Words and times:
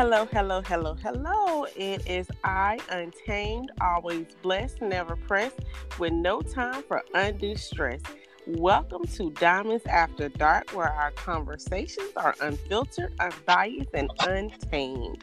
hello, 0.00 0.26
hello, 0.32 0.62
hello, 0.62 0.94
hello. 0.94 1.64
It 1.76 2.08
is 2.08 2.26
I, 2.42 2.78
Untamed, 2.88 3.70
always 3.82 4.28
blessed, 4.40 4.80
never 4.80 5.14
pressed, 5.14 5.60
with 5.98 6.14
no 6.14 6.40
time 6.40 6.82
for 6.84 7.04
undue 7.12 7.54
stress. 7.56 8.00
Welcome 8.46 9.04
to 9.04 9.30
Diamonds 9.32 9.84
After 9.84 10.30
Dark, 10.30 10.70
where 10.70 10.88
our 10.88 11.10
conversations 11.10 12.12
are 12.16 12.34
unfiltered, 12.40 13.12
unbiased, 13.20 13.90
and 13.92 14.10
untamed. 14.20 15.22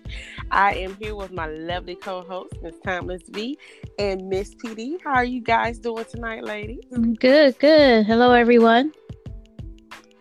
I 0.52 0.76
am 0.76 0.96
here 0.98 1.16
with 1.16 1.32
my 1.32 1.48
lovely 1.48 1.96
co 1.96 2.21
host, 2.21 2.54
Miss 2.62 2.75
Timeless 2.86 3.23
V 3.30 3.57
and 3.98 4.30
Miss 4.30 4.54
PD. 4.54 5.02
How 5.04 5.16
are 5.16 5.25
you 5.25 5.41
guys 5.41 5.80
doing 5.80 6.05
tonight, 6.05 6.44
ladies? 6.44 6.84
Mm, 6.91 7.20
good, 7.20 7.57
good. 7.57 8.05
Hello, 8.05 8.32
everyone. 8.32 8.94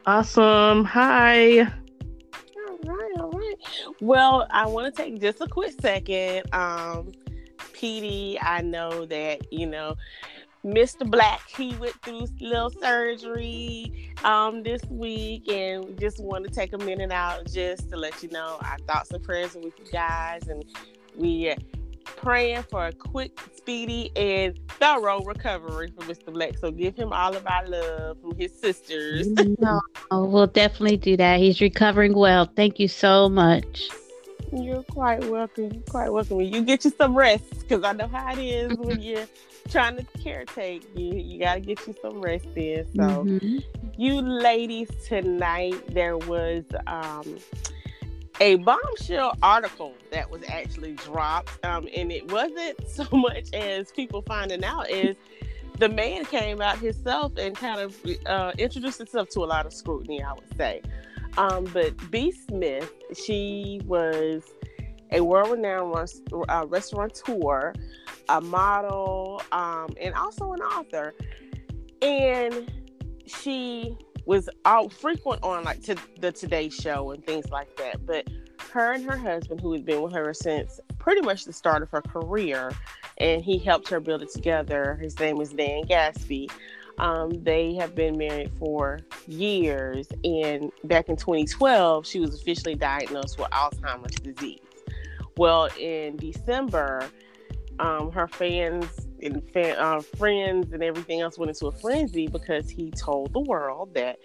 Awesome. 0.07 0.87
Hi. 0.87 1.71
Well, 4.01 4.47
I 4.51 4.67
want 4.67 4.95
to 4.95 5.03
take 5.03 5.21
just 5.21 5.41
a 5.41 5.47
quick 5.47 5.75
second. 5.81 6.53
Um, 6.55 7.13
I 8.41 8.63
know 8.63 9.05
that, 9.07 9.53
you 9.53 9.67
know, 9.67 9.97
Mr. 10.65 11.09
Black, 11.09 11.49
he 11.57 11.77
went 11.77 11.95
through 12.03 12.27
little 12.41 12.71
surgery 12.71 14.11
um, 14.25 14.63
this 14.63 14.83
week, 14.87 15.49
and 15.49 15.85
we 15.85 15.95
just 15.95 16.19
want 16.19 16.45
to 16.45 16.51
take 16.51 16.73
a 16.73 16.79
minute 16.79 17.13
out 17.13 17.47
just 17.47 17.89
to 17.91 17.97
let 17.97 18.23
you 18.23 18.29
know 18.31 18.59
our 18.63 18.79
thoughts 18.89 19.13
and 19.13 19.23
prayers 19.23 19.55
with 19.55 19.67
you 19.79 19.93
guys, 19.93 20.49
and 20.49 20.65
we 21.15 21.55
praying 22.07 22.63
for 22.65 22.87
a 22.87 22.93
quick, 22.93 23.39
speedy, 23.55 24.11
and 24.17 24.59
thorough 24.79 25.23
recovery 25.23 25.93
for 25.97 26.05
Mr. 26.07 26.33
Black. 26.33 26.59
So 26.59 26.71
give 26.71 26.97
him 26.97 27.13
all 27.13 27.37
of 27.37 27.47
our 27.47 27.67
love 27.67 28.21
from 28.21 28.37
his 28.37 28.59
sisters. 28.59 29.27
no, 29.59 29.81
we'll 30.11 30.47
definitely 30.47 30.97
do 30.97 31.17
that. 31.17 31.41
He's 31.41 31.61
recovering 31.61 32.15
well. 32.15 32.51
Thank 32.57 32.79
you 32.79 32.89
so 32.89 33.29
much. 33.29 33.89
You're 34.53 34.83
quite 34.85 35.25
welcome. 35.29 35.83
Quite 35.91 36.13
welcome. 36.13 36.41
You 36.41 36.63
get 36.63 36.85
you 36.85 36.93
some 36.97 37.17
rest 37.17 37.61
because 37.61 37.83
I 37.83 37.93
know 37.93 38.07
how 38.07 38.33
it 38.33 38.39
is 38.39 38.77
when 38.79 39.03
you're 39.03 39.27
trying 39.69 39.97
to 39.97 40.05
caretake. 40.19 40.85
You 40.95 41.15
you 41.15 41.39
gotta 41.41 41.61
get 41.61 41.85
you 41.87 41.95
some 42.01 42.21
rest 42.21 42.47
in. 42.55 42.87
So, 42.95 43.25
mm-hmm. 43.25 43.59
you 43.99 44.21
ladies 44.21 44.89
tonight, 45.07 45.75
there 45.89 46.17
was 46.17 46.65
um, 46.87 47.39
a 48.41 48.57
bombshell 48.57 49.37
article 49.43 49.95
that 50.11 50.31
was 50.31 50.43
actually 50.49 50.93
dropped, 50.93 51.65
um, 51.65 51.89
and 51.95 52.13
it 52.13 52.31
wasn't 52.31 52.77
so 52.89 53.07
much 53.13 53.53
as 53.53 53.93
people 53.93 54.23
finding 54.23 54.65
out 54.65 54.91
is 54.91 55.17
the 55.79 55.89
man 55.89 56.25
came 56.25 56.61
out 56.61 56.79
himself 56.79 57.33
and 57.37 57.57
kind 57.57 57.81
of 57.81 57.97
uh, 58.27 58.53
introduced 58.59 58.99
himself 58.99 59.29
to 59.31 59.41
a 59.41 59.47
lot 59.47 59.67
of 59.67 59.73
scrutiny. 59.73 60.23
I 60.23 60.33
would 60.33 60.57
say. 60.57 60.83
Um, 61.37 61.65
but 61.65 61.95
B. 62.11 62.33
Smith, 62.33 62.91
she 63.15 63.83
was 63.85 64.43
a 65.13 65.21
world-renowned 65.21 65.95
uh, 66.49 66.65
restaurateur, 66.67 67.75
a 68.29 68.41
model, 68.41 69.43
um, 69.53 69.89
and 70.01 70.15
also 70.15 70.53
an 70.53 70.61
author. 70.61 71.15
And 72.01 72.73
she 73.27 73.97
was 74.27 74.49
all 74.65 74.89
frequent 74.89 75.43
on 75.43 75.65
like 75.65 75.83
to 75.85 75.97
the 76.21 76.33
Today 76.33 76.69
Show 76.69 77.13
and 77.13 77.25
things 77.25 77.49
like 77.51 77.75
that. 77.77 78.05
But 78.05 78.29
her 78.73 78.93
and 78.93 79.05
her 79.05 79.17
husband, 79.17 79.61
who 79.61 79.73
had 79.73 79.87
been 79.87 80.03
with 80.03 80.13
her 80.13 80.35
since 80.35 80.81
pretty 80.99 81.23
much 81.23 81.45
the 81.45 81.53
start 81.53 81.83
of 81.83 81.91
her 81.91 82.03
career, 82.03 82.73
and 83.19 83.43
he 83.43 83.59
helped 83.59 83.89
her 83.89 84.01
build 84.01 84.23
it 84.23 84.31
together. 84.31 84.97
His 85.01 85.19
name 85.19 85.41
is 85.41 85.53
Dan 85.53 85.85
Gasby. 85.85 86.51
Um, 86.99 87.31
they 87.43 87.75
have 87.75 87.95
been 87.95 88.17
married 88.17 88.51
for 88.59 89.01
years, 89.27 90.09
and 90.25 90.73
back 90.85 91.09
in 91.09 91.17
2012, 91.17 92.07
she 92.07 92.21
was 92.21 92.35
officially 92.35 92.75
diagnosed 92.75 93.39
with 93.39 93.49
Alzheimer's 93.51 94.17
disease. 94.17 94.61
Well, 95.37 95.69
in 95.79 96.17
December, 96.17 97.09
um, 97.79 98.11
her 98.13 98.27
fans 98.27 99.06
and 99.23 99.43
fan, 99.51 99.77
uh, 99.79 100.01
friends 100.01 100.73
and 100.73 100.83
everything 100.83 101.21
else 101.21 101.39
went 101.39 101.51
into 101.51 101.67
a 101.67 101.73
frenzy 101.73 102.29
because 102.29 102.71
he 102.71 102.91
told 102.91 103.33
the 103.33 103.41
world 103.41 103.95
that 103.95 104.19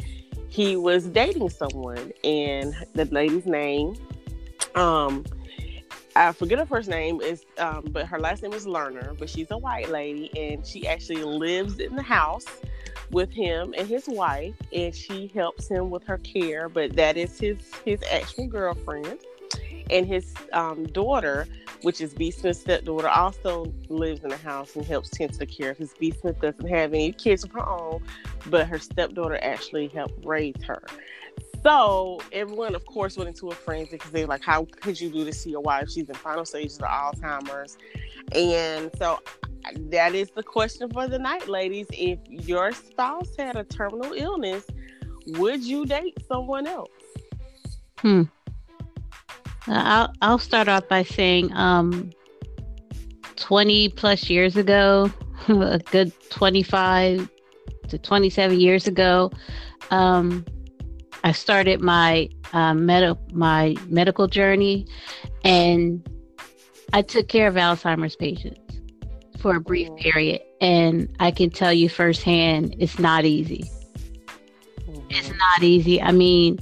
he 0.49 0.75
was 0.75 1.05
dating 1.05 1.49
someone, 1.49 2.11
and 2.23 2.75
the 2.93 3.05
lady's 3.05 3.45
name, 3.45 3.95
um, 4.75 5.23
I 6.15 6.33
forget 6.33 6.59
her 6.59 6.65
first 6.65 6.89
name 6.89 7.21
is, 7.21 7.45
um, 7.57 7.85
but 7.89 8.05
her 8.07 8.19
last 8.19 8.43
name 8.43 8.53
is 8.53 8.65
Lerner. 8.65 9.17
But 9.17 9.29
she's 9.29 9.49
a 9.51 9.57
white 9.57 9.89
lady, 9.89 10.29
and 10.37 10.65
she 10.67 10.87
actually 10.87 11.23
lives 11.23 11.79
in 11.79 11.95
the 11.95 12.03
house 12.03 12.45
with 13.11 13.31
him 13.31 13.73
and 13.77 13.87
his 13.87 14.07
wife, 14.07 14.55
and 14.73 14.93
she 14.93 15.27
helps 15.33 15.69
him 15.69 15.89
with 15.89 16.03
her 16.03 16.17
care. 16.17 16.67
But 16.67 16.95
that 16.97 17.15
is 17.15 17.39
his 17.39 17.57
his 17.85 18.03
actual 18.11 18.47
girlfriend, 18.47 19.19
and 19.91 20.07
his 20.07 20.33
um, 20.53 20.85
daughter, 20.85 21.47
which 21.81 22.01
is 22.01 22.13
B 22.13 22.31
Smith's 22.31 22.61
stepdaughter, 22.61 23.09
also 23.09 23.71
lives 23.89 24.23
in 24.23 24.29
the 24.29 24.37
house 24.37 24.75
and 24.75 24.85
helps 24.85 25.09
tend 25.09 25.33
to 25.33 25.39
the 25.39 25.45
care 25.45 25.73
because 25.73 25.93
B 25.99 26.11
Smith 26.11 26.39
doesn't 26.39 26.67
have 26.67 26.93
any 26.93 27.11
kids 27.11 27.43
of 27.43 27.51
her 27.51 27.67
own, 27.67 28.01
but 28.47 28.67
her 28.67 28.79
stepdaughter 28.79 29.39
actually 29.41 29.87
helped 29.89 30.25
raise 30.25 30.61
her. 30.63 30.83
So 31.63 32.19
everyone, 32.31 32.73
of 32.73 32.85
course, 32.85 33.17
went 33.17 33.27
into 33.27 33.49
a 33.49 33.55
frenzy 33.55 33.91
because 33.91 34.11
they're 34.11 34.25
like, 34.25 34.43
"How 34.43 34.65
could 34.81 34.99
you 34.99 35.09
do 35.09 35.23
this 35.23 35.43
to 35.43 35.49
your 35.49 35.61
wife? 35.61 35.89
She's 35.91 36.09
in 36.09 36.15
final 36.15 36.45
stages 36.45 36.77
of 36.77 36.85
Alzheimer's." 36.85 37.77
And 38.33 38.89
so 38.97 39.19
that 39.75 40.15
is 40.15 40.31
the 40.31 40.43
question 40.43 40.89
for 40.89 41.07
the 41.07 41.19
night, 41.19 41.47
ladies. 41.47 41.87
If 41.91 42.19
your 42.27 42.71
spouse 42.71 43.35
had 43.37 43.55
a 43.55 43.63
terminal 43.63 44.13
illness, 44.13 44.65
would 45.27 45.63
you 45.63 45.85
date 45.85 46.17
someone 46.27 46.65
else? 46.65 46.89
Hmm. 47.99 48.23
I'll 49.67 50.13
I'll 50.21 50.39
start 50.39 50.67
off 50.67 50.87
by 50.87 51.03
saying, 51.03 51.53
um, 51.53 52.11
twenty 53.35 53.89
plus 53.89 54.29
years 54.29 54.55
ago, 54.55 55.11
a 55.47 55.79
good 55.79 56.11
twenty 56.29 56.63
five 56.63 57.29
to 57.89 57.97
twenty 57.97 58.29
seven 58.29 58.59
years 58.59 58.87
ago, 58.87 59.31
um 59.89 60.45
I 61.23 61.31
started 61.31 61.81
my 61.81 62.29
uh, 62.53 62.73
med- 62.73 63.33
my 63.33 63.75
medical 63.87 64.27
journey, 64.27 64.87
and 65.43 66.07
I 66.93 67.01
took 67.01 67.27
care 67.27 67.47
of 67.47 67.55
Alzheimer's 67.55 68.15
patients 68.15 68.81
for 69.39 69.55
a 69.55 69.61
brief 69.61 69.89
mm. 69.89 69.99
period, 69.99 70.41
and 70.59 71.13
I 71.19 71.31
can 71.31 71.49
tell 71.49 71.73
you 71.73 71.89
firsthand, 71.89 72.75
it's 72.79 72.97
not 72.99 73.25
easy. 73.25 73.69
Mm-hmm. 74.79 75.07
It's 75.09 75.29
not 75.29 75.63
easy. 75.63 76.01
I 76.01 76.11
mean, 76.11 76.59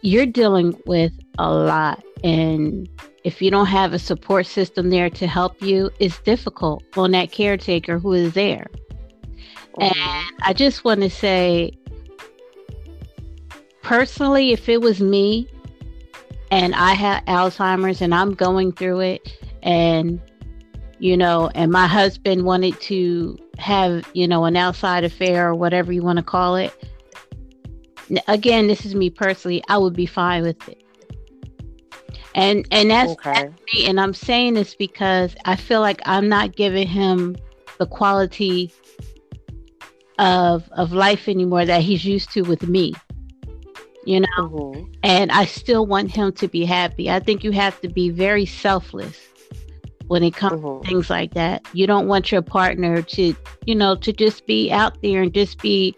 you're 0.00 0.26
dealing 0.26 0.80
with 0.86 1.12
a 1.38 1.52
lot, 1.52 2.02
and 2.24 2.88
if 3.24 3.42
you 3.42 3.50
don't 3.50 3.66
have 3.66 3.92
a 3.92 3.98
support 3.98 4.46
system 4.46 4.90
there 4.90 5.10
to 5.10 5.26
help 5.26 5.60
you, 5.60 5.90
it's 5.98 6.18
difficult 6.20 6.84
on 6.96 7.10
that 7.10 7.32
caretaker 7.32 7.98
who 7.98 8.12
is 8.12 8.34
there. 8.34 8.66
Mm-hmm. 9.78 9.82
And 9.82 10.40
I 10.42 10.52
just 10.52 10.84
want 10.84 11.00
to 11.00 11.10
say, 11.10 11.72
personally, 13.82 14.52
if 14.52 14.68
it 14.68 14.80
was 14.80 15.00
me 15.00 15.48
and 16.50 16.74
I 16.74 16.94
had 16.94 17.26
Alzheimer's 17.26 18.00
and 18.00 18.14
I'm 18.14 18.34
going 18.34 18.72
through 18.72 19.00
it, 19.00 19.38
and 19.62 20.20
you 20.98 21.16
know, 21.16 21.50
and 21.54 21.70
my 21.70 21.86
husband 21.86 22.44
wanted 22.44 22.80
to 22.82 23.36
have, 23.58 24.08
you 24.14 24.26
know, 24.26 24.44
an 24.44 24.56
outside 24.56 25.04
affair 25.04 25.48
or 25.48 25.54
whatever 25.54 25.92
you 25.92 26.02
want 26.02 26.18
to 26.18 26.22
call 26.22 26.56
it. 26.56 26.72
Again, 28.28 28.66
this 28.66 28.86
is 28.86 28.94
me 28.94 29.10
personally. 29.10 29.62
I 29.68 29.78
would 29.78 29.94
be 29.94 30.06
fine 30.06 30.42
with 30.42 30.68
it. 30.68 30.82
And 32.36 32.68
and 32.70 32.90
that's, 32.90 33.12
okay. 33.12 33.32
that's 33.32 33.62
me. 33.74 33.86
And 33.86 33.98
I'm 33.98 34.14
saying 34.14 34.54
this 34.54 34.74
because 34.74 35.34
I 35.46 35.56
feel 35.56 35.80
like 35.80 36.00
I'm 36.04 36.28
not 36.28 36.54
giving 36.54 36.86
him 36.86 37.36
the 37.78 37.86
quality 37.86 38.72
of 40.18 40.68
of 40.72 40.92
life 40.92 41.28
anymore 41.28 41.64
that 41.64 41.82
he's 41.82 42.04
used 42.04 42.30
to 42.30 42.42
with 42.42 42.66
me 42.68 42.94
you 44.06 44.20
know 44.20 44.26
mm-hmm. 44.38 44.84
and 45.02 45.30
i 45.30 45.44
still 45.44 45.84
want 45.84 46.10
him 46.10 46.32
to 46.32 46.48
be 46.48 46.64
happy 46.64 47.10
i 47.10 47.20
think 47.20 47.44
you 47.44 47.50
have 47.50 47.78
to 47.82 47.88
be 47.88 48.08
very 48.08 48.46
selfless 48.46 49.18
when 50.06 50.22
it 50.22 50.34
comes 50.34 50.62
mm-hmm. 50.62 50.82
to 50.82 50.88
things 50.88 51.10
like 51.10 51.34
that 51.34 51.66
you 51.74 51.86
don't 51.86 52.06
want 52.06 52.32
your 52.32 52.40
partner 52.40 53.02
to 53.02 53.34
you 53.66 53.74
know 53.74 53.94
to 53.94 54.12
just 54.12 54.46
be 54.46 54.70
out 54.72 55.02
there 55.02 55.22
and 55.22 55.34
just 55.34 55.60
be 55.60 55.94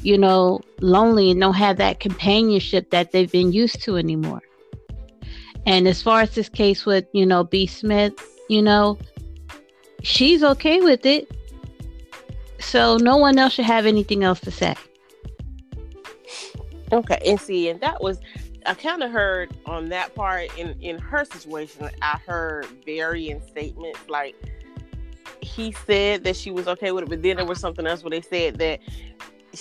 you 0.00 0.18
know 0.18 0.60
lonely 0.80 1.30
and 1.30 1.40
don't 1.40 1.54
have 1.54 1.76
that 1.76 2.00
companionship 2.00 2.90
that 2.90 3.12
they've 3.12 3.30
been 3.30 3.52
used 3.52 3.80
to 3.82 3.96
anymore 3.96 4.42
and 5.66 5.88
as 5.88 6.02
far 6.02 6.20
as 6.20 6.34
this 6.34 6.48
case 6.48 6.84
with 6.86 7.06
you 7.12 7.24
know 7.24 7.44
b 7.44 7.66
smith 7.66 8.12
you 8.48 8.62
know 8.62 8.98
she's 10.02 10.42
okay 10.42 10.80
with 10.80 11.04
it 11.06 11.30
so 12.58 12.96
no 12.96 13.16
one 13.16 13.38
else 13.38 13.54
should 13.54 13.64
have 13.64 13.86
anything 13.86 14.24
else 14.24 14.40
to 14.40 14.50
say 14.50 14.74
Okay, 16.94 17.18
and 17.26 17.40
see, 17.40 17.68
and 17.70 17.80
that 17.80 18.00
was 18.02 18.20
I 18.66 18.74
kind 18.74 19.02
of 19.02 19.10
heard 19.10 19.50
on 19.66 19.88
that 19.88 20.14
part 20.14 20.56
in 20.56 20.76
in 20.80 20.98
her 20.98 21.24
situation. 21.24 21.88
I 22.02 22.18
heard 22.26 22.66
varying 22.86 23.42
statements. 23.42 24.00
Like 24.08 24.36
he 25.40 25.72
said 25.86 26.24
that 26.24 26.36
she 26.36 26.50
was 26.50 26.68
okay 26.68 26.92
with 26.92 27.04
it, 27.04 27.10
but 27.10 27.22
then 27.22 27.36
there 27.36 27.46
was 27.46 27.58
something 27.58 27.86
else 27.86 28.02
where 28.04 28.10
they 28.10 28.20
said 28.20 28.58
that 28.58 28.80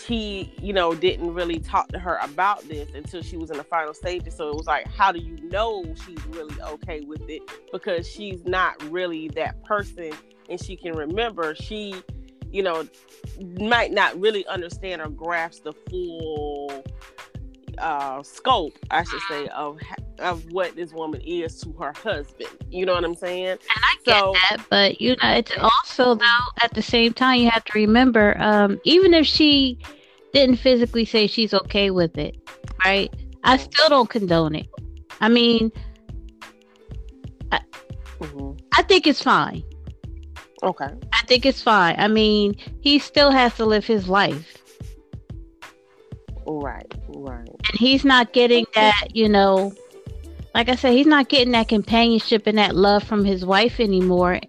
he, 0.02 0.54
you 0.62 0.74
know, 0.74 0.94
didn't 0.94 1.34
really 1.34 1.60
talk 1.60 1.88
to 1.90 2.00
her 2.00 2.18
about 2.22 2.68
this 2.68 2.90
until 2.94 3.22
she 3.22 3.38
was 3.38 3.52
in 3.52 3.58
the 3.58 3.64
final 3.64 3.94
stages. 3.94 4.36
So 4.36 4.50
it 4.50 4.56
was 4.56 4.68
like, 4.68 4.88
how 4.88 5.12
do 5.12 5.20
you 5.20 5.38
know 5.50 5.84
she's 6.06 6.26
really 6.28 6.60
okay 6.62 7.02
with 7.02 7.28
it? 7.30 7.42
Because 7.72 8.08
she's 8.08 8.44
not 8.46 8.82
really 8.92 9.28
that 9.30 9.64
person 9.64 10.12
and 10.50 10.62
she 10.62 10.76
can 10.76 10.94
remember 10.94 11.56
she, 11.56 11.96
you 12.52 12.64
know, 12.64 12.88
might 13.60 13.92
not 13.92 14.20
really 14.20 14.46
understand 14.48 15.02
or 15.02 15.10
grasp 15.10 15.64
the 15.64 15.74
full 15.90 16.84
uh 17.78 18.24
scope, 18.24 18.74
I 18.92 19.04
should 19.04 19.22
say, 19.30 19.48
of 19.48 19.80
of 20.20 20.52
what 20.52 20.76
this 20.76 20.94
woman 20.94 21.22
is 21.22 21.60
to 21.62 21.72
her 21.74 21.94
husband. 22.04 22.50
You 22.70 22.86
know 22.86 22.94
what 22.94 23.04
I'm 23.04 23.16
saying? 23.16 23.48
And 23.48 23.60
I 23.76 23.96
get 24.06 24.20
so, 24.20 24.34
that, 24.34 24.66
but 24.70 25.02
you 25.02 25.12
know, 25.22 25.30
it's 25.32 25.52
also 25.58 26.16
though 26.16 26.46
at 26.62 26.74
the 26.74 26.82
same 26.82 27.14
time 27.14 27.40
you 27.40 27.50
have 27.50 27.66
to 27.66 27.74
remember, 27.74 28.36
um, 28.40 28.80
even 28.84 29.14
if 29.14 29.26
she 29.26 29.80
didn't 30.34 30.58
physically 30.58 31.06
say 31.06 31.28
she's 31.28 31.54
okay 31.54 31.92
with 31.92 32.18
it, 32.18 32.38
right? 32.84 33.14
I 33.44 33.58
still 33.58 33.90
don't 33.90 34.10
condone 34.10 34.56
it. 34.56 34.68
I 35.22 35.30
mean, 35.30 35.72
I, 37.52 37.60
mm-hmm. 38.20 38.58
I 38.74 38.84
think 38.84 39.06
it's 39.06 39.22
fine. 39.22 39.64
Okay. 40.64 40.88
I 41.12 41.26
think 41.28 41.46
it's 41.46 41.62
fine. 41.62 41.96
I 41.98 42.08
mean, 42.08 42.56
he 42.82 42.98
still 42.98 43.32
has 43.32 43.54
to 43.56 43.66
live 43.66 43.86
his 43.86 44.08
life. 44.08 44.63
Right, 46.46 46.94
right. 47.10 47.48
And 47.48 47.80
he's 47.80 48.04
not 48.04 48.34
getting 48.34 48.66
that, 48.76 49.08
you 49.14 49.30
know, 49.30 49.74
like 50.54 50.70
I 50.70 50.76
said, 50.76 50.94
he's 50.94 51.08
not 51.08 51.30
getting 51.30 51.52
that 51.54 51.68
companionship 51.68 52.48
and 52.48 52.58
that 52.58 52.76
love 52.76 53.04
from 53.04 53.26
his 53.26 53.46
wife 53.46 53.80
anymore. 53.80 54.40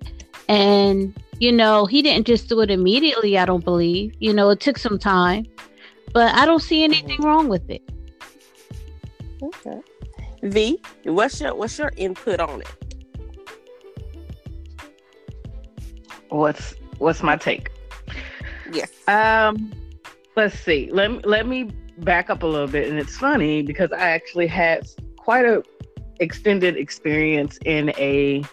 And, 0.49 1.19
you 1.39 1.51
know, 1.51 1.87
he 1.87 2.03
didn't 2.03 2.27
just 2.27 2.49
do 2.49 2.61
it 2.61 2.71
immediately, 2.71 3.39
I 3.39 3.45
don't 3.45 3.65
believe. 3.65 4.15
You 4.19 4.33
know, 4.35 4.51
it 4.51 4.61
took 4.61 4.79
some 4.79 4.99
time. 4.99 5.47
But 6.13 6.35
I 6.35 6.47
don't 6.47 6.63
see 6.63 6.85
anything 6.85 7.19
mm-hmm. 7.19 7.27
wrong 7.27 7.49
with 7.49 7.69
it. 7.69 7.83
Okay. 9.43 9.81
V, 10.43 10.81
what's 11.05 11.41
your 11.41 11.55
what's 11.55 11.79
your 11.79 11.91
input 11.97 12.39
on 12.39 12.61
it? 12.61 12.69
What's 16.29 16.75
what's 16.99 17.23
my 17.23 17.37
take? 17.37 17.71
Yes. 18.73 18.91
Um 19.09 19.73
let's 20.37 20.59
see. 20.59 20.91
Let 20.93 21.11
me 21.11 21.21
let 21.25 21.47
me 21.47 21.71
back 21.99 22.31
up 22.31 22.43
a 22.43 22.47
little 22.47 22.67
bit 22.67 22.89
and 22.89 22.99
it's 22.99 23.17
funny 23.17 23.63
because 23.63 23.93
I 23.93 24.11
actually 24.11 24.47
had 24.47 24.87
quite 25.17 25.45
a 25.45 25.63
extended 26.21 26.77
experience 26.77 27.59
in 27.65 27.91
a 27.91 28.45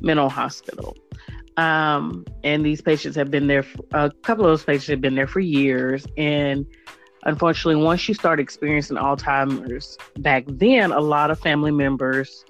mental 0.00 0.28
hospital. 0.28 0.96
Um, 1.56 2.24
and 2.44 2.64
these 2.64 2.80
patients 2.80 3.16
have 3.16 3.30
been 3.30 3.48
there, 3.48 3.64
for, 3.64 3.84
a 3.92 4.10
couple 4.22 4.44
of 4.44 4.50
those 4.50 4.64
patients 4.64 4.86
have 4.86 5.00
been 5.00 5.16
there 5.16 5.26
for 5.26 5.40
years. 5.40 6.06
And 6.16 6.64
unfortunately, 7.24 7.82
once 7.82 8.06
you 8.06 8.14
start 8.14 8.38
experiencing 8.38 8.96
Alzheimer's, 8.96 9.98
back 10.18 10.44
then, 10.46 10.92
a 10.92 11.00
lot 11.00 11.30
of 11.30 11.40
family 11.40 11.72
members 11.72 12.44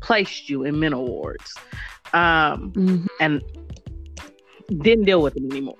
placed 0.00 0.48
you 0.48 0.62
in 0.62 0.78
mental 0.78 1.04
wards 1.04 1.52
um, 2.12 2.72
mm-hmm. 2.72 3.06
and 3.18 3.42
didn't 4.82 5.04
deal 5.04 5.20
with 5.20 5.34
them 5.34 5.50
anymore. 5.50 5.74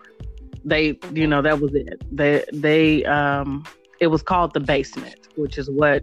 They, 0.65 0.99
you 1.13 1.29
know, 1.29 1.41
that 1.43 1.61
was 1.61 1.73
it. 1.75 2.03
They, 2.11 2.45
they, 2.53 3.05
um, 3.05 3.65
it 4.01 4.09
was 4.09 4.23
called 4.23 4.55
the 4.55 4.61
basement, 4.61 5.29
which 5.37 5.59
is 5.59 5.71
what 5.71 6.03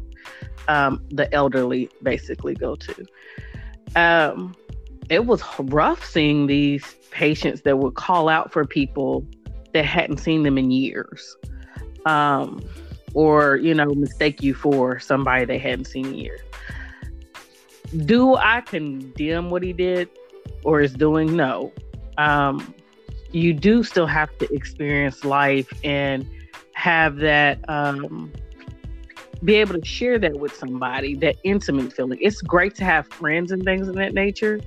um, 0.67 1.05
the 1.11 1.31
elderly 1.33 1.89
basically 2.03 2.55
go 2.55 2.75
to. 2.75 3.05
Um, 3.95 4.55
it 5.09 5.25
was 5.25 5.41
rough 5.59 6.03
seeing 6.03 6.47
these 6.47 6.95
patients 7.11 7.61
that 7.61 7.77
would 7.77 7.95
call 7.95 8.27
out 8.27 8.51
for 8.51 8.65
people 8.65 9.25
that 9.73 9.85
hadn't 9.85 10.17
seen 10.17 10.43
them 10.43 10.57
in 10.57 10.71
years, 10.71 11.35
um, 12.05 12.61
or 13.13 13.57
you 13.57 13.73
know, 13.73 13.93
mistake 13.93 14.41
you 14.41 14.53
for 14.53 14.99
somebody 14.99 15.45
they 15.45 15.57
hadn't 15.57 15.85
seen 15.85 16.07
in 16.07 16.15
years. 16.15 16.41
Do 18.05 18.35
I 18.35 18.61
condemn 18.61 19.49
what 19.49 19.63
he 19.63 19.73
did 19.73 20.09
or 20.63 20.81
is 20.81 20.93
doing? 20.93 21.35
No. 21.35 21.71
Um, 22.17 22.73
you 23.31 23.53
do 23.53 23.83
still 23.83 24.07
have 24.07 24.35
to 24.39 24.53
experience 24.53 25.23
life 25.23 25.71
and 25.83 26.27
have 26.85 27.15
that 27.15 27.67
um, 27.67 28.31
be 29.43 29.55
able 29.55 29.73
to 29.73 29.83
share 29.83 30.19
that 30.19 30.39
with 30.39 30.55
somebody, 30.55 31.15
that 31.15 31.35
intimate 31.43 31.91
feeling. 31.91 32.19
It's 32.21 32.43
great 32.43 32.75
to 32.75 32.83
have 32.83 33.07
friends 33.07 33.51
and 33.51 33.63
things 33.63 33.87
of 33.87 33.95
that 33.95 34.13
nature, 34.13 34.59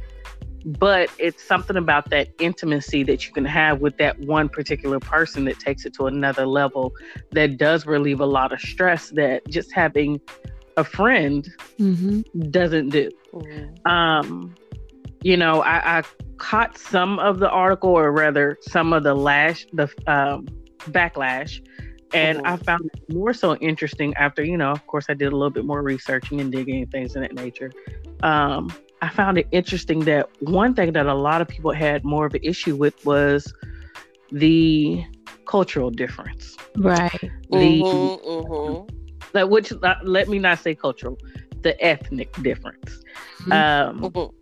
but 0.64 1.10
it's 1.16 1.44
something 1.44 1.76
about 1.76 2.10
that 2.10 2.28
intimacy 2.40 3.04
that 3.04 3.24
you 3.24 3.32
can 3.32 3.44
have 3.44 3.80
with 3.80 3.96
that 3.98 4.18
one 4.18 4.48
particular 4.48 4.98
person 4.98 5.44
that 5.44 5.60
takes 5.60 5.84
it 5.86 5.94
to 5.94 6.06
another 6.06 6.44
level 6.44 6.92
that 7.30 7.56
does 7.56 7.86
relieve 7.86 8.18
a 8.18 8.26
lot 8.26 8.52
of 8.52 8.60
stress 8.60 9.10
that 9.10 9.46
just 9.46 9.72
having 9.72 10.20
a 10.76 10.82
friend 10.82 11.48
mm-hmm. 11.78 12.50
doesn't 12.50 12.88
do. 12.88 13.10
Mm-hmm. 13.32 13.88
Um, 13.88 14.56
you 15.22 15.36
know, 15.36 15.62
I, 15.62 15.98
I, 15.98 16.02
caught 16.36 16.78
some 16.78 17.18
of 17.18 17.40
the 17.40 17.50
article, 17.50 17.90
or 17.90 18.12
rather, 18.12 18.56
some 18.60 18.92
of 18.92 19.02
the 19.02 19.14
lash, 19.14 19.66
the 19.72 19.88
um, 20.06 20.46
backlash 20.90 21.60
and 22.12 22.38
mm-hmm. 22.38 22.46
I 22.46 22.56
found 22.56 22.90
it 22.92 23.14
more 23.14 23.32
so 23.32 23.56
interesting 23.56 24.14
after, 24.14 24.42
you 24.42 24.56
know, 24.56 24.70
of 24.70 24.86
course, 24.86 25.06
I 25.08 25.14
did 25.14 25.32
a 25.32 25.36
little 25.36 25.50
bit 25.50 25.64
more 25.64 25.82
researching 25.82 26.40
and 26.40 26.50
digging 26.50 26.82
and 26.82 26.90
things 26.90 27.14
of 27.16 27.22
that 27.22 27.34
nature. 27.34 27.72
Um, 28.22 28.72
I 29.02 29.08
found 29.08 29.38
it 29.38 29.46
interesting 29.52 30.00
that 30.00 30.28
one 30.40 30.74
thing 30.74 30.92
that 30.92 31.06
a 31.06 31.14
lot 31.14 31.40
of 31.40 31.48
people 31.48 31.72
had 31.72 32.04
more 32.04 32.26
of 32.26 32.34
an 32.34 32.40
issue 32.42 32.74
with 32.76 33.04
was 33.04 33.52
the 34.32 35.04
cultural 35.46 35.90
difference. 35.90 36.56
Right. 36.76 37.20
The, 37.50 37.80
mm-hmm, 37.80 38.28
mm-hmm. 38.28 38.94
That 39.32 39.50
which 39.50 39.72
uh, 39.72 39.94
let 40.02 40.28
me 40.28 40.38
not 40.38 40.58
say 40.58 40.74
cultural, 40.74 41.18
the 41.62 41.80
ethnic 41.84 42.32
difference. 42.42 43.02
Mm-hmm. 43.42 43.52
Um, 43.52 44.00
mm-hmm. 44.00 44.36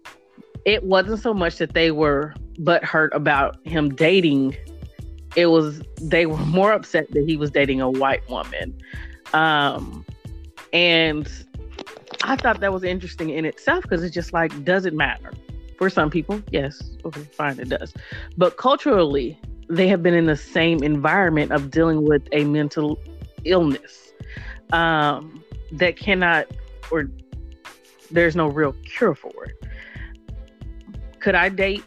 it 0.65 0.85
wasn't 0.85 1.21
so 1.21 1.35
much 1.35 1.57
that 1.59 1.75
they 1.75 1.91
were 1.91 2.35
but 2.59 2.85
hurt 2.85 3.13
about 3.15 3.59
him 3.67 3.95
dating 3.95 4.57
it 5.37 5.47
was 5.47 5.83
they 6.01 6.27
were 6.27 6.39
more 6.39 6.73
upset 6.73 7.11
that 7.13 7.25
he 7.25 7.37
was 7.37 7.51
dating 7.51 7.81
a 7.81 7.91
white 7.91 8.29
woman. 8.29 8.77
Um 9.33 10.05
and 10.73 11.31
i 12.23 12.35
thought 12.35 12.61
that 12.61 12.73
was 12.73 12.83
interesting 12.83 13.31
in 13.31 13.45
itself 13.45 13.83
because 13.83 14.03
it's 14.03 14.15
just 14.15 14.33
like 14.33 14.65
does 14.65 14.85
it 14.87 14.95
matter? 14.95 15.33
For 15.79 15.89
some 15.91 16.11
people 16.11 16.43
yes 16.51 16.83
okay 17.05 17.23
fine 17.33 17.61
it 17.61 17.69
does. 17.69 17.95
But 18.37 18.57
culturally 18.57 19.39
they 19.69 19.87
have 19.89 20.03
been 20.03 20.15
in 20.15 20.27
the 20.27 20.37
same 20.37 20.83
environment 20.83 21.53
of 21.53 21.71
dealing 21.71 22.05
with 22.05 22.27
a 22.33 22.45
mental 22.45 22.99
illness 23.45 24.13
um 24.73 25.43
that 25.73 25.97
cannot 25.97 26.47
or 26.91 27.09
there's 28.11 28.35
no 28.37 28.47
real 28.49 28.75
cure 28.85 29.15
for 29.15 29.45
it. 29.45 29.67
Could 31.21 31.35
i 31.35 31.49
date 31.49 31.85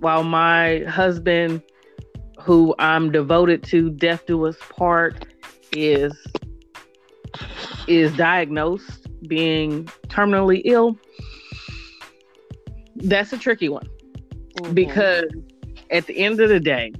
while 0.00 0.24
my 0.24 0.80
husband 0.80 1.62
who 2.44 2.74
I'm 2.78 3.12
devoted 3.12 3.62
to, 3.64 3.90
death 3.90 4.26
do 4.26 4.46
us 4.46 4.56
part, 4.76 5.26
is 5.72 6.12
is 7.88 8.14
diagnosed 8.16 9.08
being 9.26 9.84
terminally 10.08 10.62
ill. 10.64 10.98
That's 12.96 13.32
a 13.32 13.38
tricky 13.38 13.68
one 13.68 13.88
mm-hmm. 14.56 14.74
because 14.74 15.30
at 15.90 16.06
the 16.06 16.18
end 16.18 16.40
of 16.40 16.48
the 16.48 16.60
day, 16.60 16.92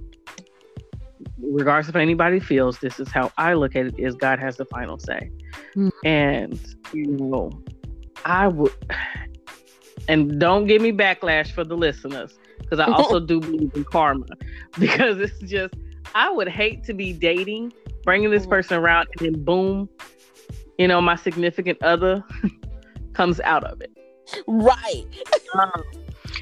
regardless 1.39 1.89
of 1.89 1.97
anybody 1.97 2.41
feels, 2.41 2.79
this 2.79 2.99
is 2.99 3.09
how 3.09 3.33
I 3.37 3.55
look 3.55 3.77
at 3.77 3.87
it: 3.87 3.99
is 3.99 4.15
God 4.15 4.39
has 4.39 4.57
the 4.57 4.65
final 4.67 4.99
say, 4.99 5.31
mm-hmm. 5.77 5.89
and 6.05 6.59
you 6.93 7.07
know, 7.07 7.51
I 8.25 8.49
would. 8.49 8.73
And 10.09 10.41
don't 10.41 10.67
give 10.67 10.83
me 10.83 10.91
backlash 10.91 11.53
for 11.53 11.63
the 11.63 11.77
listeners 11.77 12.37
because 12.73 12.89
I 12.89 12.91
also 12.91 13.21
do 13.21 13.39
believe 13.39 13.71
in 13.75 13.85
karma 13.85 14.25
because 14.79 15.19
it's 15.19 15.39
just 15.41 15.75
I 16.15 16.31
would 16.31 16.49
hate 16.49 16.85
to 16.85 16.95
be 16.95 17.13
dating, 17.13 17.73
bringing 18.03 18.31
this 18.31 18.43
mm-hmm. 18.43 18.51
person 18.51 18.79
around, 18.79 19.09
and 19.19 19.35
then 19.35 19.45
boom, 19.45 19.91
you 20.79 20.89
know, 20.89 21.01
my 21.03 21.17
significant 21.17 21.83
other 21.83 22.25
comes 23.13 23.41
out 23.41 23.65
of 23.65 23.83
it. 23.83 23.91
Right. 24.47 25.05
Um, 25.55 25.83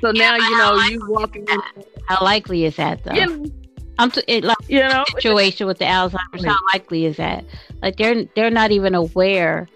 so 0.00 0.12
now 0.12 0.36
you 0.36 0.58
know 0.58 0.76
you 0.84 1.00
walking. 1.08 1.44
In, 1.48 1.60
how 2.06 2.24
likely 2.24 2.64
is 2.64 2.76
that 2.76 3.02
though? 3.02 3.12
You 3.12 3.26
know, 3.26 3.50
I'm 3.98 4.12
t- 4.12 4.22
it, 4.28 4.44
like 4.44 4.56
you 4.68 4.78
know 4.78 5.04
situation 5.08 5.66
with 5.66 5.78
the 5.78 5.86
Alzheimer's. 5.86 6.44
How 6.44 6.58
likely 6.72 7.06
is 7.06 7.16
that? 7.16 7.44
Like 7.82 7.96
they're 7.96 8.24
they're 8.36 8.50
not 8.50 8.70
even 8.70 8.94
aware 8.94 9.66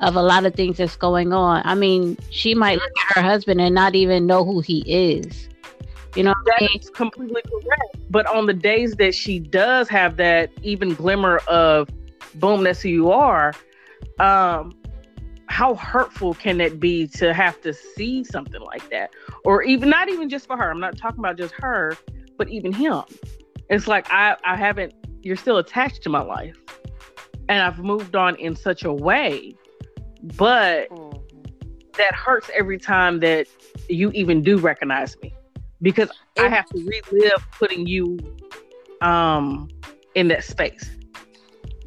of 0.00 0.16
a 0.16 0.22
lot 0.22 0.46
of 0.46 0.54
things 0.56 0.78
that's 0.78 0.96
going 0.96 1.32
on. 1.32 1.62
I 1.64 1.76
mean, 1.76 2.18
she 2.30 2.56
might 2.56 2.80
look 2.80 2.90
at 3.10 3.16
her 3.16 3.22
husband 3.22 3.60
and 3.60 3.72
not 3.72 3.94
even 3.94 4.26
know 4.26 4.44
who 4.44 4.60
he 4.60 4.80
is. 4.80 5.48
You 6.14 6.24
know, 6.24 6.34
that's 6.60 6.90
completely 6.90 7.40
correct. 7.42 7.96
But 8.10 8.26
on 8.26 8.46
the 8.46 8.52
days 8.52 8.96
that 8.96 9.14
she 9.14 9.38
does 9.38 9.88
have 9.88 10.16
that 10.18 10.50
even 10.62 10.94
glimmer 10.94 11.38
of 11.48 11.88
boom, 12.34 12.64
that's 12.64 12.82
who 12.82 12.90
you 12.90 13.10
are, 13.10 13.54
um, 14.18 14.74
how 15.46 15.74
hurtful 15.74 16.34
can 16.34 16.60
it 16.60 16.78
be 16.78 17.06
to 17.06 17.32
have 17.32 17.60
to 17.62 17.72
see 17.72 18.24
something 18.24 18.60
like 18.60 18.88
that? 18.90 19.10
Or 19.44 19.62
even 19.62 19.88
not 19.88 20.10
even 20.10 20.28
just 20.28 20.46
for 20.46 20.56
her. 20.56 20.70
I'm 20.70 20.80
not 20.80 20.98
talking 20.98 21.18
about 21.18 21.38
just 21.38 21.54
her, 21.54 21.96
but 22.36 22.48
even 22.48 22.72
him. 22.72 23.02
It's 23.70 23.88
like 23.88 24.06
I, 24.10 24.36
I 24.44 24.56
haven't 24.56 24.94
you're 25.22 25.36
still 25.36 25.58
attached 25.58 26.02
to 26.02 26.08
my 26.08 26.20
life. 26.20 26.56
And 27.48 27.62
I've 27.62 27.78
moved 27.78 28.16
on 28.16 28.36
in 28.36 28.54
such 28.54 28.84
a 28.84 28.92
way, 28.92 29.54
but 30.36 30.90
mm-hmm. 30.90 31.18
that 31.96 32.14
hurts 32.14 32.50
every 32.54 32.78
time 32.78 33.20
that 33.20 33.46
you 33.88 34.10
even 34.12 34.42
do 34.42 34.58
recognize 34.58 35.20
me 35.22 35.34
because 35.82 36.10
I 36.38 36.48
have 36.48 36.66
to 36.66 36.78
relive 36.78 37.44
putting 37.50 37.86
you 37.86 38.18
um 39.00 39.68
in 40.14 40.28
that 40.28 40.44
space. 40.44 40.90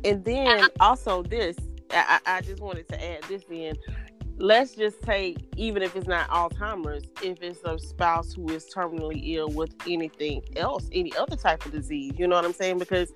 And 0.03 0.23
then 0.23 0.67
also 0.79 1.23
this, 1.23 1.55
I, 1.91 2.19
I 2.25 2.41
just 2.41 2.61
wanted 2.61 2.87
to 2.89 3.03
add 3.03 3.23
this 3.23 3.43
in. 3.49 3.75
Let's 4.37 4.75
just 4.75 5.03
say, 5.05 5.35
even 5.55 5.81
if 5.81 5.95
it's 5.95 6.07
not 6.07 6.27
Alzheimer's, 6.29 7.09
if 7.23 7.41
it's 7.41 7.63
a 7.63 7.79
spouse 7.79 8.33
who 8.33 8.49
is 8.49 8.67
terminally 8.71 9.21
ill 9.35 9.49
with 9.49 9.73
anything 9.87 10.43
else, 10.57 10.89
any 10.91 11.15
other 11.15 11.37
type 11.37 11.65
of 11.65 11.71
disease, 11.71 12.13
you 12.17 12.27
know 12.27 12.35
what 12.35 12.45
I'm 12.45 12.53
saying? 12.53 12.77
Because 12.77 13.13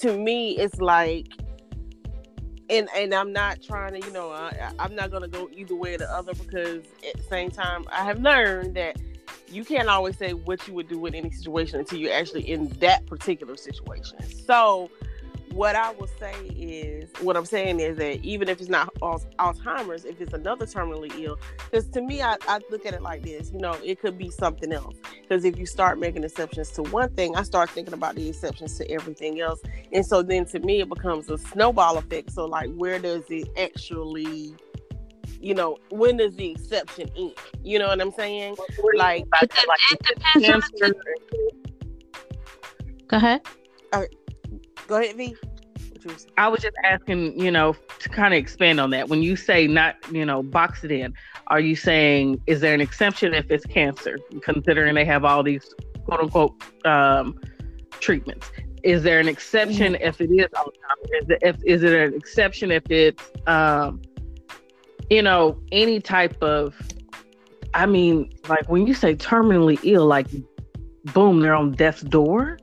to 0.00 0.16
me, 0.16 0.58
it's 0.58 0.78
like, 0.80 1.28
and 2.70 2.88
and 2.94 3.14
I'm 3.14 3.32
not 3.32 3.62
trying 3.62 3.98
to, 3.98 4.06
you 4.06 4.12
know, 4.12 4.30
I, 4.30 4.72
I'm 4.78 4.94
not 4.94 5.10
gonna 5.10 5.28
go 5.28 5.48
either 5.52 5.74
way 5.74 5.94
or 5.94 5.98
the 5.98 6.10
other 6.12 6.34
because 6.34 6.84
at 7.08 7.16
the 7.16 7.24
same 7.30 7.50
time, 7.50 7.84
I 7.90 8.04
have 8.04 8.20
learned 8.20 8.76
that 8.76 8.98
you 9.50 9.64
can't 9.64 9.88
always 9.88 10.16
say 10.16 10.32
what 10.32 10.66
you 10.66 10.74
would 10.74 10.88
do 10.88 11.06
in 11.06 11.14
any 11.14 11.30
situation 11.30 11.78
until 11.78 11.98
you're 11.98 12.12
actually 12.12 12.48
in 12.50 12.68
that 12.80 13.06
particular 13.06 13.56
situation. 13.56 14.18
So, 14.46 14.90
what 15.52 15.74
I 15.74 15.92
will 15.92 16.08
say 16.20 16.34
is, 16.56 17.10
what 17.20 17.36
I'm 17.36 17.44
saying 17.44 17.80
is 17.80 17.96
that 17.96 18.22
even 18.22 18.48
if 18.48 18.60
it's 18.60 18.68
not 18.68 18.94
Alzheimer's, 18.96 20.04
if 20.04 20.20
it's 20.20 20.32
another 20.32 20.66
terminally 20.66 21.10
ill, 21.18 21.38
because 21.70 21.88
to 21.88 22.02
me, 22.02 22.22
I, 22.22 22.36
I 22.46 22.60
look 22.70 22.86
at 22.86 22.94
it 22.94 23.02
like 23.02 23.22
this, 23.22 23.50
you 23.52 23.58
know, 23.58 23.76
it 23.82 24.00
could 24.00 24.18
be 24.18 24.30
something 24.30 24.72
else. 24.72 24.96
Because 25.22 25.44
if 25.44 25.58
you 25.58 25.66
start 25.66 25.98
making 25.98 26.22
exceptions 26.22 26.70
to 26.72 26.82
one 26.82 27.10
thing, 27.10 27.34
I 27.34 27.42
start 27.42 27.70
thinking 27.70 27.94
about 27.94 28.14
the 28.14 28.28
exceptions 28.28 28.76
to 28.78 28.90
everything 28.90 29.40
else. 29.40 29.60
And 29.92 30.04
so 30.04 30.22
then 30.22 30.44
to 30.46 30.60
me, 30.60 30.80
it 30.80 30.88
becomes 30.88 31.30
a 31.30 31.38
snowball 31.38 31.98
effect. 31.98 32.32
So, 32.32 32.44
like, 32.44 32.72
where 32.74 32.98
does 32.98 33.24
it 33.30 33.48
actually 33.58 34.54
you 35.40 35.54
know, 35.54 35.76
when 35.90 36.16
does 36.16 36.34
the 36.36 36.50
exception 36.50 37.08
end? 37.16 37.34
You 37.62 37.78
know 37.78 37.88
what 37.88 38.00
I'm 38.00 38.12
saying? 38.12 38.56
Like, 38.96 39.26
like 39.40 39.80
cancer. 40.42 40.94
Go 43.08 43.16
ahead. 43.16 43.40
All 43.92 44.00
right. 44.00 44.14
Go 44.86 44.96
ahead, 44.96 45.16
V. 45.16 45.36
I 46.36 46.48
was 46.48 46.60
just 46.60 46.76
asking, 46.84 47.38
you 47.38 47.50
know, 47.50 47.74
to 47.98 48.08
kind 48.08 48.32
of 48.32 48.38
expand 48.38 48.80
on 48.80 48.90
that. 48.90 49.08
When 49.08 49.22
you 49.22 49.36
say 49.36 49.66
not, 49.66 49.96
you 50.12 50.24
know, 50.24 50.42
box 50.42 50.84
it 50.84 50.92
in, 50.92 51.12
are 51.48 51.60
you 51.60 51.76
saying 51.76 52.40
is 52.46 52.60
there 52.60 52.74
an 52.74 52.80
exception 52.80 53.34
if 53.34 53.50
it's 53.50 53.66
cancer, 53.66 54.18
considering 54.42 54.94
they 54.94 55.04
have 55.04 55.24
all 55.24 55.42
these 55.42 55.74
quote 56.04 56.20
unquote 56.20 56.62
um, 56.86 57.38
treatments? 58.00 58.50
Is 58.84 59.02
there 59.02 59.18
an 59.18 59.28
exception 59.28 59.94
mm-hmm. 59.94 60.08
if 60.08 60.20
it 60.20 60.30
is 60.30 60.46
Alzheimer's? 60.54 61.22
Is 61.22 61.30
it, 61.30 61.38
if, 61.42 61.56
is 61.64 61.82
it 61.82 61.92
an 61.92 62.14
exception 62.14 62.70
if 62.70 62.88
it's 62.90 63.30
um, 63.46 64.00
you 65.10 65.22
know, 65.22 65.58
any 65.72 66.00
type 66.00 66.40
of, 66.42 66.74
I 67.74 67.86
mean, 67.86 68.32
like 68.48 68.68
when 68.68 68.86
you 68.86 68.94
say 68.94 69.14
terminally 69.14 69.78
ill, 69.82 70.06
like 70.06 70.28
boom, 71.12 71.40
they're 71.40 71.54
on 71.54 71.72
death's 71.72 72.02
door. 72.02 72.58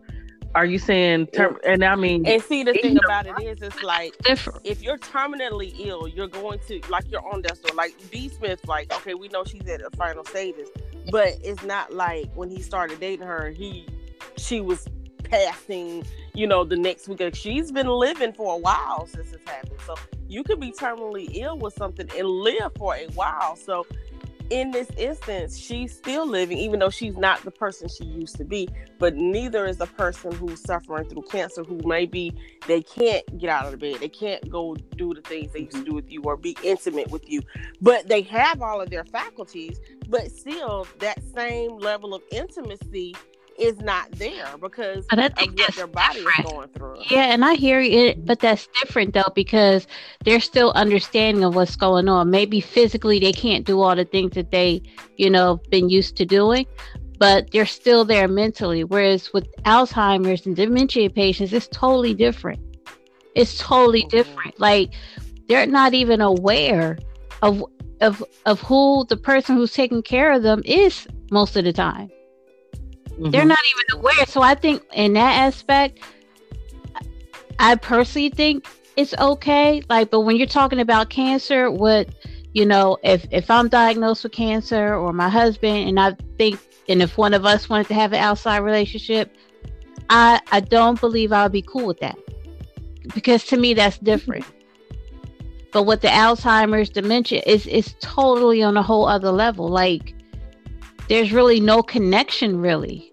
Are 0.53 0.65
you 0.65 0.79
saying 0.79 1.27
term? 1.27 1.57
And 1.65 1.83
I 1.83 1.95
mean, 1.95 2.25
and 2.25 2.41
see, 2.41 2.63
the 2.63 2.73
thing 2.73 2.97
about 3.03 3.27
it 3.27 3.35
is, 3.43 3.61
it's 3.61 3.83
like 3.83 4.17
different. 4.19 4.61
if 4.63 4.81
you're 4.81 4.97
terminally 4.97 5.73
ill, 5.85 6.07
you're 6.07 6.29
going 6.29 6.59
to 6.67 6.81
like 6.89 7.11
you're 7.11 7.25
on 7.27 7.41
death's 7.41 7.59
door. 7.59 7.75
Like 7.75 7.93
B 8.09 8.29
Smith, 8.29 8.65
like 8.65 8.93
okay, 8.93 9.15
we 9.15 9.27
know 9.27 9.43
she's 9.43 9.67
at 9.67 9.81
the 9.81 9.89
final 9.97 10.23
stages, 10.23 10.69
but 11.11 11.37
it's 11.43 11.63
not 11.63 11.93
like 11.93 12.31
when 12.35 12.49
he 12.49 12.61
started 12.61 13.01
dating 13.01 13.27
her, 13.27 13.49
he 13.49 13.85
she 14.37 14.61
was 14.61 14.87
passing, 15.25 16.05
you 16.33 16.47
know, 16.47 16.63
the 16.63 16.77
next 16.77 17.09
week. 17.09 17.21
She's 17.35 17.69
been 17.69 17.87
living 17.87 18.31
for 18.31 18.55
a 18.55 18.57
while 18.57 19.07
since 19.07 19.31
this 19.31 19.41
happened. 19.45 19.79
So 19.85 19.95
you 20.27 20.44
could 20.44 20.60
be 20.60 20.72
terminally 20.72 21.29
ill 21.34 21.58
with 21.58 21.74
something 21.74 22.10
and 22.17 22.27
live 22.27 22.72
for 22.77 22.96
a 22.96 23.08
while. 23.13 23.55
So 23.55 23.86
in 24.50 24.72
this 24.72 24.89
instance, 24.98 25.58
she's 25.58 25.96
still 25.96 26.27
living, 26.27 26.58
even 26.58 26.79
though 26.79 26.89
she's 26.89 27.17
not 27.17 27.44
the 27.44 27.51
person 27.51 27.88
she 27.88 28.05
used 28.05 28.36
to 28.38 28.44
be. 28.44 28.70
But 29.00 29.15
neither 29.15 29.65
is 29.65 29.77
the 29.77 29.88
person 29.88 30.32
who's 30.34 30.62
suffering 30.62 31.10
through 31.10 31.24
cancer, 31.24 31.63
who 31.63 31.79
maybe 31.84 32.34
they 32.67 32.82
can't 32.82 33.25
get 33.39 33.50
out 33.50 33.65
of 33.65 33.72
the 33.72 33.77
bed, 33.77 34.00
they 34.00 34.10
can't 34.10 34.48
go 34.50 34.75
do 34.96 35.13
the 35.13 35.22
things 35.22 35.51
they 35.51 35.62
used 35.62 35.72
to 35.72 35.77
do 35.79 35.86
mm-hmm. 35.86 35.96
with 35.96 36.12
you 36.12 36.22
or 36.24 36.38
be 36.38 36.55
intimate 36.63 37.10
with 37.10 37.27
you. 37.29 37.41
But 37.82 38.08
they 38.08 38.22
have 38.24 38.62
all 38.62 38.82
of 38.82 38.89
their 38.89 39.05
faculties, 39.05 39.79
but 40.10 40.32
still, 40.32 40.88
that 41.00 41.20
same 41.36 41.77
level 41.77 42.13
of 42.13 42.22
intimacy 42.32 43.15
is 43.59 43.77
not 43.79 44.12
there 44.12 44.47
because 44.59 45.05
but 45.09 45.19
I 45.19 45.29
think 45.29 45.53
of 45.53 45.59
what 45.59 45.75
their 45.75 45.88
body 45.88 46.24
different. 46.24 46.45
is 46.45 46.51
going 46.51 46.67
through. 46.69 46.95
Yeah, 47.09 47.33
and 47.33 47.45
I 47.45 47.55
hear 47.55 47.79
it, 47.79 48.25
but 48.25 48.39
that's 48.39 48.67
different 48.81 49.13
though 49.13 49.31
because 49.33 49.88
they're 50.24 50.39
still 50.39 50.71
understanding 50.74 51.43
of 51.43 51.55
what's 51.55 51.75
going 51.75 52.09
on. 52.09 52.29
Maybe 52.29 52.59
physically 52.59 53.19
they 53.19 53.31
can't 53.31 53.65
do 53.65 53.81
all 53.81 53.95
the 53.95 54.05
things 54.05 54.31
that 54.33 54.51
they, 54.51 54.81
you 55.17 55.29
know, 55.29 55.62
been 55.69 55.89
used 55.89 56.15
to 56.17 56.25
doing, 56.25 56.65
but 57.17 57.51
they're 57.51 57.65
still 57.65 58.05
there 58.05 58.27
mentally. 58.27 58.83
Whereas 58.83 59.31
with 59.33 59.47
Alzheimer's 59.63 60.45
and 60.45 60.55
dementia 60.55 61.09
patients, 61.09 61.53
it's 61.53 61.67
totally 61.67 62.13
different. 62.13 62.59
It's 63.35 63.57
totally 63.57 64.01
mm-hmm. 64.01 64.17
different. 64.17 64.59
Like 64.59 64.93
they're 65.47 65.67
not 65.67 65.93
even 65.93 66.21
aware 66.21 66.97
of 67.41 67.63
of 68.01 68.24
of 68.45 68.59
who 68.62 69.05
the 69.07 69.17
person 69.17 69.55
who's 69.55 69.74
taking 69.74 70.01
care 70.01 70.31
of 70.31 70.43
them 70.43 70.62
is 70.65 71.07
most 71.31 71.55
of 71.55 71.63
the 71.63 71.74
time. 71.74 72.09
Mm-hmm. 73.17 73.31
They're 73.31 73.45
not 73.45 73.60
even 73.72 74.00
aware. 74.00 74.25
So 74.27 74.41
I 74.41 74.55
think 74.55 74.84
in 74.93 75.13
that 75.13 75.48
aspect, 75.48 76.00
I 77.60 77.75
personally 77.75 78.29
think 78.29 78.67
it's 78.98 79.13
okay. 79.17 79.81
Like, 79.89 80.10
but 80.10 80.22
when 80.22 80.36
you're 80.36 80.48
talking 80.48 80.79
about 80.79 81.10
cancer, 81.10 81.72
what 81.72 82.10
you 82.53 82.65
know, 82.65 82.98
if 83.03 83.25
if 83.31 83.51
I'm 83.51 83.67
diagnosed 83.67 84.24
with 84.24 84.31
cancer 84.31 84.95
or 84.95 85.13
my 85.13 85.29
husband, 85.29 85.89
and 85.89 86.00
I 86.00 86.15
think, 86.38 86.60
and 86.88 87.01
if 87.01 87.17
one 87.17 87.34
of 87.34 87.45
us 87.45 87.69
wanted 87.69 87.88
to 87.88 87.93
have 87.93 88.13
an 88.13 88.19
outside 88.19 88.60
relationship, 88.60 89.36
I 90.10 90.39
I 90.51 90.62
don't 90.62 91.00
believe 91.00 91.31
I'll 91.31 91.50
be 91.50 91.62
cool 91.62 91.86
with 91.86 92.00
that 92.00 92.17
because 93.13 93.43
to 93.45 93.57
me 93.57 93.74
that's 93.74 93.98
different. 93.98 94.45
But 95.72 95.84
with 95.84 96.00
the 96.00 96.07
Alzheimer's 96.07 96.89
dementia, 96.89 97.43
is 97.45 97.67
it's 97.67 97.95
totally 98.00 98.63
on 98.63 98.77
a 98.77 98.81
whole 98.81 99.05
other 99.05 99.31
level. 99.31 99.67
Like 99.67 100.14
there's 101.07 101.31
really 101.31 101.59
no 101.59 101.81
connection 101.81 102.59
really 102.59 103.12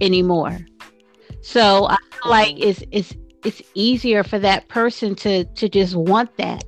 anymore. 0.00 0.58
So 1.40 1.86
I 1.86 1.96
feel 2.12 2.30
like 2.30 2.54
it's 2.58 2.82
it's 2.90 3.14
it's 3.44 3.62
easier 3.74 4.22
for 4.22 4.38
that 4.38 4.68
person 4.68 5.14
to 5.16 5.44
to 5.44 5.68
just 5.68 5.94
want 5.94 6.36
that. 6.36 6.64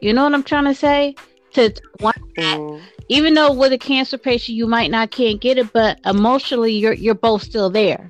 You 0.00 0.12
know 0.12 0.24
what 0.24 0.34
I'm 0.34 0.42
trying 0.42 0.64
to 0.64 0.74
say? 0.74 1.14
To, 1.52 1.70
to 1.70 1.82
want 2.00 2.16
that. 2.36 2.58
Mm. 2.58 2.82
Even 3.08 3.34
though 3.34 3.52
with 3.52 3.72
a 3.72 3.78
cancer 3.78 4.16
patient 4.16 4.56
you 4.56 4.66
might 4.66 4.90
not 4.90 5.10
can't 5.10 5.40
get 5.40 5.58
it, 5.58 5.72
but 5.72 5.98
emotionally 6.04 6.72
you're 6.72 6.92
you're 6.92 7.14
both 7.14 7.42
still 7.42 7.70
there. 7.70 8.08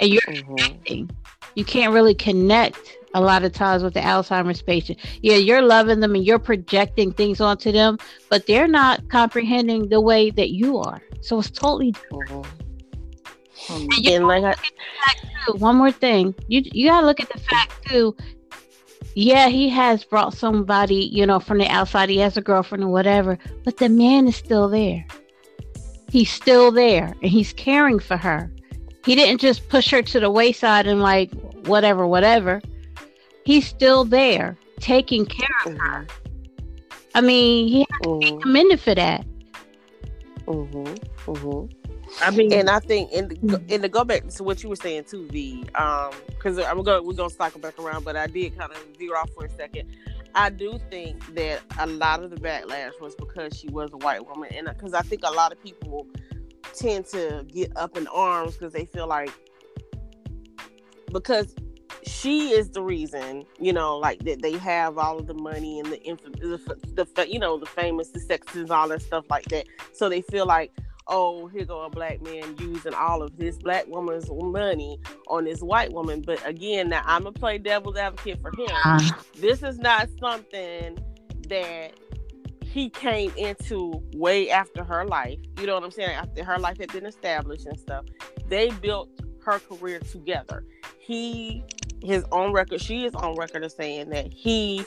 And 0.00 0.10
you're 0.10 0.22
mm-hmm. 0.22 0.54
connecting. 0.54 1.10
You 1.54 1.64
can't 1.64 1.92
really 1.92 2.14
connect 2.14 2.96
a 3.14 3.20
lot 3.20 3.44
of 3.44 3.52
times 3.52 3.82
with 3.82 3.94
the 3.94 4.00
Alzheimer's 4.00 4.60
patient. 4.60 4.98
Yeah, 5.22 5.36
you're 5.36 5.62
loving 5.62 6.00
them 6.00 6.14
and 6.14 6.24
you're 6.24 6.38
projecting 6.38 7.12
things 7.12 7.40
onto 7.40 7.72
them, 7.72 7.98
but 8.28 8.46
they're 8.46 8.68
not 8.68 9.08
comprehending 9.08 9.88
the 9.88 10.00
way 10.00 10.30
that 10.30 10.50
you 10.50 10.78
are. 10.78 11.00
So 11.20 11.38
it's 11.38 11.50
totally 11.50 11.92
different. 11.92 12.46
Mm-hmm. 13.66 13.86
And, 13.98 14.06
and 14.08 14.26
like 14.26 14.44
I, 14.44 15.14
too, 15.46 15.54
one 15.54 15.76
more 15.76 15.92
thing, 15.92 16.34
you 16.48 16.62
you 16.64 16.88
gotta 16.88 17.06
look 17.06 17.20
at 17.20 17.30
the 17.30 17.38
fact 17.38 17.86
too. 17.86 18.14
Yeah, 19.14 19.48
he 19.48 19.68
has 19.68 20.04
brought 20.04 20.34
somebody, 20.34 20.96
you 20.96 21.24
know, 21.24 21.38
from 21.38 21.58
the 21.58 21.68
outside. 21.68 22.08
He 22.08 22.18
has 22.18 22.36
a 22.36 22.42
girlfriend 22.42 22.82
or 22.82 22.88
whatever, 22.88 23.38
but 23.64 23.76
the 23.76 23.88
man 23.88 24.26
is 24.26 24.34
still 24.34 24.68
there. 24.68 25.06
He's 26.10 26.30
still 26.30 26.72
there, 26.72 27.14
and 27.22 27.30
he's 27.30 27.52
caring 27.52 28.00
for 28.00 28.16
her. 28.16 28.50
He 29.04 29.14
didn't 29.14 29.40
just 29.40 29.68
push 29.68 29.90
her 29.92 30.02
to 30.02 30.20
the 30.20 30.30
wayside 30.30 30.86
and 30.86 31.00
like 31.00 31.30
whatever, 31.66 32.06
whatever 32.06 32.60
he's 33.44 33.66
still 33.66 34.04
there 34.04 34.56
taking 34.80 35.26
care 35.26 35.48
of 35.66 35.76
her. 35.78 36.06
I 37.14 37.20
mean, 37.20 37.68
he 37.68 37.86
has 37.90 38.00
to 38.02 38.18
be 38.18 38.26
mm-hmm. 38.26 38.40
commended 38.40 38.80
for 38.80 38.94
that. 38.94 39.24
Mm-hmm. 40.46 41.30
Mm-hmm. 41.30 41.84
I 42.20 42.30
mean, 42.30 42.52
and 42.52 42.70
I 42.70 42.78
think 42.80 43.10
in 43.12 43.28
the, 43.28 43.62
in 43.68 43.80
the 43.80 43.88
go 43.88 44.04
back 44.04 44.28
to 44.28 44.44
what 44.44 44.62
you 44.62 44.68
were 44.68 44.76
saying 44.76 45.04
too, 45.04 45.26
V, 45.28 45.64
um, 45.74 46.12
because 46.28 46.58
I'm 46.58 46.82
gonna 46.82 47.02
we're 47.02 47.14
gonna 47.14 47.30
cycle 47.30 47.60
back 47.60 47.78
around, 47.78 48.04
but 48.04 48.16
I 48.16 48.26
did 48.26 48.56
kind 48.56 48.70
of 48.70 48.78
veer 48.98 49.16
off 49.16 49.30
for 49.30 49.46
a 49.46 49.50
second. 49.50 49.88
I 50.34 50.50
do 50.50 50.78
think 50.90 51.34
that 51.34 51.60
a 51.78 51.86
lot 51.86 52.22
of 52.22 52.30
the 52.30 52.36
backlash 52.36 53.00
was 53.00 53.14
because 53.14 53.56
she 53.56 53.68
was 53.68 53.92
a 53.92 53.96
white 53.96 54.26
woman, 54.26 54.52
and 54.54 54.68
because 54.68 54.94
I 54.94 55.02
think 55.02 55.22
a 55.24 55.30
lot 55.30 55.52
of 55.52 55.62
people 55.62 56.06
tend 56.74 57.06
to 57.06 57.44
get 57.48 57.76
up 57.76 57.96
in 57.96 58.06
arms 58.08 58.54
because 58.54 58.72
they 58.72 58.84
feel 58.84 59.06
like 59.06 59.32
because 61.12 61.54
she 62.06 62.50
is 62.50 62.70
the 62.70 62.82
reason, 62.82 63.44
you 63.58 63.72
know, 63.72 63.96
like 63.96 64.24
that 64.24 64.42
they 64.42 64.58
have 64.58 64.98
all 64.98 65.18
of 65.18 65.26
the 65.26 65.34
money 65.34 65.80
and 65.80 65.90
the, 65.90 66.02
inf- 66.06 66.22
the, 66.22 67.06
the, 67.14 67.28
you 67.28 67.38
know, 67.38 67.58
the 67.58 67.66
famous, 67.66 68.08
the 68.08 68.20
sexes, 68.20 68.62
and 68.62 68.70
all 68.70 68.88
that 68.88 69.02
stuff 69.02 69.24
like 69.30 69.44
that. 69.46 69.66
So 69.92 70.08
they 70.08 70.22
feel 70.22 70.46
like, 70.46 70.72
oh, 71.06 71.48
here 71.48 71.64
go 71.64 71.82
a 71.82 71.90
black 71.90 72.22
man 72.22 72.56
using 72.58 72.94
all 72.94 73.22
of 73.22 73.36
this 73.36 73.58
black 73.58 73.86
woman's 73.86 74.30
money 74.30 74.98
on 75.28 75.44
this 75.44 75.60
white 75.60 75.92
woman. 75.92 76.22
But 76.22 76.46
again, 76.46 76.88
now 76.90 77.02
I'm 77.04 77.24
gonna 77.24 77.32
play 77.32 77.58
devil's 77.58 77.96
advocate 77.96 78.40
for 78.40 78.50
him. 78.50 78.68
Uh, 78.84 79.10
this 79.36 79.62
is 79.62 79.78
not 79.78 80.08
something 80.20 80.98
that 81.48 81.92
he 82.74 82.90
came 82.90 83.32
into 83.36 84.02
way 84.14 84.50
after 84.50 84.82
her 84.82 85.04
life. 85.04 85.38
You 85.60 85.66
know 85.66 85.74
what 85.74 85.84
I'm 85.84 85.90
saying? 85.90 86.10
After 86.10 86.42
her 86.42 86.58
life 86.58 86.78
had 86.78 86.92
been 86.92 87.06
established 87.06 87.66
and 87.66 87.78
stuff, 87.78 88.04
they 88.48 88.70
built 88.70 89.10
her 89.44 89.60
career 89.60 90.00
together. 90.00 90.64
He, 90.98 91.62
his 92.04 92.24
own 92.32 92.52
record, 92.52 92.80
she 92.80 93.04
is 93.04 93.14
on 93.14 93.34
record 93.36 93.64
of 93.64 93.72
saying 93.72 94.10
that 94.10 94.32
he 94.32 94.84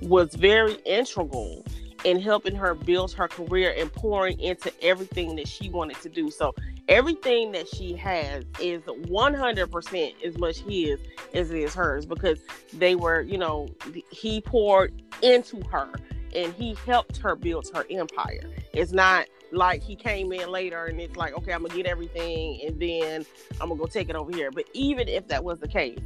was 0.00 0.34
very 0.34 0.74
integral 0.86 1.64
in 2.04 2.20
helping 2.20 2.54
her 2.54 2.74
build 2.74 3.12
her 3.12 3.28
career 3.28 3.74
and 3.76 3.92
pouring 3.92 4.38
into 4.40 4.72
everything 4.82 5.36
that 5.36 5.46
she 5.46 5.68
wanted 5.68 6.00
to 6.00 6.08
do. 6.08 6.30
So 6.30 6.54
everything 6.88 7.52
that 7.52 7.68
she 7.68 7.94
has 7.94 8.44
is 8.60 8.82
100% 8.82 10.24
as 10.24 10.38
much 10.38 10.58
his 10.58 10.98
as 11.34 11.50
it 11.50 11.58
is 11.58 11.74
hers 11.74 12.06
because 12.06 12.40
they 12.72 12.94
were, 12.94 13.20
you 13.20 13.38
know, 13.38 13.68
he 14.10 14.40
poured 14.40 15.02
into 15.22 15.60
her 15.70 15.92
and 16.34 16.52
he 16.54 16.74
helped 16.86 17.18
her 17.18 17.36
build 17.36 17.68
her 17.74 17.84
empire. 17.90 18.42
It's 18.72 18.92
not 18.92 19.26
like 19.52 19.82
he 19.82 19.94
came 19.94 20.32
in 20.32 20.50
later 20.50 20.86
and 20.86 21.00
it's 21.00 21.16
like, 21.16 21.34
okay, 21.34 21.52
I'm 21.52 21.62
gonna 21.62 21.74
get 21.74 21.86
everything 21.86 22.60
and 22.66 22.80
then 22.80 23.26
I'm 23.60 23.68
gonna 23.68 23.78
go 23.78 23.86
take 23.86 24.08
it 24.08 24.16
over 24.16 24.34
here. 24.34 24.50
But 24.50 24.64
even 24.72 25.08
if 25.08 25.28
that 25.28 25.44
was 25.44 25.60
the 25.60 25.68
case, 25.68 25.98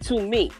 to 0.00 0.20
me, 0.20 0.50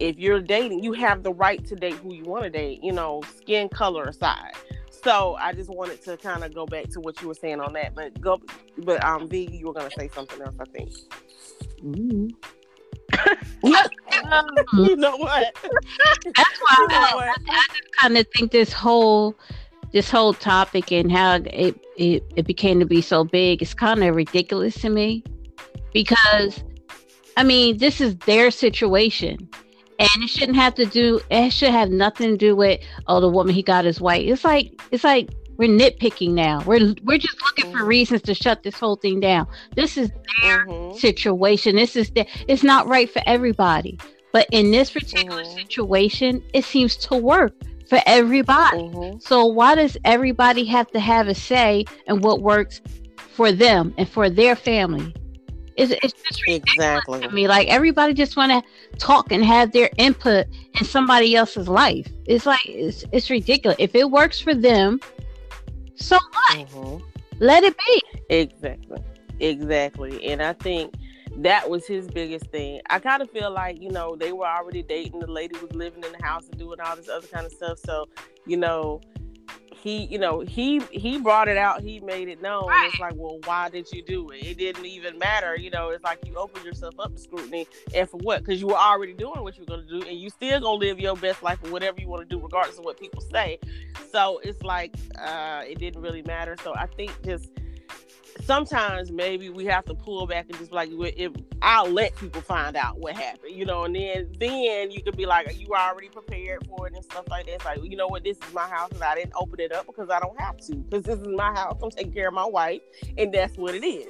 if 0.00 0.18
you're 0.18 0.40
dating, 0.40 0.82
you 0.82 0.92
have 0.92 1.22
the 1.22 1.32
right 1.32 1.64
to 1.66 1.76
date 1.76 1.94
who 1.94 2.14
you 2.14 2.24
want 2.24 2.44
to 2.44 2.50
date, 2.50 2.82
you 2.82 2.92
know, 2.92 3.22
skin 3.36 3.68
color 3.68 4.04
aside. 4.04 4.52
So 4.90 5.36
I 5.38 5.52
just 5.52 5.68
wanted 5.68 6.02
to 6.04 6.16
kind 6.16 6.44
of 6.44 6.54
go 6.54 6.66
back 6.66 6.88
to 6.90 7.00
what 7.00 7.20
you 7.20 7.28
were 7.28 7.34
saying 7.34 7.60
on 7.60 7.74
that. 7.74 7.94
But 7.94 8.20
go, 8.20 8.40
but 8.78 9.04
um, 9.04 9.28
V, 9.28 9.48
you 9.52 9.66
were 9.66 9.74
gonna 9.74 9.90
say 9.96 10.08
something 10.08 10.40
else, 10.40 10.54
I 10.58 10.64
think. 10.64 10.92
Mm-hmm. 11.82 12.28
you 14.84 14.96
know 14.96 15.16
what? 15.16 15.54
That's 15.62 16.58
why 16.60 16.76
you 16.78 16.88
know 16.88 17.18
I, 17.18 17.26
I, 17.26 17.36
I 17.50 17.66
just 17.68 17.96
kind 18.00 18.16
of 18.16 18.26
think 18.34 18.50
this 18.50 18.72
whole 18.72 19.36
this 19.92 20.10
whole 20.10 20.34
topic 20.34 20.90
and 20.90 21.12
how 21.12 21.34
it, 21.44 21.78
it 21.96 22.24
it 22.34 22.46
became 22.46 22.80
to 22.80 22.86
be 22.86 23.00
so 23.00 23.24
big 23.24 23.62
is 23.62 23.74
kind 23.74 24.02
of 24.02 24.16
ridiculous 24.16 24.74
to 24.80 24.88
me 24.88 25.22
because 25.92 26.64
I 27.36 27.44
mean 27.44 27.78
this 27.78 28.00
is 28.00 28.16
their 28.18 28.50
situation 28.50 29.48
and 29.98 30.22
it 30.22 30.28
shouldn't 30.28 30.56
have 30.56 30.74
to 30.74 30.86
do 30.86 31.20
it 31.30 31.52
should 31.52 31.70
have 31.70 31.90
nothing 31.90 32.30
to 32.30 32.36
do 32.36 32.56
with 32.56 32.80
oh 33.06 33.20
the 33.20 33.28
woman 33.28 33.54
he 33.54 33.62
got 33.62 33.86
is 33.86 34.00
white 34.00 34.26
it's 34.26 34.44
like 34.44 34.80
it's 34.90 35.04
like 35.04 35.30
we're 35.56 35.68
nitpicking 35.68 36.30
now 36.30 36.62
we're 36.66 36.94
we're 37.04 37.18
just 37.18 37.40
looking 37.42 37.66
mm-hmm. 37.66 37.78
for 37.78 37.84
reasons 37.84 38.22
to 38.22 38.34
shut 38.34 38.62
this 38.62 38.78
whole 38.78 38.96
thing 38.96 39.20
down 39.20 39.46
this 39.76 39.96
is 39.96 40.10
their 40.42 40.66
mm-hmm. 40.66 40.96
situation 40.96 41.76
this 41.76 41.96
is 41.96 42.10
the, 42.10 42.26
it's 42.48 42.62
not 42.62 42.86
right 42.86 43.10
for 43.10 43.22
everybody 43.26 43.98
but 44.32 44.48
in 44.50 44.70
this 44.70 44.90
particular 44.90 45.42
mm-hmm. 45.42 45.58
situation 45.58 46.42
it 46.52 46.64
seems 46.64 46.96
to 46.96 47.16
work 47.16 47.52
for 47.88 48.00
everybody 48.06 48.78
mm-hmm. 48.78 49.18
so 49.18 49.44
why 49.46 49.74
does 49.74 49.96
everybody 50.04 50.64
have 50.64 50.90
to 50.90 50.98
have 50.98 51.28
a 51.28 51.34
say 51.34 51.84
in 52.06 52.20
what 52.20 52.42
works 52.42 52.80
for 53.16 53.52
them 53.52 53.94
and 53.96 54.08
for 54.08 54.28
their 54.28 54.56
family 54.56 55.14
it's, 55.76 55.92
it's 56.02 56.12
just 56.22 56.42
exactly 56.46 57.20
to 57.20 57.30
me. 57.30 57.48
Like 57.48 57.68
everybody 57.68 58.14
just 58.14 58.36
want 58.36 58.52
to 58.52 58.98
talk 58.98 59.32
and 59.32 59.44
have 59.44 59.72
their 59.72 59.90
input 59.98 60.46
in 60.78 60.84
somebody 60.84 61.34
else's 61.34 61.68
life. 61.68 62.08
It's 62.26 62.46
like 62.46 62.64
it's 62.66 63.04
it's 63.12 63.30
ridiculous. 63.30 63.76
If 63.78 63.94
it 63.94 64.10
works 64.10 64.40
for 64.40 64.54
them, 64.54 65.00
so 65.96 66.16
what? 66.16 66.58
Mm-hmm. 66.58 67.04
Let 67.40 67.64
it 67.64 67.76
be. 67.78 68.02
Exactly. 68.30 69.02
Exactly. 69.40 70.24
And 70.26 70.42
I 70.42 70.52
think 70.52 70.94
that 71.38 71.68
was 71.68 71.86
his 71.86 72.06
biggest 72.06 72.46
thing. 72.46 72.80
I 72.90 73.00
kind 73.00 73.20
of 73.20 73.30
feel 73.30 73.50
like, 73.50 73.80
you 73.80 73.90
know, 73.90 74.14
they 74.16 74.32
were 74.32 74.46
already 74.46 74.82
dating. 74.82 75.18
The 75.18 75.26
lady 75.26 75.58
was 75.58 75.72
living 75.72 76.04
in 76.04 76.12
the 76.12 76.24
house 76.24 76.46
and 76.48 76.58
doing 76.58 76.78
all 76.80 76.94
this 76.94 77.08
other 77.08 77.26
kind 77.26 77.44
of 77.44 77.52
stuff. 77.52 77.80
So, 77.84 78.06
you 78.46 78.56
know, 78.56 79.00
he 79.72 80.04
you 80.06 80.18
know 80.18 80.40
he 80.40 80.80
he 80.90 81.18
brought 81.18 81.48
it 81.48 81.56
out. 81.56 81.82
He 81.82 82.00
made 82.00 82.28
it 82.28 82.40
known. 82.40 82.66
Right. 82.66 82.88
it's 82.90 83.00
like 83.00 83.14
well 83.16 83.38
why 83.44 83.68
did 83.68 83.90
you 83.92 84.02
do 84.02 84.30
it? 84.30 84.44
It 84.44 84.58
didn't 84.58 84.86
even 84.86 85.18
matter. 85.18 85.56
You 85.56 85.70
know 85.70 85.90
it's 85.90 86.04
like 86.04 86.26
you 86.26 86.36
opened 86.36 86.64
yourself 86.64 86.94
up 86.98 87.14
to 87.14 87.20
scrutiny. 87.20 87.66
And 87.94 88.08
for 88.08 88.18
what? 88.18 88.44
Because 88.44 88.60
you 88.60 88.68
were 88.68 88.76
already 88.76 89.12
doing 89.12 89.42
what 89.42 89.56
you 89.56 89.62
were 89.62 89.76
going 89.76 89.86
to 89.86 90.00
do 90.00 90.06
and 90.06 90.18
you 90.18 90.30
still 90.30 90.60
gonna 90.60 90.78
live 90.78 90.98
your 90.98 91.16
best 91.16 91.42
life 91.42 91.58
or 91.64 91.70
whatever 91.70 92.00
you 92.00 92.08
want 92.08 92.28
to 92.28 92.36
do 92.36 92.42
regardless 92.42 92.78
of 92.78 92.84
what 92.84 92.98
people 92.98 93.20
say. 93.20 93.58
So 94.10 94.40
it's 94.42 94.62
like 94.62 94.94
uh 95.18 95.62
it 95.66 95.78
didn't 95.78 96.00
really 96.00 96.22
matter. 96.22 96.56
So 96.62 96.74
i 96.76 96.86
think 96.86 97.10
just 97.22 97.50
sometimes 98.44 99.10
maybe 99.10 99.48
we 99.48 99.64
have 99.64 99.84
to 99.86 99.94
pull 99.94 100.26
back 100.26 100.46
and 100.48 100.58
just 100.58 100.72
like 100.72 100.90
if 100.92 101.32
I'll 101.62 101.90
let 101.90 102.14
people 102.16 102.40
find 102.40 102.76
out 102.76 102.98
what 102.98 103.14
happened, 103.14 103.54
you 103.54 103.64
know, 103.64 103.84
and 103.84 103.94
then 103.94 104.32
then 104.38 104.90
you 104.90 105.02
could 105.02 105.16
be 105.16 105.26
like 105.26 105.46
Are 105.46 105.52
you 105.52 105.68
already 105.74 106.08
prepared 106.08 106.66
for 106.66 106.86
it 106.86 106.94
and 106.94 107.04
stuff 107.04 107.24
like 107.28 107.46
that. 107.46 107.54
It's 107.54 107.64
like 107.64 107.82
you 107.82 107.96
know 107.96 108.06
what, 108.06 108.24
this 108.24 108.36
is 108.36 108.54
my 108.54 108.68
house 108.68 108.90
and 108.92 109.02
I 109.02 109.14
didn't 109.14 109.34
open 109.36 109.60
it 109.60 109.72
up 109.72 109.86
because 109.86 110.10
I 110.10 110.20
don't 110.20 110.38
have 110.40 110.58
to 110.58 110.74
because 110.76 111.04
this 111.04 111.18
is 111.18 111.28
my 111.28 111.52
house. 111.52 111.78
I'm 111.82 111.90
taking 111.90 112.12
care 112.12 112.28
of 112.28 112.34
my 112.34 112.46
wife 112.46 112.82
and 113.16 113.32
that's 113.32 113.56
what 113.56 113.74
it 113.74 113.84
is. 113.84 114.08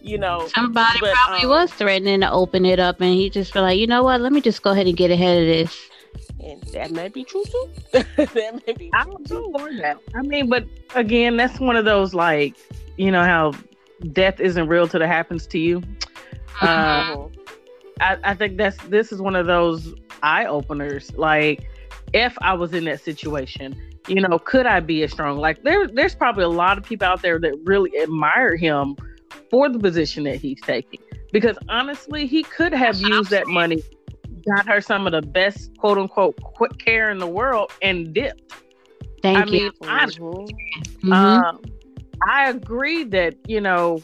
You 0.00 0.18
know, 0.18 0.48
somebody 0.54 0.98
but, 1.00 1.14
probably 1.14 1.44
um, 1.44 1.50
was 1.50 1.72
threatening 1.72 2.20
to 2.20 2.30
open 2.30 2.66
it 2.66 2.78
up, 2.78 3.00
and 3.00 3.14
he 3.14 3.30
just 3.30 3.54
felt 3.54 3.62
like, 3.62 3.78
you 3.78 3.86
know 3.86 4.02
what, 4.02 4.20
let 4.20 4.34
me 4.34 4.42
just 4.42 4.62
go 4.62 4.72
ahead 4.72 4.86
and 4.86 4.94
get 4.94 5.10
ahead 5.10 5.40
of 5.40 5.46
this. 5.46 5.80
And 6.40 6.60
that 6.74 6.90
may 6.90 7.08
be 7.08 7.24
true 7.24 7.42
too. 7.42 7.68
that 7.92 8.62
may 8.66 8.72
be. 8.74 8.90
I 8.92 9.04
don't 9.04 9.30
know 9.30 9.50
that. 9.78 9.98
I 10.14 10.20
mean, 10.20 10.50
but 10.50 10.66
again, 10.94 11.38
that's 11.38 11.58
one 11.58 11.76
of 11.76 11.86
those 11.86 12.12
like 12.12 12.54
you 12.98 13.10
know 13.10 13.24
how 13.24 13.52
death 14.12 14.40
isn't 14.40 14.68
real 14.68 14.88
till 14.88 15.02
it 15.02 15.08
happens 15.08 15.46
to 15.48 15.58
you. 15.58 15.80
Mm-hmm. 15.80 17.20
Uh, 17.20 17.28
I, 18.00 18.18
I 18.24 18.34
think 18.34 18.56
that's 18.56 18.76
this 18.88 19.12
is 19.12 19.20
one 19.20 19.36
of 19.36 19.46
those 19.46 19.94
eye 20.22 20.46
openers. 20.46 21.14
Like, 21.16 21.68
if 22.12 22.36
I 22.40 22.54
was 22.54 22.72
in 22.72 22.84
that 22.84 23.00
situation, 23.00 23.80
you 24.08 24.20
know, 24.20 24.38
could 24.38 24.66
I 24.66 24.80
be 24.80 25.02
as 25.02 25.12
strong? 25.12 25.38
Like, 25.38 25.62
there, 25.62 25.86
there's 25.88 26.14
probably 26.14 26.44
a 26.44 26.48
lot 26.48 26.78
of 26.78 26.84
people 26.84 27.06
out 27.06 27.22
there 27.22 27.38
that 27.38 27.54
really 27.64 27.96
admire 28.00 28.56
him 28.56 28.96
for 29.50 29.68
the 29.68 29.78
position 29.78 30.24
that 30.24 30.36
he's 30.36 30.60
taking. 30.60 31.00
Because 31.32 31.56
honestly, 31.68 32.26
he 32.26 32.42
could 32.42 32.72
have 32.72 33.00
used 33.00 33.30
that 33.30 33.46
money, 33.46 33.82
got 34.46 34.68
her 34.68 34.80
some 34.80 35.06
of 35.06 35.12
the 35.12 35.22
best 35.22 35.76
quote 35.78 35.98
unquote 35.98 36.40
quick 36.40 36.78
care 36.78 37.10
in 37.10 37.18
the 37.18 37.26
world, 37.26 37.72
and 37.82 38.12
dipped. 38.14 38.52
Thank 39.22 39.38
I 39.38 39.50
you. 39.50 39.62
Mean, 39.62 39.72
honestly, 39.82 40.22
mm-hmm. 40.22 41.12
um, 41.12 41.60
I 42.26 42.48
agree 42.48 43.04
that 43.04 43.36
you 43.46 43.60
know, 43.60 44.02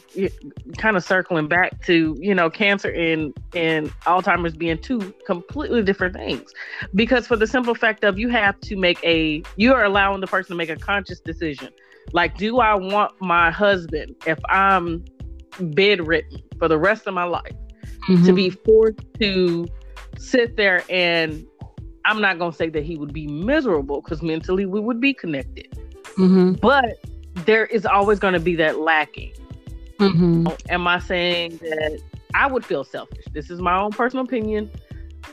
kind 0.77 0.97
of 0.97 1.03
circling 1.03 1.47
back 1.47 1.83
to 1.85 2.17
you 2.19 2.35
know, 2.35 2.49
cancer 2.49 2.89
and 2.89 3.33
and 3.55 3.89
Alzheimer's 4.01 4.55
being 4.55 4.77
two 4.77 5.13
completely 5.25 5.83
different 5.83 6.15
things, 6.15 6.51
because 6.95 7.27
for 7.27 7.35
the 7.35 7.47
simple 7.47 7.75
fact 7.75 8.03
of 8.03 8.19
you 8.19 8.29
have 8.29 8.59
to 8.61 8.75
make 8.75 9.03
a 9.03 9.43
you 9.55 9.73
are 9.73 9.83
allowing 9.83 10.21
the 10.21 10.27
person 10.27 10.49
to 10.49 10.55
make 10.55 10.69
a 10.69 10.75
conscious 10.75 11.19
decision. 11.19 11.69
Like, 12.13 12.37
do 12.37 12.59
I 12.59 12.73
want 12.73 13.13
my 13.21 13.51
husband 13.51 14.15
if 14.25 14.39
I'm 14.49 15.05
bedridden 15.59 16.41
for 16.57 16.67
the 16.67 16.77
rest 16.77 17.07
of 17.07 17.13
my 17.13 17.23
life 17.23 17.55
mm-hmm. 18.09 18.25
to 18.25 18.33
be 18.33 18.49
forced 18.49 18.99
to 19.19 19.67
sit 20.17 20.57
there 20.57 20.83
and 20.89 21.45
I'm 22.05 22.21
not 22.21 22.39
gonna 22.39 22.53
say 22.53 22.69
that 22.69 22.83
he 22.83 22.97
would 22.97 23.13
be 23.13 23.27
miserable 23.27 24.01
because 24.01 24.21
mentally 24.21 24.65
we 24.65 24.79
would 24.79 24.99
be 24.99 25.13
connected, 25.13 25.71
mm-hmm. 26.17 26.53
but 26.53 26.97
there 27.33 27.65
is 27.65 27.85
always 27.85 28.19
going 28.19 28.33
to 28.33 28.39
be 28.39 28.55
that 28.55 28.79
lacking. 28.79 29.33
Mm-hmm. 29.99 30.47
Am 30.69 30.87
I 30.87 30.99
saying 30.99 31.57
that 31.57 32.01
I 32.33 32.47
would 32.47 32.65
feel 32.65 32.83
selfish? 32.83 33.25
This 33.33 33.49
is 33.49 33.61
my 33.61 33.77
own 33.77 33.91
personal 33.91 34.25
opinion. 34.25 34.71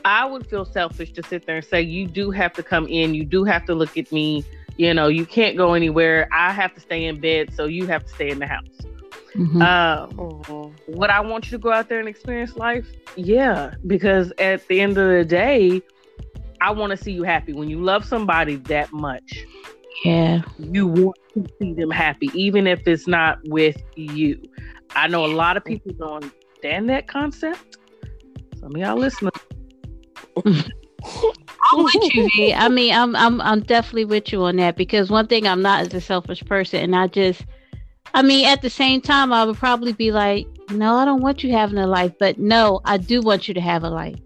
I 0.05 0.25
would 0.25 0.47
feel 0.47 0.65
selfish 0.65 1.11
to 1.13 1.23
sit 1.23 1.45
there 1.45 1.57
and 1.57 1.65
say, 1.65 1.81
you 1.81 2.07
do 2.07 2.31
have 2.31 2.53
to 2.53 2.63
come 2.63 2.87
in, 2.87 3.13
you 3.13 3.25
do 3.25 3.43
have 3.43 3.65
to 3.65 3.75
look 3.75 3.97
at 3.97 4.11
me, 4.11 4.45
you 4.77 4.93
know, 4.93 5.07
you 5.07 5.25
can't 5.25 5.57
go 5.57 5.73
anywhere. 5.73 6.29
I 6.31 6.51
have 6.51 6.73
to 6.75 6.79
stay 6.79 7.05
in 7.05 7.19
bed, 7.19 7.53
so 7.53 7.65
you 7.65 7.87
have 7.87 8.05
to 8.05 8.13
stay 8.13 8.29
in 8.29 8.39
the 8.39 8.47
house. 8.47 8.65
Mm-hmm. 9.35 9.61
Um. 9.61 10.73
Would 10.87 11.09
I 11.09 11.19
want 11.19 11.45
you 11.45 11.51
to 11.51 11.57
go 11.57 11.71
out 11.71 11.89
there 11.89 11.99
and 11.99 12.07
experience 12.07 12.55
life? 12.55 12.87
Yeah, 13.15 13.73
because 13.85 14.31
at 14.39 14.67
the 14.67 14.81
end 14.81 14.97
of 14.97 15.09
the 15.09 15.25
day, 15.25 15.81
I 16.61 16.71
want 16.71 16.91
to 16.91 16.97
see 16.97 17.11
you 17.11 17.23
happy. 17.23 17.53
When 17.53 17.69
you 17.69 17.79
love 17.79 18.05
somebody 18.05 18.55
that 18.55 18.91
much, 18.91 19.45
yeah. 20.03 20.41
You 20.57 20.87
want 20.87 21.17
to 21.33 21.47
see 21.59 21.73
them 21.73 21.91
happy, 21.91 22.29
even 22.33 22.67
if 22.67 22.87
it's 22.87 23.07
not 23.07 23.39
with 23.45 23.81
you. 23.95 24.41
I 24.95 25.07
know 25.07 25.25
a 25.25 25.33
lot 25.33 25.57
of 25.57 25.65
people 25.65 25.91
don't 25.93 26.23
understand 26.23 26.89
that 26.89 27.07
concept. 27.07 27.77
Some 28.59 28.75
of 28.75 28.77
y'all 28.77 28.97
listening. 28.97 29.31
I'm 30.45 31.83
with 31.83 32.13
you, 32.13 32.29
V. 32.35 32.53
I 32.53 32.69
mean, 32.69 32.93
I'm 32.93 33.15
I'm 33.15 33.39
I'm 33.41 33.61
definitely 33.61 34.05
with 34.05 34.31
you 34.31 34.43
on 34.43 34.55
that 34.57 34.75
because 34.75 35.09
one 35.09 35.27
thing 35.27 35.47
I'm 35.47 35.61
not 35.61 35.87
is 35.87 35.93
a 35.93 36.01
selfish 36.01 36.43
person, 36.45 36.81
and 36.81 36.95
I 36.95 37.07
just, 37.07 37.45
I 38.13 38.21
mean, 38.21 38.45
at 38.45 38.61
the 38.61 38.69
same 38.69 39.01
time, 39.01 39.31
I 39.31 39.43
would 39.45 39.57
probably 39.57 39.93
be 39.93 40.11
like, 40.11 40.47
no, 40.71 40.95
I 40.95 41.05
don't 41.05 41.21
want 41.21 41.43
you 41.43 41.51
having 41.51 41.77
a 41.77 41.87
life, 41.87 42.13
but 42.19 42.37
no, 42.37 42.81
I 42.85 42.97
do 42.97 43.21
want 43.21 43.47
you 43.47 43.53
to 43.53 43.61
have 43.61 43.83
a 43.83 43.89
life. 43.89 44.19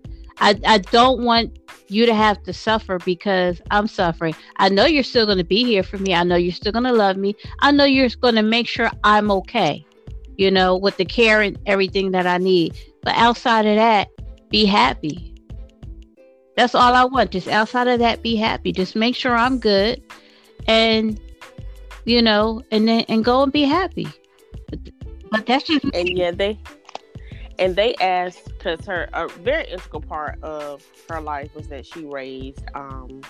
I, 0.43 0.59
I 0.65 0.77
don't 0.79 1.23
want 1.23 1.57
you 1.87 2.05
to 2.05 2.13
have 2.13 2.43
to 2.43 2.51
suffer 2.51 2.99
because 2.99 3.61
I'm 3.71 3.87
suffering. 3.87 4.35
I 4.57 4.67
know 4.67 4.85
you're 4.85 5.01
still 5.01 5.25
going 5.25 5.37
to 5.37 5.45
be 5.45 5.63
here 5.63 5.83
for 5.83 5.97
me. 5.97 6.13
I 6.13 6.23
know 6.23 6.35
you're 6.35 6.51
still 6.51 6.73
going 6.73 6.83
to 6.83 6.91
love 6.91 7.15
me. 7.15 7.37
I 7.59 7.71
know 7.71 7.85
you're 7.85 8.09
going 8.19 8.35
to 8.35 8.43
make 8.43 8.67
sure 8.67 8.91
I'm 9.05 9.31
okay, 9.31 9.85
you 10.37 10.51
know, 10.51 10.75
with 10.75 10.97
the 10.97 11.05
care 11.05 11.41
and 11.41 11.57
everything 11.65 12.11
that 12.11 12.27
I 12.27 12.39
need. 12.39 12.77
But 13.03 13.15
outside 13.15 13.65
of 13.65 13.77
that, 13.77 14.09
be 14.49 14.65
happy. 14.65 15.33
That's 16.57 16.75
all 16.75 16.93
I 16.93 17.05
want. 17.05 17.31
Just 17.31 17.47
outside 17.47 17.87
of 17.87 17.99
that, 17.99 18.21
be 18.21 18.35
happy. 18.35 18.73
Just 18.73 18.97
make 18.97 19.15
sure 19.15 19.37
I'm 19.37 19.59
good 19.59 20.03
and, 20.67 21.17
you 22.03 22.21
know, 22.21 22.61
and 22.69 22.85
then 22.85 23.05
and 23.07 23.23
go 23.23 23.43
and 23.43 23.51
be 23.53 23.63
happy. 23.63 24.09
But, 25.31 25.45
that's 25.45 25.63
just. 25.63 25.85
And 25.93 26.09
yeah, 26.09 26.31
they 26.31 26.59
and 27.63 27.77
they 27.77 27.95
asked 27.95 28.43
because 28.45 28.85
her 28.85 29.07
a 29.13 29.29
very 29.39 29.63
integral 29.71 30.01
part 30.01 30.37
of 30.43 30.85
her 31.07 31.21
life 31.21 31.55
was 31.55 31.69
that 31.69 31.85
she 31.85 32.03
raised 32.03 32.65
um, 32.75 33.21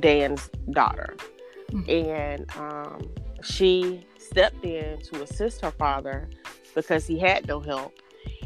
Dan's 0.00 0.48
daughter, 0.70 1.14
mm-hmm. 1.70 1.90
and 1.90 2.50
um, 2.56 3.06
she 3.42 4.06
stepped 4.16 4.64
in 4.64 4.98
to 5.02 5.22
assist 5.22 5.60
her 5.60 5.70
father 5.72 6.30
because 6.74 7.06
he 7.06 7.18
had 7.18 7.46
no 7.46 7.60
help. 7.60 7.92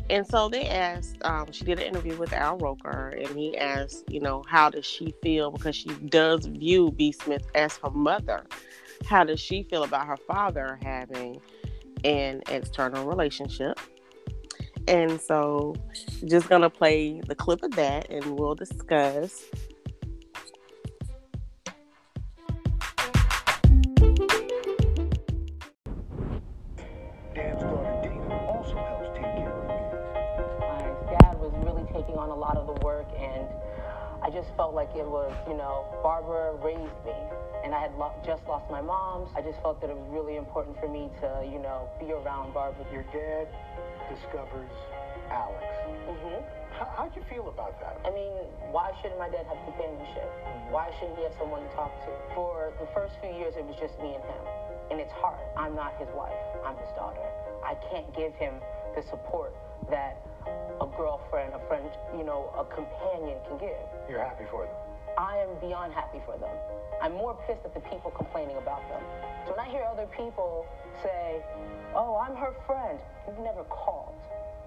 And 0.09 0.27
so 0.27 0.49
they 0.49 0.67
asked, 0.67 1.19
um, 1.23 1.53
she 1.53 1.63
did 1.63 1.79
an 1.79 1.87
interview 1.87 2.17
with 2.17 2.33
Al 2.33 2.59
Roker, 2.59 3.11
and 3.11 3.29
he 3.39 3.57
asked, 3.57 4.11
you 4.11 4.19
know, 4.19 4.43
how 4.49 4.69
does 4.69 4.85
she 4.85 5.15
feel 5.23 5.53
because 5.53 5.77
she 5.77 5.91
does 5.91 6.47
view 6.47 6.91
B. 6.91 7.13
Smith 7.13 7.47
as 7.55 7.77
her 7.77 7.91
mother. 7.91 8.45
How 9.07 9.23
does 9.23 9.39
she 9.39 9.63
feel 9.63 9.85
about 9.85 10.09
her 10.09 10.17
father 10.17 10.77
having 10.83 11.41
an 12.03 12.43
external 12.49 13.07
relationship? 13.07 13.79
And 14.91 15.21
so, 15.21 15.77
just 16.25 16.49
gonna 16.49 16.69
play 16.69 17.21
the 17.21 17.37
clip 17.37 17.63
of 17.63 17.71
that, 17.77 18.11
and 18.11 18.37
we'll 18.37 18.57
discuss. 18.57 19.45
Dan's 27.33 27.63
daughter 27.63 28.01
Dina 28.03 28.35
also 28.49 28.75
helps 28.75 29.15
take 29.15 29.23
care 29.23 29.55
of 29.55 29.69
me. 29.69 29.79
Dad 31.21 31.39
was 31.39 31.55
really 31.65 31.85
taking 31.93 32.17
on 32.17 32.31
a 32.31 32.35
lot 32.35 32.57
of 32.57 32.67
the 32.67 32.85
work, 32.85 33.07
and 33.17 33.47
I 34.25 34.31
just 34.31 34.49
felt 34.57 34.75
like 34.75 34.91
it 34.97 35.07
was, 35.07 35.33
you 35.47 35.55
know, 35.55 35.87
Barbara 36.03 36.57
raised 36.65 36.81
me, 37.07 37.15
and 37.63 37.73
I 37.73 37.81
had 37.81 37.95
lo- 37.95 38.19
just 38.27 38.45
lost 38.49 38.69
my 38.69 38.83
mom. 38.83 39.29
I 39.37 39.41
just 39.41 39.63
felt 39.63 39.81
that 39.83 39.91
it 39.91 39.97
was 39.97 40.09
really 40.11 40.35
important 40.35 40.81
for 40.81 40.89
me 40.89 41.11
to, 41.21 41.47
you 41.47 41.61
know, 41.61 41.89
be 42.01 42.11
around 42.11 42.53
Barbara. 42.53 42.85
Your 42.93 43.05
dad 43.15 43.47
discovers 44.11 44.75
Alex. 45.31 45.65
Mm-hmm. 45.87 46.43
How, 46.75 46.87
how'd 46.99 47.15
you 47.15 47.23
feel 47.31 47.49
about 47.49 47.79
that? 47.81 48.03
I 48.05 48.11
mean, 48.11 48.35
why 48.75 48.91
shouldn't 49.01 49.19
my 49.19 49.31
dad 49.31 49.47
have 49.47 49.59
companionship? 49.65 50.27
Mm-hmm. 50.27 50.75
Why 50.75 50.91
shouldn't 50.99 51.17
he 51.19 51.25
have 51.25 51.35
someone 51.39 51.63
to 51.63 51.71
talk 51.79 51.95
to? 52.05 52.11
For 52.35 52.75
the 52.83 52.91
first 52.91 53.15
few 53.23 53.31
years, 53.31 53.55
it 53.55 53.65
was 53.65 53.79
just 53.79 53.95
me 54.03 54.19
and 54.19 54.25
him. 54.27 54.45
And 54.91 54.99
it's 54.99 55.15
hard. 55.23 55.39
I'm 55.57 55.79
not 55.79 55.95
his 56.03 56.11
wife. 56.19 56.35
I'm 56.67 56.75
his 56.77 56.91
daughter. 56.99 57.23
I 57.63 57.79
can't 57.95 58.11
give 58.17 58.35
him 58.35 58.59
the 58.99 59.03
support 59.07 59.55
that 59.89 60.19
a 60.81 60.87
girlfriend, 60.99 61.55
a 61.55 61.63
friend, 61.69 61.87
you 62.17 62.25
know, 62.25 62.51
a 62.59 62.65
companion 62.65 63.39
can 63.47 63.59
give. 63.59 63.87
You're 64.09 64.25
happy 64.25 64.45
for 64.51 64.67
them? 64.67 64.90
I 65.19 65.39
am 65.39 65.59
beyond 65.61 65.93
happy 65.93 66.21
for 66.27 66.39
them. 66.39 66.55
I'm 67.03 67.13
more 67.13 67.35
pissed 67.47 67.65
at 67.65 67.75
the 67.75 67.81
people 67.81 68.11
complaining 68.11 68.57
about 68.57 68.87
them. 68.89 69.03
So 69.47 69.57
when 69.57 69.61
I 69.61 69.71
hear 69.71 69.85
other 69.85 70.07
people 70.17 70.67
say, 71.03 71.43
oh, 71.95 72.17
I'm 72.17 72.37
her 72.37 72.53
friend, 72.67 72.99
you've 73.27 73.41
never 73.41 73.65
called. 73.65 74.15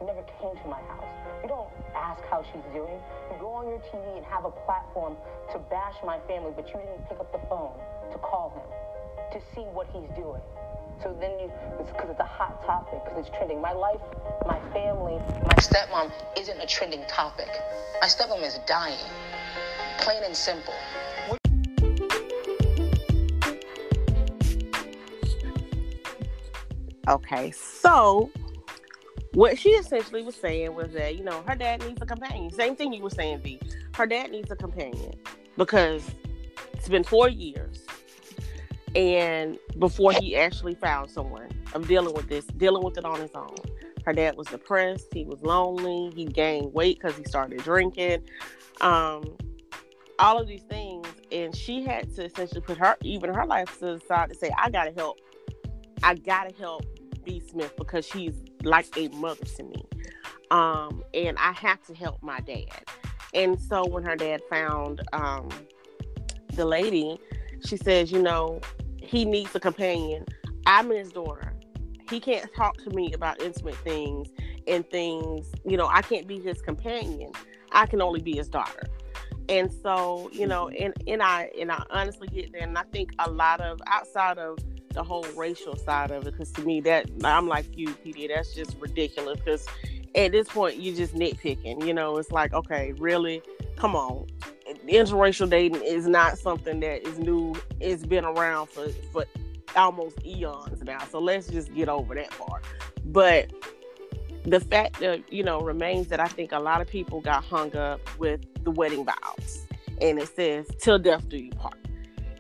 You 0.01 0.07
never 0.07 0.23
came 0.41 0.57
to 0.57 0.67
my 0.67 0.81
house. 0.89 1.05
You 1.43 1.47
don't 1.47 1.69
ask 1.95 2.21
how 2.25 2.43
she's 2.43 2.65
doing. 2.73 2.99
You 3.31 3.37
go 3.39 3.53
on 3.53 3.67
your 3.67 3.79
TV 3.93 4.17
and 4.17 4.25
have 4.25 4.45
a 4.45 4.51
platform 4.65 5.15
to 5.53 5.59
bash 5.69 5.95
my 6.03 6.19
family, 6.27 6.51
but 6.55 6.67
you 6.67 6.75
didn't 6.81 7.07
pick 7.07 7.19
up 7.19 7.31
the 7.31 7.39
phone 7.47 7.77
to 8.11 8.17
call 8.17 8.51
him 8.51 8.67
to 9.31 9.39
see 9.53 9.65
what 9.71 9.87
he's 9.93 10.09
doing. 10.15 10.41
So 11.01 11.15
then 11.19 11.39
you, 11.39 11.51
it's 11.79 11.91
because 11.91 12.09
it's 12.09 12.19
a 12.19 12.27
hot 12.27 12.63
topic, 12.65 13.03
because 13.03 13.25
it's 13.25 13.35
trending. 13.35 13.61
My 13.61 13.73
life, 13.73 14.01
my 14.45 14.59
family, 14.71 15.19
my 15.45 15.55
stepmom 15.55 16.11
isn't 16.37 16.59
a 16.59 16.67
trending 16.67 17.03
topic. 17.07 17.49
My 18.01 18.07
stepmom 18.07 18.45
is 18.45 18.59
dying, 18.67 19.07
plain 19.99 20.23
and 20.23 20.35
simple. 20.35 20.73
Okay, 27.07 27.51
so 27.51 28.31
what 29.33 29.57
she 29.59 29.71
essentially 29.71 30.23
was 30.23 30.35
saying 30.35 30.73
was 30.73 30.93
that 30.93 31.17
you 31.17 31.23
know 31.23 31.43
her 31.47 31.55
dad 31.55 31.85
needs 31.85 32.01
a 32.01 32.05
companion. 32.05 32.51
Same 32.51 32.75
thing 32.75 32.93
you 32.93 33.03
were 33.03 33.09
saying, 33.09 33.41
V. 33.41 33.59
Her 33.95 34.05
dad 34.05 34.31
needs 34.31 34.49
a 34.51 34.55
companion 34.55 35.13
because 35.57 36.03
it's 36.73 36.87
been 36.87 37.03
four 37.03 37.27
years, 37.27 37.85
and 38.95 39.59
before 39.79 40.13
he 40.13 40.35
actually 40.35 40.75
found 40.75 41.11
someone 41.11 41.49
of 41.73 41.87
dealing 41.87 42.13
with 42.13 42.29
this, 42.29 42.45
dealing 42.45 42.83
with 42.83 42.97
it 42.97 43.05
on 43.05 43.19
his 43.19 43.31
own. 43.35 43.55
Her 44.05 44.13
dad 44.13 44.35
was 44.35 44.47
depressed. 44.47 45.07
He 45.13 45.23
was 45.23 45.41
lonely. 45.41 46.11
He 46.13 46.25
gained 46.25 46.73
weight 46.73 46.99
because 46.99 47.17
he 47.17 47.23
started 47.23 47.59
drinking. 47.59 48.23
Um, 48.81 49.37
all 50.19 50.39
of 50.39 50.47
these 50.47 50.63
things, 50.63 51.07
and 51.31 51.55
she 51.55 51.83
had 51.83 52.13
to 52.15 52.25
essentially 52.25 52.61
put 52.61 52.77
her 52.77 52.95
even 53.03 53.33
her 53.33 53.45
life 53.45 53.79
to 53.79 53.97
the 53.97 54.01
side 54.07 54.29
to 54.29 54.35
say, 54.35 54.51
"I 54.57 54.69
gotta 54.69 54.91
help. 54.91 55.19
I 56.01 56.15
gotta 56.15 56.53
help 56.55 56.85
B. 57.23 57.39
Smith 57.39 57.75
because 57.77 58.05
she's 58.05 58.35
like 58.63 58.87
a 58.97 59.07
mother 59.09 59.45
to 59.45 59.63
me. 59.63 59.85
Um, 60.51 61.03
and 61.13 61.37
I 61.37 61.51
have 61.53 61.81
to 61.87 61.95
help 61.95 62.21
my 62.21 62.39
dad. 62.41 62.83
And 63.33 63.59
so 63.59 63.85
when 63.87 64.03
her 64.03 64.15
dad 64.15 64.41
found 64.49 65.01
um, 65.13 65.49
the 66.53 66.65
lady, 66.65 67.19
she 67.65 67.77
says, 67.77 68.11
you 68.11 68.21
know, 68.21 68.61
he 69.01 69.25
needs 69.25 69.55
a 69.55 69.59
companion. 69.59 70.25
I'm 70.65 70.89
his 70.89 71.11
daughter. 71.11 71.53
He 72.09 72.19
can't 72.19 72.47
talk 72.55 72.77
to 72.83 72.89
me 72.91 73.13
about 73.13 73.41
intimate 73.41 73.75
things 73.77 74.29
and 74.67 74.87
things, 74.89 75.51
you 75.65 75.77
know, 75.77 75.87
I 75.87 76.01
can't 76.01 76.27
be 76.27 76.39
his 76.39 76.61
companion. 76.61 77.31
I 77.71 77.85
can 77.85 78.01
only 78.01 78.21
be 78.21 78.35
his 78.35 78.47
daughter. 78.47 78.83
And 79.49 79.71
so, 79.81 80.29
you 80.31 80.47
know, 80.47 80.65
mm-hmm. 80.65 80.83
and, 80.83 80.93
and 81.07 81.23
I 81.23 81.49
and 81.59 81.71
I 81.71 81.83
honestly 81.89 82.27
get 82.27 82.51
that. 82.53 82.63
And 82.63 82.77
I 82.77 82.83
think 82.83 83.11
a 83.19 83.29
lot 83.29 83.61
of 83.61 83.81
outside 83.87 84.37
of 84.37 84.59
the 84.93 85.03
whole 85.03 85.25
racial 85.35 85.75
side 85.75 86.11
of 86.11 86.27
it 86.27 86.31
because 86.31 86.51
to 86.51 86.61
me 86.61 86.79
that 86.81 87.09
I'm 87.23 87.47
like 87.47 87.65
you, 87.77 87.87
PD. 87.87 88.27
That's 88.27 88.53
just 88.53 88.77
ridiculous 88.79 89.39
because 89.39 89.65
at 90.15 90.31
this 90.31 90.47
point 90.47 90.79
you're 90.79 90.95
just 90.95 91.15
nitpicking. 91.15 91.85
You 91.85 91.93
know, 91.93 92.17
it's 92.17 92.31
like 92.31 92.53
okay, 92.53 92.93
really, 92.97 93.41
come 93.75 93.95
on. 93.95 94.27
Interracial 94.87 95.49
dating 95.49 95.81
is 95.81 96.07
not 96.07 96.37
something 96.37 96.79
that 96.79 97.07
is 97.07 97.19
new. 97.19 97.53
It's 97.79 98.05
been 98.05 98.25
around 98.25 98.67
for 98.69 98.89
for 99.11 99.25
almost 99.75 100.23
eons 100.25 100.83
now. 100.83 101.03
So 101.09 101.19
let's 101.19 101.47
just 101.47 101.73
get 101.73 101.89
over 101.89 102.15
that 102.15 102.29
part. 102.31 102.63
But 103.05 103.51
the 104.45 104.59
fact 104.59 104.99
that 104.99 105.31
you 105.31 105.43
know 105.43 105.59
remains 105.61 106.07
that 106.07 106.19
I 106.19 106.27
think 106.27 106.51
a 106.51 106.59
lot 106.59 106.81
of 106.81 106.87
people 106.87 107.21
got 107.21 107.43
hung 107.43 107.75
up 107.75 108.01
with 108.19 108.41
the 108.63 108.71
wedding 108.71 109.05
vows, 109.05 109.65
and 110.01 110.19
it 110.19 110.33
says 110.35 110.67
"till 110.79 110.99
death 110.99 111.27
do 111.29 111.37
you 111.37 111.51
part," 111.51 111.77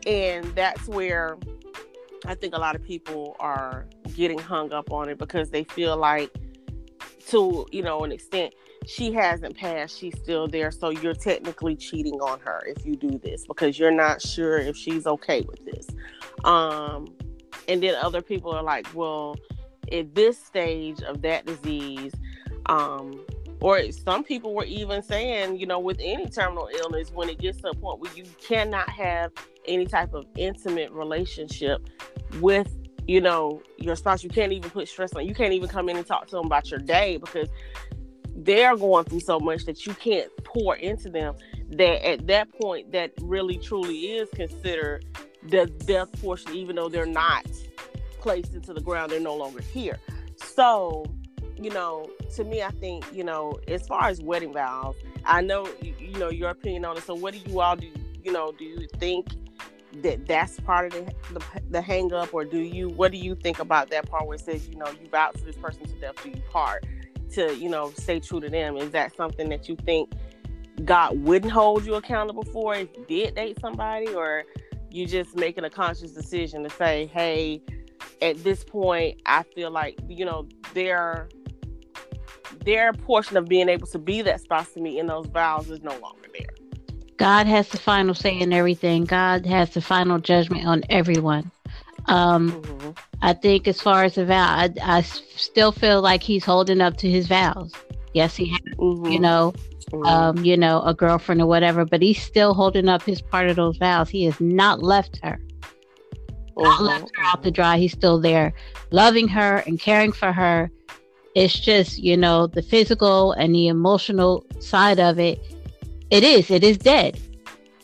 and 0.05 0.45
that's 0.55 0.87
where 0.87 1.37
I 2.25 2.35
think 2.35 2.55
a 2.55 2.59
lot 2.59 2.75
of 2.75 2.83
people 2.83 3.35
are 3.39 3.85
getting 4.15 4.39
hung 4.39 4.71
up 4.71 4.91
on 4.91 5.09
it 5.09 5.17
because 5.17 5.49
they 5.49 5.63
feel 5.63 5.97
like, 5.97 6.31
to 7.29 7.65
you 7.71 7.81
know, 7.81 8.03
an 8.03 8.11
extent, 8.11 8.53
she 8.85 9.11
hasn't 9.13 9.57
passed, 9.57 9.97
she's 9.97 10.17
still 10.17 10.47
there. 10.47 10.71
So 10.71 10.89
you're 10.89 11.13
technically 11.13 11.75
cheating 11.75 12.19
on 12.21 12.39
her 12.41 12.63
if 12.65 12.85
you 12.85 12.95
do 12.95 13.17
this 13.17 13.45
because 13.45 13.77
you're 13.77 13.91
not 13.91 14.21
sure 14.21 14.57
if 14.57 14.75
she's 14.75 15.05
okay 15.07 15.41
with 15.41 15.65
this. 15.65 15.87
Um, 16.43 17.07
and 17.67 17.81
then 17.81 17.95
other 17.95 18.21
people 18.21 18.51
are 18.51 18.63
like, 18.63 18.87
well, 18.93 19.35
at 19.91 20.15
this 20.15 20.37
stage 20.37 21.01
of 21.01 21.21
that 21.21 21.45
disease, 21.45 22.13
um, 22.67 23.25
or 23.63 23.91
some 23.91 24.23
people 24.23 24.53
were 24.53 24.65
even 24.65 25.01
saying, 25.01 25.57
you 25.57 25.65
know, 25.65 25.79
with 25.79 25.97
any 26.01 26.29
terminal 26.29 26.69
illness, 26.79 27.11
when 27.13 27.29
it 27.29 27.39
gets 27.39 27.61
to 27.61 27.69
a 27.69 27.73
point 27.73 28.01
where 28.01 28.13
you 28.13 28.25
cannot 28.45 28.89
have 28.89 29.31
any 29.67 29.85
type 29.85 30.13
of 30.13 30.25
intimate 30.35 30.91
relationship 30.91 31.89
with 32.41 32.77
you 33.07 33.19
know 33.19 33.61
your 33.77 33.97
spouse 33.97 34.23
you 34.23 34.29
can't 34.29 34.53
even 34.53 34.69
put 34.69 34.87
stress 34.87 35.11
on 35.13 35.25
you 35.25 35.35
can't 35.35 35.51
even 35.51 35.67
come 35.67 35.89
in 35.89 35.97
and 35.97 36.05
talk 36.05 36.25
to 36.25 36.37
them 36.37 36.45
about 36.45 36.71
your 36.71 36.79
day 36.79 37.17
because 37.17 37.49
they're 38.35 38.77
going 38.77 39.03
through 39.03 39.19
so 39.19 39.39
much 39.41 39.65
that 39.65 39.85
you 39.85 39.93
can't 39.95 40.29
pour 40.45 40.77
into 40.77 41.09
them 41.09 41.35
that 41.69 42.05
at 42.05 42.25
that 42.27 42.49
point 42.61 42.91
that 42.93 43.11
really 43.21 43.57
truly 43.57 44.13
is 44.13 44.29
considered 44.29 45.05
the 45.49 45.65
death 45.85 46.09
portion 46.21 46.53
even 46.53 46.75
though 46.75 46.87
they're 46.87 47.05
not 47.05 47.45
placed 48.19 48.53
into 48.53 48.73
the 48.73 48.81
ground 48.81 49.11
they're 49.11 49.19
no 49.19 49.35
longer 49.35 49.61
here. 49.61 49.99
So 50.37 51.05
you 51.63 51.69
know 51.71 52.09
to 52.35 52.43
me 52.43 52.61
i 52.61 52.71
think 52.71 53.05
you 53.13 53.23
know 53.23 53.59
as 53.67 53.87
far 53.87 54.05
as 54.05 54.21
wedding 54.21 54.53
vows 54.53 54.95
i 55.25 55.41
know 55.41 55.67
you 55.81 56.19
know 56.19 56.29
your 56.29 56.49
opinion 56.49 56.85
on 56.85 56.97
it. 56.97 57.03
So 57.03 57.15
what 57.15 57.33
do 57.33 57.39
you 57.49 57.59
all 57.59 57.75
do 57.75 57.89
you 58.23 58.31
know 58.31 58.51
do 58.51 58.65
you 58.65 58.87
think 58.97 59.27
that 60.01 60.25
that's 60.25 60.59
part 60.61 60.93
of 60.93 61.05
the, 61.05 61.13
the, 61.33 61.61
the 61.69 61.81
hang 61.81 62.11
up 62.13 62.33
or 62.33 62.45
do 62.45 62.59
you 62.59 62.89
what 62.89 63.11
do 63.11 63.17
you 63.17 63.35
think 63.35 63.59
about 63.59 63.89
that 63.91 64.09
part 64.09 64.27
where 64.27 64.35
it 64.35 64.41
says 64.41 64.67
you 64.67 64.75
know 64.75 64.87
you 64.87 65.07
vow 65.09 65.31
to 65.31 65.43
this 65.43 65.55
person 65.55 65.85
to 65.85 65.93
death 65.99 66.15
do 66.23 66.29
you 66.29 66.41
part 66.51 66.85
to 67.31 67.55
you 67.55 67.69
know 67.69 67.91
stay 67.97 68.19
true 68.19 68.39
to 68.39 68.49
them? 68.49 68.77
Is 68.77 68.91
that 68.91 69.15
something 69.15 69.49
that 69.49 69.67
you 69.67 69.75
think 69.75 70.11
god 70.85 71.19
wouldn't 71.23 71.51
hold 71.51 71.85
you 71.85 71.95
accountable 71.95 72.43
for 72.45 72.75
if 72.75 72.89
you 72.95 73.05
did 73.07 73.35
date 73.35 73.59
somebody? 73.59 74.13
Or 74.13 74.43
you 74.89 75.07
just 75.07 75.35
making 75.35 75.63
a 75.63 75.69
conscious 75.69 76.11
decision 76.11 76.63
to 76.63 76.69
say 76.69 77.07
hey 77.07 77.61
at 78.21 78.43
this 78.43 78.63
point 78.63 79.19
i 79.25 79.41
feel 79.41 79.71
like 79.71 79.97
you 80.07 80.23
know 80.23 80.47
their 80.75 81.27
their 82.65 82.93
portion 82.93 83.37
of 83.37 83.47
being 83.47 83.69
able 83.69 83.87
to 83.87 83.99
be 83.99 84.21
that 84.21 84.41
spouse 84.41 84.71
to 84.73 84.81
me 84.81 84.99
in 84.99 85.07
those 85.07 85.25
vows 85.27 85.69
is 85.69 85.81
no 85.81 85.91
longer 85.99 86.27
there 86.33 86.49
god 87.17 87.47
has 87.47 87.67
the 87.69 87.77
final 87.77 88.13
say 88.13 88.37
in 88.37 88.53
everything 88.53 89.03
god 89.03 89.45
has 89.45 89.69
the 89.71 89.81
final 89.81 90.19
judgment 90.19 90.65
on 90.65 90.83
everyone 90.89 91.51
um, 92.07 92.51
mm-hmm. 92.51 92.91
I 93.21 93.33
think 93.33 93.67
as 93.67 93.79
far 93.79 94.03
as 94.03 94.15
the 94.15 94.25
vow, 94.25 94.45
I, 94.45 94.69
I, 94.81 95.01
still 95.01 95.71
feel 95.71 96.01
like 96.01 96.21
he's 96.21 96.43
holding 96.43 96.81
up 96.81 96.97
to 96.97 97.09
his 97.09 97.27
vows. 97.27 97.71
Yes, 98.13 98.35
he 98.35 98.49
has, 98.49 98.59
mm-hmm. 98.77 99.05
you 99.05 99.19
know, 99.19 99.53
mm-hmm. 99.91 100.05
um, 100.05 100.43
you 100.43 100.57
know, 100.57 100.81
a 100.81 100.93
girlfriend 100.93 101.41
or 101.41 101.47
whatever, 101.47 101.85
but 101.85 102.01
he's 102.01 102.21
still 102.21 102.53
holding 102.53 102.89
up 102.89 103.03
his 103.03 103.21
part 103.21 103.49
of 103.49 103.55
those 103.55 103.77
vows. 103.77 104.09
He 104.09 104.25
has 104.25 104.39
not 104.41 104.83
left 104.83 105.19
her. 105.23 105.39
Not 106.57 106.79
mm-hmm. 106.79 106.83
left 106.83 107.11
her 107.15 107.23
out 107.23 107.43
to 107.43 107.51
dry. 107.51 107.77
He's 107.77 107.93
still 107.93 108.19
there, 108.19 108.53
loving 108.91 109.27
her 109.29 109.63
and 109.65 109.79
caring 109.79 110.11
for 110.11 110.31
her. 110.31 110.69
It's 111.35 111.59
just, 111.59 111.97
you 111.97 112.15
know, 112.15 112.47
the 112.47 112.61
physical 112.61 113.31
and 113.33 113.55
the 113.55 113.67
emotional 113.67 114.45
side 114.59 114.99
of 114.99 115.19
it. 115.19 115.39
It 116.09 116.23
is. 116.23 116.51
It 116.51 116.63
is 116.63 116.77
dead. 116.77 117.19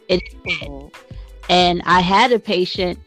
It 0.08 0.22
is 0.28 0.34
dead. 0.34 0.70
Mm-hmm. 0.70 0.88
And 1.50 1.82
I 1.86 2.02
had 2.02 2.32
a 2.32 2.40
patient 2.40 3.00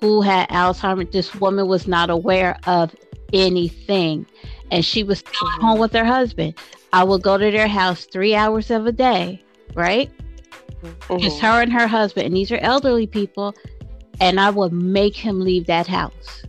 who 0.00 0.20
had 0.20 0.48
Alzheimer's, 0.48 1.12
this 1.12 1.34
woman 1.36 1.68
was 1.68 1.86
not 1.86 2.10
aware 2.10 2.58
of 2.66 2.94
anything. 3.32 4.26
And 4.70 4.84
she 4.84 5.04
was 5.04 5.20
still 5.20 5.48
at 5.54 5.60
home 5.60 5.78
with 5.78 5.92
her 5.92 6.04
husband. 6.04 6.54
I 6.92 7.04
would 7.04 7.22
go 7.22 7.38
to 7.38 7.50
their 7.50 7.68
house 7.68 8.04
three 8.04 8.34
hours 8.34 8.70
of 8.70 8.86
a 8.86 8.92
day, 8.92 9.42
right? 9.74 10.10
Mm-hmm. 10.82 11.18
Just 11.18 11.40
her 11.40 11.62
and 11.62 11.72
her 11.72 11.86
husband. 11.86 12.26
And 12.26 12.36
these 12.36 12.50
are 12.50 12.58
elderly 12.58 13.06
people. 13.06 13.54
And 14.20 14.40
I 14.40 14.50
would 14.50 14.72
make 14.72 15.16
him 15.16 15.40
leave 15.40 15.66
that 15.66 15.86
house. 15.86 16.44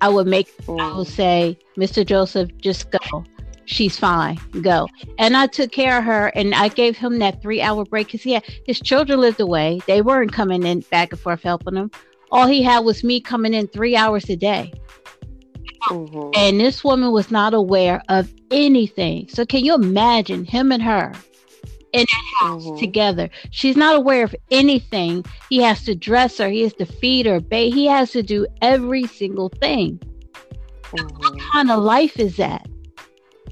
I 0.00 0.08
would 0.08 0.26
make. 0.26 0.52
I 0.68 0.96
would 0.96 1.06
say, 1.06 1.58
Mr. 1.76 2.04
Joseph, 2.04 2.50
just 2.58 2.90
go. 2.90 3.24
She's 3.66 3.98
fine. 3.98 4.38
Go. 4.60 4.88
And 5.18 5.36
I 5.36 5.46
took 5.46 5.72
care 5.72 5.98
of 5.98 6.04
her 6.04 6.26
and 6.34 6.54
I 6.54 6.68
gave 6.68 6.98
him 6.98 7.18
that 7.20 7.40
three 7.40 7.62
hour 7.62 7.86
break 7.86 8.08
because 8.08 8.22
he 8.22 8.32
had 8.32 8.44
his 8.66 8.78
children 8.78 9.20
lived 9.20 9.40
away. 9.40 9.80
They 9.86 10.02
weren't 10.02 10.32
coming 10.32 10.64
in 10.64 10.80
back 10.90 11.12
and 11.12 11.20
forth 11.20 11.42
helping 11.42 11.76
him 11.76 11.90
all 12.34 12.48
he 12.48 12.62
had 12.62 12.80
was 12.80 13.04
me 13.04 13.20
coming 13.20 13.54
in 13.54 13.68
three 13.68 13.96
hours 13.96 14.28
a 14.28 14.36
day. 14.36 14.72
Mm-hmm. 15.84 16.30
And 16.34 16.58
this 16.58 16.82
woman 16.82 17.12
was 17.12 17.30
not 17.30 17.54
aware 17.54 18.02
of 18.08 18.32
anything. 18.50 19.28
So 19.28 19.46
can 19.46 19.64
you 19.64 19.74
imagine 19.74 20.44
him 20.44 20.72
and 20.72 20.82
her 20.82 21.12
in 21.94 22.06
house 22.40 22.64
mm-hmm. 22.64 22.78
together? 22.78 23.30
She's 23.50 23.76
not 23.76 23.96
aware 23.96 24.24
of 24.24 24.34
anything. 24.50 25.24
He 25.48 25.58
has 25.62 25.84
to 25.84 25.94
dress 25.94 26.38
her, 26.38 26.48
he 26.48 26.62
has 26.62 26.74
to 26.74 26.86
feed 26.86 27.26
her, 27.26 27.40
bathe. 27.40 27.74
He 27.74 27.86
has 27.86 28.10
to 28.12 28.22
do 28.22 28.46
every 28.60 29.06
single 29.06 29.48
thing. 29.48 29.98
Mm-hmm. 30.82 31.16
What 31.16 31.40
kind 31.52 31.70
of 31.70 31.82
life 31.82 32.18
is 32.18 32.36
that? 32.36 32.68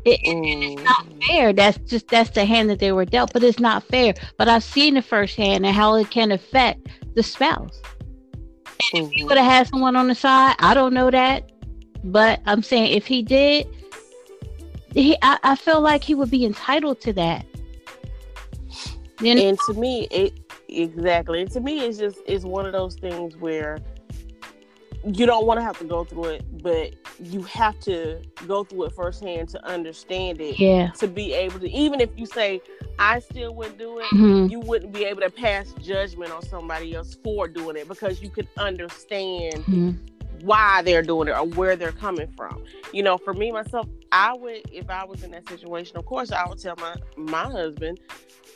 It, 0.05 0.21
it's 0.25 0.83
not 0.83 1.07
mm-hmm. 1.07 1.21
fair. 1.29 1.53
That's 1.53 1.79
just 1.79 2.09
that's 2.09 2.31
the 2.31 2.45
hand 2.45 2.69
that 2.71 2.81
they 2.81 2.93
were 2.93 3.05
dealt, 3.05 3.33
but 3.33 3.45
it's 3.45 3.61
not 3.61 3.85
fair. 3.85 4.15
But 4.37 4.49
I've 4.49 4.65
seen 4.65 4.97
it 4.97 5.05
firsthand 5.05 5.65
and 5.65 5.75
how 5.75 5.95
it 5.95 6.11
can 6.11 6.33
affect 6.33 6.89
the 7.15 7.23
spouse. 7.23 7.81
Mm-hmm. 7.85 8.97
If 8.97 9.11
he 9.13 9.25
would 9.25 9.39
have 9.39 9.51
had 9.51 9.69
someone 9.69 9.95
on 9.97 10.09
the 10.09 10.15
side, 10.15 10.57
I 10.59 10.75
don't 10.75 10.93
know 10.93 11.11
that. 11.11 11.51
But 12.05 12.41
I'm 12.47 12.63
saying 12.63 12.97
if 12.97 13.07
he 13.07 13.23
did, 13.23 13.69
he 14.93 15.17
I, 15.23 15.39
I 15.45 15.57
feel 15.57 15.81
like 15.81 16.03
he 16.03 16.15
would 16.15 16.31
be 16.31 16.45
entitled 16.45 17.01
to 17.03 17.13
that. 17.15 17.47
You 19.23 19.35
know? 19.35 19.43
And 19.43 19.59
to 19.67 19.75
me, 19.75 20.09
it 20.11 20.39
exactly. 20.69 21.43
And 21.43 21.51
to 21.53 21.61
me, 21.61 21.81
it's 21.81 21.99
just 21.99 22.19
it's 22.27 22.45
one 22.45 22.67
of 22.67 22.73
those 22.73 22.97
things 22.97 23.37
where 23.37 23.79
you 25.05 25.27
don't 25.27 25.47
want 25.47 25.59
to 25.59 25.65
have 25.65 25.79
to 25.79 25.85
go 25.85 26.05
through 26.05 26.25
it, 26.25 26.63
but 26.63 26.95
you 27.21 27.43
have 27.43 27.79
to 27.81 28.21
go 28.47 28.63
through 28.63 28.85
it 28.85 28.93
firsthand 28.93 29.49
to 29.51 29.65
understand 29.67 30.41
it. 30.41 30.59
Yeah. 30.59 30.91
To 30.99 31.09
be 31.09 31.33
able 31.33 31.59
to, 31.61 31.71
even 31.71 32.01
if 32.01 32.11
you 32.17 32.27
say, 32.27 32.61
I 32.99 33.19
still 33.19 33.55
wouldn't 33.55 33.79
do 33.79 33.99
it, 33.99 34.05
mm-hmm. 34.13 34.47
you 34.51 34.61
wouldn't 34.61 34.93
be 34.93 35.05
able 35.05 35.23
to 35.23 35.31
pass 35.31 35.73
judgment 35.81 36.31
on 36.31 36.43
somebody 36.43 36.95
else 36.95 37.17
for 37.23 37.49
doing 37.49 37.77
it 37.77 37.89
because 37.89 38.23
you 38.23 38.31
could 38.31 38.49
understand 38.57 39.55
mm-hmm. 39.55 39.91
why 40.43 40.83
they're 40.83 41.03
doing 41.03 41.29
it 41.29 41.33
or 41.33 41.47
where 41.47 41.75
they're 41.75 41.91
coming 41.91 42.29
from. 42.37 42.63
You 42.93 43.03
know, 43.03 43.19
for 43.19 43.35
me 43.35 43.51
myself, 43.51 43.89
I 44.13 44.35
would, 44.35 44.63
if 44.71 44.89
I 44.89 45.05
was 45.05 45.25
in 45.25 45.33
that 45.33 45.49
situation, 45.49 45.97
of 45.97 46.07
course, 46.07 46.31
I 46.31 46.47
would 46.49 46.61
tell 46.61 46.77
my 46.77 46.95
my 47.17 47.51
husband, 47.51 47.99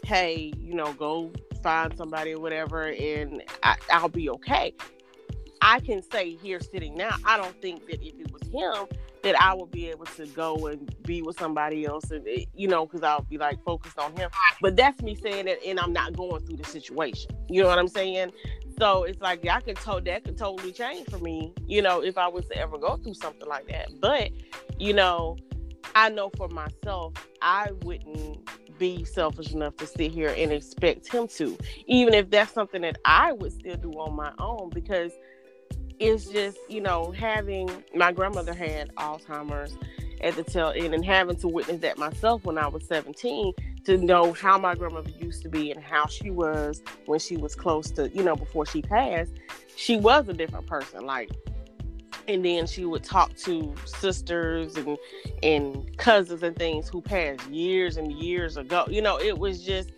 hey, 0.07 0.53
you 0.61 0.75
know, 0.75 0.93
go 0.95 1.33
find 1.63 1.97
somebody 1.97 2.33
or 2.33 2.41
whatever, 2.41 2.85
and 2.85 3.43
I, 3.63 3.77
I'll 3.91 4.09
be 4.09 4.31
okay 4.31 4.73
I 5.61 5.81
can 5.81 6.03
say 6.11 6.37
here 6.37 6.61
sitting 6.61 6.95
now, 6.97 7.17
I 7.25 7.37
don't 7.37 7.61
think 7.61 7.87
that 7.87 8.03
if 8.03 8.15
it 8.21 8.33
was 8.33 8.43
him, 8.43 8.87
that 9.23 9.41
I 9.41 9.55
would 9.55 9.71
be 9.71 9.89
able 9.89 10.05
to 10.07 10.27
go 10.29 10.69
and 10.69 10.95
be 11.03 11.23
with 11.23 11.39
somebody 11.39 11.85
else, 11.85 12.11
and 12.11 12.27
it, 12.27 12.49
you 12.55 12.69
know, 12.69 12.87
because 12.87 13.03
I'll 13.03 13.23
be 13.23 13.39
like 13.39 13.63
focused 13.65 13.99
on 13.99 14.17
him. 14.17 14.31
But 14.61 14.77
that's 14.77 15.03
me 15.03 15.17
saying 15.17 15.49
it, 15.49 15.59
and 15.67 15.81
I'm 15.81 15.93
not 15.93 16.17
going 16.17 16.47
through 16.47 16.59
the 16.59 16.65
situation. 16.65 17.33
You 17.49 17.63
know 17.63 17.69
what 17.69 17.79
I'm 17.79 17.89
saying? 17.89 18.33
So 18.79 19.05
it's 19.05 19.21
like 19.21 19.47
I 19.49 19.61
could 19.61 19.77
to- 19.77 20.03
that 20.05 20.25
could 20.25 20.39
totally 20.39 20.73
change 20.73 21.09
for 21.09 21.19
me, 21.19 21.53
you 21.67 21.83
know, 21.83 22.01
if 22.03 22.17
I 22.19 22.29
was 22.29 22.47
to 22.47 22.57
ever 22.57 22.79
go 22.79 22.97
through 22.97 23.15
something 23.15 23.49
like 23.49 23.67
that. 23.69 23.89
But 24.01 24.31
you 24.79 24.93
know, 24.93 25.37
I 25.95 26.11
know 26.11 26.31
for 26.37 26.49
myself, 26.49 27.15
I 27.43 27.73
wouldn't 27.83 28.49
be 28.79 29.05
selfish 29.05 29.53
enough 29.53 29.77
to 29.77 29.87
sit 29.87 30.13
here 30.13 30.35
and 30.37 30.53
expect 30.53 31.13
him 31.13 31.29
to, 31.29 31.57
even 31.87 32.15
if 32.15 32.31
that's 32.31 32.53
something 32.53 32.83
that 32.83 32.99
I 33.05 33.33
would 33.33 33.53
still 33.53 33.77
do 33.77 33.91
on 33.93 34.15
my 34.15 34.33
own, 34.39 34.71
because 34.71 35.13
it's 35.99 36.27
just 36.27 36.59
you 36.69 36.81
know 36.81 37.11
having 37.11 37.71
my 37.95 38.13
grandmother 38.13 38.53
had 38.53 38.95
alzheimer's 38.97 39.77
at 40.21 40.35
the 40.37 40.45
tail 40.45 40.73
end 40.77 40.95
and 40.95 41.05
having 41.05 41.37
to 41.37 41.49
witness 41.49 41.81
that 41.81 41.97
myself 41.97 42.45
when 42.45 42.59
i 42.59 42.67
was 42.67 42.87
17 42.87 43.55
to 43.85 43.97
know 43.97 44.35
how 44.35 44.59
my 44.59 44.75
grandmother 44.75 45.09
used 45.19 45.43
to 45.43 45.49
be 45.49 45.71
and 45.71 45.83
how 45.83 46.07
she 46.07 46.31
was 46.31 46.83
when 47.07 47.19
she 47.19 47.39
was 47.39 47.55
close 47.55 47.91
to 47.91 48.11
you 48.11 48.23
know 48.23 48.37
before 48.37 48.67
she 48.67 48.83
passed 48.83 49.33
she 49.77 49.97
was 49.97 50.29
a 50.29 50.33
different 50.33 50.67
person. 50.67 51.07
Like 51.07 51.31
and 52.29 52.45
then 52.45 52.67
she 52.67 52.85
would 52.85 53.05
talk 53.05 53.35
to 53.37 53.75
sisters 53.85 54.77
and 54.77 54.99
and 55.43 55.97
cousins 55.99 56.43
and 56.43 56.57
things 56.57 56.89
who 56.89 57.01
passed 57.01 57.49
years 57.49 57.97
and 57.97 58.13
years 58.13 58.57
ago 58.57 58.87
you 58.89 59.03
know 59.03 59.19
it 59.19 59.39
was 59.39 59.63
just 59.63 59.93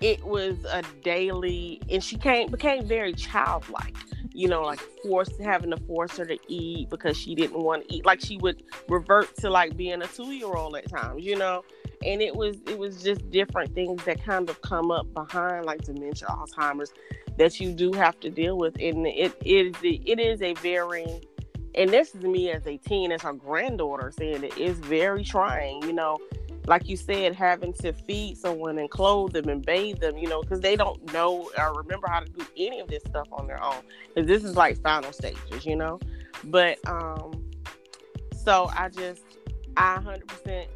it 0.00 0.22
was 0.24 0.56
a 0.70 0.82
daily 1.02 1.80
and 1.90 2.02
she 2.02 2.16
came 2.16 2.50
became 2.50 2.86
very 2.86 3.12
childlike 3.12 3.96
you 4.36 4.48
know, 4.48 4.60
like 4.60 4.80
forced 5.02 5.40
having 5.40 5.70
to 5.70 5.78
force 5.78 6.18
her 6.18 6.26
to 6.26 6.38
eat 6.46 6.90
because 6.90 7.16
she 7.16 7.34
didn't 7.34 7.58
want 7.58 7.88
to 7.88 7.94
eat. 7.94 8.04
Like 8.04 8.20
she 8.20 8.36
would 8.36 8.62
revert 8.86 9.34
to 9.38 9.48
like 9.48 9.78
being 9.78 10.02
a 10.02 10.06
two 10.06 10.30
year 10.32 10.52
old 10.54 10.76
at 10.76 10.90
times, 10.90 11.24
you 11.24 11.36
know. 11.36 11.64
And 12.04 12.20
it 12.20 12.36
was 12.36 12.58
it 12.66 12.78
was 12.78 13.02
just 13.02 13.30
different 13.30 13.74
things 13.74 14.04
that 14.04 14.22
kind 14.22 14.50
of 14.50 14.60
come 14.60 14.90
up 14.90 15.12
behind 15.14 15.64
like 15.64 15.80
dementia, 15.84 16.28
Alzheimer's, 16.28 16.92
that 17.38 17.58
you 17.58 17.72
do 17.72 17.92
have 17.92 18.20
to 18.20 18.28
deal 18.28 18.58
with. 18.58 18.76
And 18.78 19.06
it 19.06 19.34
it 19.42 19.74
is 19.74 19.74
it 19.82 20.20
is 20.20 20.42
a 20.42 20.52
very 20.54 21.22
and 21.76 21.90
this 21.90 22.14
is 22.14 22.22
me 22.22 22.50
as 22.50 22.66
a 22.66 22.76
teen, 22.78 23.12
as 23.12 23.22
her 23.22 23.32
granddaughter 23.32 24.12
saying 24.16 24.44
it 24.44 24.56
is 24.56 24.78
very 24.78 25.24
trying, 25.24 25.82
you 25.82 25.92
know 25.92 26.18
like 26.66 26.88
you 26.88 26.96
said, 26.96 27.34
having 27.34 27.72
to 27.74 27.92
feed 27.92 28.36
someone 28.36 28.78
and 28.78 28.90
clothe 28.90 29.32
them 29.32 29.48
and 29.48 29.64
bathe 29.64 30.00
them, 30.00 30.18
you 30.18 30.28
know, 30.28 30.42
because 30.42 30.60
they 30.60 30.76
don't 30.76 31.12
know 31.12 31.48
or 31.56 31.74
remember 31.74 32.08
how 32.08 32.20
to 32.20 32.26
do 32.26 32.44
any 32.56 32.80
of 32.80 32.88
this 32.88 33.02
stuff 33.04 33.28
on 33.32 33.46
their 33.46 33.62
own. 33.62 33.82
Because 34.08 34.26
this 34.26 34.44
is 34.44 34.56
like 34.56 34.80
final 34.82 35.12
stages, 35.12 35.64
you 35.64 35.76
know. 35.76 36.00
But 36.44 36.78
um, 36.88 37.44
so 38.44 38.68
I 38.76 38.88
just, 38.88 39.22
I 39.76 39.98
100% 39.98 40.66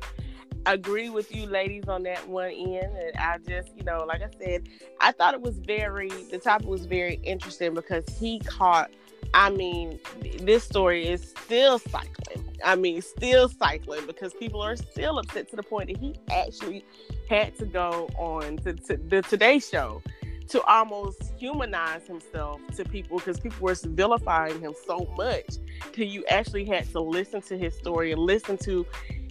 agree 0.67 1.11
with 1.11 1.35
you, 1.35 1.47
ladies, 1.47 1.89
on 1.89 2.05
that 2.05 2.27
one 2.29 2.51
end. 2.51 2.97
And 2.97 3.17
I 3.19 3.39
just, 3.39 3.77
you 3.77 3.83
know, 3.83 4.05
like 4.07 4.23
I 4.23 4.31
said, 4.39 4.69
I 5.01 5.11
thought 5.13 5.35
it 5.35 5.41
was 5.41 5.59
very, 5.59 6.09
the 6.09 6.39
topic 6.39 6.69
was 6.69 6.87
very 6.87 7.15
interesting 7.25 7.75
because 7.75 8.05
he 8.19 8.39
caught 8.41 8.91
I 9.35 9.51
mean, 9.51 9.99
this 10.43 10.65
story 10.65 11.07
is 11.07 11.35
still 11.45 11.79
cycling. 11.79 12.49
I 12.65 12.77
mean, 12.77 13.01
still 13.01 13.49
cycling 13.49 14.07
because 14.07 14.35
people 14.35 14.61
are 14.61 14.77
still 14.77 15.19
upset 15.19 15.49
to 15.51 15.57
the 15.57 15.63
point 15.63 15.89
that 15.89 15.99
he 15.99 16.15
actually 16.31 16.85
had 17.29 17.57
to 17.59 17.67
go 17.67 18.09
on 18.19 18.59
to, 18.59 18.75
to 18.75 18.97
the 18.97 19.23
Today 19.23 19.59
Show 19.59 20.03
to 20.49 20.61
almost 20.65 21.33
humanize 21.39 22.07
himself 22.09 22.61
to 22.75 22.85
people 22.85 23.19
because 23.19 23.39
people 23.39 23.59
were 23.61 23.75
vilifying 23.75 24.61
him 24.61 24.75
so 24.85 25.09
much 25.17 25.59
till 25.93 26.07
you 26.07 26.25
actually 26.29 26.65
had 26.65 26.91
to 26.91 27.01
listen 27.01 27.41
to 27.41 27.57
his 27.57 27.73
story 27.77 28.11
and 28.11 28.21
listen 28.21 28.59
to 28.59 28.85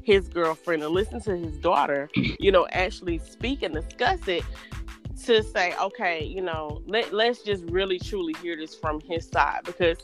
his 0.03 0.29
girlfriend 0.29 0.81
and 0.81 0.93
listen 0.93 1.21
to 1.21 1.35
his 1.35 1.57
daughter, 1.57 2.09
you 2.15 2.51
know, 2.51 2.65
actually 2.71 3.19
speak 3.19 3.62
and 3.63 3.73
discuss 3.73 4.27
it 4.27 4.43
to 5.25 5.43
say, 5.43 5.75
okay, 5.82 6.23
you 6.23 6.41
know, 6.41 6.82
let 6.86 7.13
let's 7.13 7.41
just 7.41 7.63
really 7.65 7.99
truly 7.99 8.34
hear 8.41 8.55
this 8.55 8.75
from 8.75 8.99
his 9.01 9.27
side 9.27 9.62
because, 9.65 9.97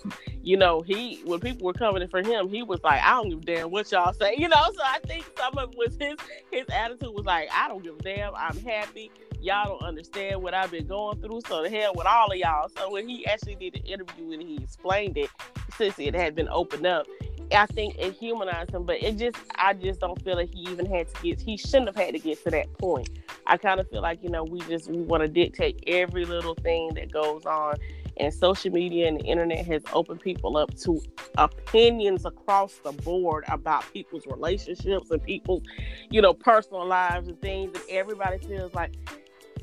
you 0.44 0.58
know, 0.58 0.82
he 0.82 1.22
when 1.26 1.40
people 1.40 1.66
were 1.66 1.74
coming 1.74 2.08
for 2.08 2.22
him, 2.22 2.50
he 2.50 2.64
was 2.64 2.84
like, 2.84 3.02
I 3.02 3.12
don't 3.12 3.30
give 3.30 3.40
a 3.40 3.42
damn 3.42 3.72
what 3.72 3.92
y'all 3.92 4.14
say, 4.14 4.36
you 4.38 4.48
know. 4.48 4.64
So 4.74 4.82
I 4.84 5.00
think 5.06 5.26
some 5.38 5.58
of 5.58 5.72
it 5.72 5.78
was 5.78 5.98
his 6.00 6.18
his 6.52 6.66
attitude 6.70 7.14
was 7.14 7.26
like, 7.26 7.50
I 7.52 7.68
don't 7.68 7.84
give 7.84 7.96
a 8.00 8.02
damn, 8.02 8.34
I'm 8.36 8.58
happy. 8.60 9.12
Y'all 9.42 9.78
don't 9.78 9.88
understand 9.88 10.42
what 10.42 10.54
I've 10.54 10.72
been 10.72 10.88
going 10.88 11.22
through, 11.22 11.42
so 11.48 11.62
the 11.62 11.70
hell 11.70 11.94
with 11.96 12.08
all 12.08 12.32
of 12.32 12.38
y'all. 12.38 12.70
So 12.70 12.92
when 12.92 13.08
he 13.08 13.28
actually 13.28 13.56
did 13.56 13.74
the 13.74 13.80
interview 13.82 14.32
and 14.32 14.42
he 14.42 14.58
explained 14.64 15.18
it, 15.18 15.30
since 15.78 16.00
it 16.00 16.16
had 16.16 16.36
been 16.36 16.50
opened 16.50 16.88
up, 16.88 17.06
I 17.52 17.66
think 17.68 17.96
it 17.98 18.14
humanized 18.14 18.72
him, 18.72 18.86
but 18.86 19.02
it 19.02 19.18
just 19.18 19.38
I 19.56 19.74
just 19.74 20.00
don't 20.00 20.22
feel 20.24 20.36
like 20.36 20.54
he 20.54 20.62
even 20.62 20.86
had 20.86 21.14
to 21.14 21.22
get 21.22 21.40
he 21.40 21.58
shouldn't 21.58 21.88
have 21.88 21.96
had 21.96 22.14
to 22.14 22.20
get 22.20 22.44
to 22.44 22.52
that 22.52 22.72
point. 22.78 23.10
I 23.48 23.58
kind 23.58 23.80
of 23.80 23.90
feel 23.90 24.02
like, 24.02 24.24
you 24.24 24.30
know, 24.30 24.44
we 24.44 24.60
just 24.62 24.90
we 24.90 25.02
want 25.02 25.22
to 25.22 25.28
dictate 25.28 25.84
every 25.88 26.26
little 26.26 26.56
thing 26.56 26.94
that 26.96 27.12
goes 27.12 27.46
on. 27.46 27.76
And 28.18 28.34
social 28.34 28.72
media 28.72 29.10
and 29.10 29.20
the 29.20 29.26
internet 29.26 29.66
has 29.66 29.84
opened 29.92 30.22
people 30.22 30.56
up 30.56 30.74
to 30.80 31.02
opinions 31.38 32.26
across 32.26 32.76
the 32.76 32.94
board 32.94 33.44
about 33.50 33.84
people's 33.92 34.26
relationships 34.26 35.12
and 35.12 35.22
people's, 35.22 35.64
you 36.10 36.22
know, 36.22 36.34
personal 36.34 36.88
lives 36.88 37.28
and 37.28 37.40
things 37.42 37.74
that 37.74 37.84
everybody 37.90 38.38
feels 38.38 38.74
like 38.74 38.94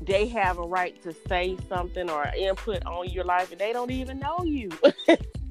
they 0.01 0.27
have 0.27 0.59
a 0.59 0.61
right 0.61 1.01
to 1.01 1.15
say 1.27 1.57
something 1.67 2.11
or 2.11 2.27
input 2.37 2.85
on 2.85 3.09
your 3.09 3.23
life 3.23 3.51
and 3.51 3.59
they 3.59 3.73
don't 3.73 3.89
even 3.89 4.19
know 4.19 4.43
you. 4.43 4.69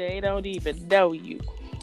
they 0.00 0.20
don't 0.20 0.46
even 0.46 0.88
know 0.88 1.12
you. 1.12 1.40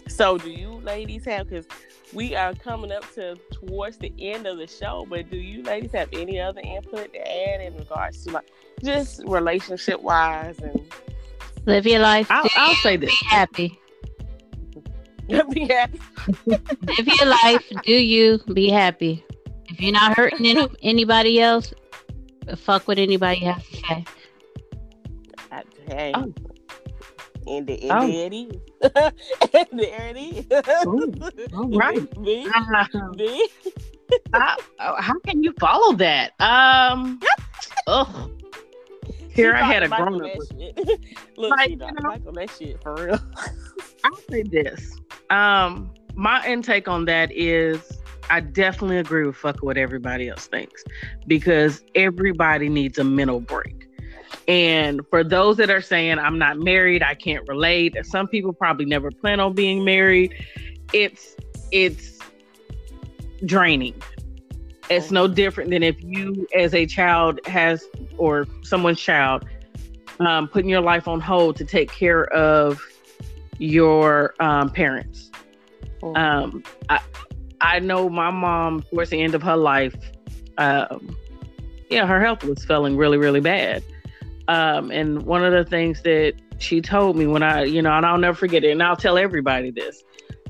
So 0.07 0.37
do 0.37 0.49
you 0.49 0.81
ladies 0.83 1.25
have 1.25 1.49
because 1.49 1.67
we 2.13 2.35
are 2.35 2.53
coming 2.55 2.91
up 2.91 3.03
to 3.13 3.35
towards 3.51 3.97
the 3.97 4.11
end 4.17 4.47
of 4.47 4.57
the 4.57 4.65
show, 4.65 5.05
but 5.07 5.29
do 5.29 5.37
you 5.37 5.61
ladies 5.63 5.91
have 5.91 6.09
any 6.13 6.39
other 6.39 6.61
input 6.61 7.13
to 7.13 7.19
add 7.19 7.61
in 7.61 7.77
regards 7.77 8.23
to 8.23 8.31
like 8.31 8.49
just 8.83 9.21
relationship 9.25 10.01
wise 10.01 10.57
and 10.59 10.91
live 11.65 11.85
your 11.85 11.99
life? 11.99 12.27
I'll, 12.31 12.49
I'll 12.55 12.75
say 12.75 12.97
this. 12.97 13.11
Be 13.11 13.27
happy. 13.27 13.79
be 15.51 15.67
happy. 15.67 15.99
live 16.47 17.07
your 17.07 17.27
life. 17.27 17.71
Do 17.83 17.93
you 17.93 18.39
be 18.53 18.69
happy? 18.69 19.23
If 19.65 19.79
you're 19.81 19.91
not 19.91 20.17
hurting 20.17 20.45
any, 20.47 20.67
anybody 20.81 21.39
else, 21.39 21.73
fuck 22.55 22.87
what 22.87 22.97
anybody 22.97 23.41
has 23.41 23.63
to 23.67 23.75
say. 23.75 24.05
Hey, 25.87 26.11
oh. 26.15 26.33
And, 27.47 27.67
the, 27.67 27.81
and 27.83 27.91
oh. 27.91 28.07
there 28.07 28.27
it 28.27 28.33
is. 28.33 28.51
and 29.53 29.79
there 29.79 30.07
it 30.07 30.17
is. 30.17 30.85
Ooh, 30.85 31.13
all 31.55 31.69
right. 31.69 32.17
Me, 32.19 32.47
uh, 32.53 32.87
me. 33.15 33.49
how, 34.33 34.55
how 34.77 35.19
can 35.25 35.43
you 35.43 35.53
follow 35.59 35.93
that? 35.95 36.33
Um. 36.39 37.19
oh. 37.87 38.31
Here 39.37 39.53
I 39.53 39.61
had 39.61 39.83
a 39.83 39.87
grown 39.87 40.25
up. 40.25 40.31
Look, 41.37 41.51
like, 41.51 41.69
you 41.69 41.75
know, 41.75 41.89
Michael 42.01 42.31
that 42.33 42.49
shit 42.57 42.81
for 42.81 42.95
real. 42.95 43.19
I'll 44.03 44.15
say 44.31 44.41
this. 44.41 44.97
Um, 45.29 45.91
my 46.15 46.43
intake 46.47 46.87
on 46.87 47.05
that 47.05 47.31
is 47.31 47.99
I 48.31 48.39
definitely 48.39 48.97
agree 48.97 49.27
with 49.27 49.35
fuck 49.35 49.61
what 49.61 49.77
everybody 49.77 50.27
else 50.27 50.47
thinks 50.47 50.83
because 51.27 51.83
everybody 51.93 52.67
needs 52.67 52.97
a 52.97 53.03
mental 53.03 53.39
break. 53.39 53.86
And 54.47 55.01
for 55.09 55.23
those 55.23 55.57
that 55.57 55.69
are 55.69 55.81
saying, 55.81 56.19
I'm 56.19 56.37
not 56.37 56.57
married, 56.57 57.03
I 57.03 57.15
can't 57.15 57.45
relate, 57.47 57.97
some 58.05 58.27
people 58.27 58.53
probably 58.53 58.85
never 58.85 59.11
plan 59.11 59.39
on 59.39 59.53
being 59.53 59.83
married. 59.83 60.33
It's, 60.93 61.35
it's 61.71 62.19
draining. 63.45 64.01
It's 64.89 65.11
no 65.11 65.27
different 65.27 65.69
than 65.69 65.83
if 65.83 66.01
you, 66.01 66.47
as 66.55 66.73
a 66.73 66.85
child, 66.85 67.41
has 67.45 67.83
or 68.17 68.47
someone's 68.63 69.01
child, 69.01 69.45
um, 70.21 70.47
putting 70.47 70.69
your 70.69 70.81
life 70.81 71.09
on 71.09 71.19
hold 71.19 71.57
to 71.57 71.65
take 71.65 71.91
care 71.91 72.23
of 72.33 72.81
your 73.59 74.33
um, 74.39 74.69
parents. 74.69 75.29
Oh. 76.01 76.15
Um, 76.15 76.63
I, 76.87 77.01
I 77.59 77.79
know 77.79 78.07
my 78.07 78.31
mom, 78.31 78.81
towards 78.83 79.09
the 79.09 79.21
end 79.21 79.35
of 79.35 79.43
her 79.43 79.57
life, 79.57 79.95
um, 80.57 81.17
yeah, 81.89 82.05
her 82.05 82.21
health 82.21 82.43
was 82.43 82.63
feeling 82.63 82.95
really, 82.95 83.17
really 83.17 83.41
bad. 83.41 83.83
Um, 84.47 84.91
and 84.91 85.23
one 85.23 85.43
of 85.43 85.51
the 85.51 85.65
things 85.65 86.01
that 86.03 86.33
she 86.59 86.81
told 86.81 87.15
me 87.17 87.27
when 87.27 87.43
I, 87.43 87.63
you 87.63 87.81
know, 87.81 87.91
and 87.91 88.05
I'll 88.05 88.17
never 88.17 88.35
forget 88.35 88.63
it, 88.63 88.71
and 88.71 88.81
I'll 88.81 88.95
tell 88.95 89.17
everybody 89.17 89.71
this. 89.71 90.03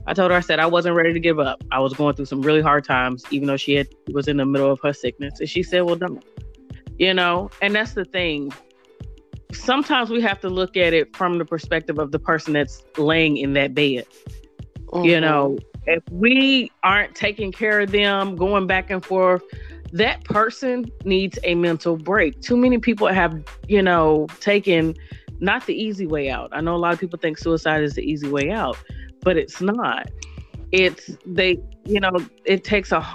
I 0.06 0.14
told 0.14 0.32
her 0.32 0.38
I 0.38 0.40
said 0.42 0.60
I 0.60 0.66
wasn't 0.66 0.96
ready 0.96 1.12
to 1.12 1.20
give 1.20 1.40
up. 1.40 1.64
I 1.72 1.80
was 1.80 1.94
going 1.94 2.16
through 2.16 2.26
some 2.26 2.42
really 2.42 2.62
hard 2.62 2.86
times, 2.86 3.26
even 3.30 3.48
though 3.48 3.58
she 3.58 3.74
had 3.74 3.88
was 4.14 4.28
in 4.28 4.38
the 4.38 4.46
middle 4.46 4.72
of 4.72 4.80
her 4.82 4.94
sickness. 4.94 5.40
And 5.40 5.50
she 5.50 5.64
said, 5.64 5.82
"Well, 5.82 5.96
don't." 5.96 6.24
You 6.98 7.14
know, 7.14 7.52
and 7.62 7.76
that's 7.76 7.94
the 7.94 8.06
thing. 8.06 8.52
Sometimes 9.52 10.10
we 10.10 10.22
have 10.22 10.40
to 10.42 10.50
look 10.50 10.78
at 10.78 10.94
it 10.94 11.16
from 11.16 11.38
the 11.38 11.46
perspective 11.46 12.00
of 12.00 12.12
the 12.12 12.20
person 12.20 12.54
that's 12.54 12.84
laying 12.98 13.38
in 13.38 13.54
that 13.54 13.74
bed. 13.74 14.06
Mm-hmm. 14.88 15.06
You 15.06 15.22
know, 15.22 15.58
if 15.86 16.04
we 16.12 16.72
aren't 16.84 17.16
taking 17.16 17.52
care 17.52 17.82
of 17.82 17.92
them, 17.92 18.36
going 18.36 18.68
back 18.68 18.90
and 18.90 19.04
forth, 19.04 19.44
that 19.94 20.24
person 20.24 20.86
needs 21.06 21.40
a 21.44 21.56
mental 21.56 21.98
break. 21.98 22.42
Too 22.42 22.58
many 22.58 22.78
people 22.78 23.08
have, 23.08 23.44
you 23.68 23.82
know, 23.82 24.28
taken 24.40 24.96
not 25.40 25.66
the 25.66 25.74
easy 25.74 26.08
way 26.08 26.30
out. 26.30 26.50
I 26.52 26.62
know 26.62 26.76
a 26.76 26.78
lot 26.78 26.94
of 26.94 27.00
people 27.00 27.20
think 27.20 27.38
suicide 27.38 27.84
is 27.84 27.96
the 27.96 28.02
easy 28.02 28.28
way 28.28 28.52
out, 28.52 28.78
but 29.22 29.38
it's 29.38 29.62
not. 29.62 30.10
It's 30.72 31.12
they, 31.26 31.58
you 31.86 32.00
know, 32.00 32.12
it 32.46 32.64
takes 32.64 32.92
a 32.92 33.06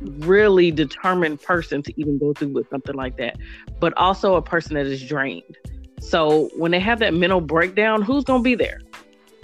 really 0.00 0.70
determined 0.70 1.40
person 1.42 1.82
to 1.82 2.00
even 2.00 2.18
go 2.18 2.32
through 2.32 2.48
with 2.48 2.68
something 2.70 2.94
like 2.94 3.16
that, 3.18 3.36
but 3.78 3.96
also 3.96 4.34
a 4.34 4.42
person 4.42 4.74
that 4.74 4.86
is 4.86 5.06
drained. 5.06 5.58
So 6.00 6.50
when 6.56 6.70
they 6.70 6.80
have 6.80 6.98
that 7.00 7.12
mental 7.12 7.40
breakdown, 7.40 8.02
who's 8.02 8.24
going 8.24 8.40
to 8.40 8.44
be 8.44 8.54
there? 8.54 8.80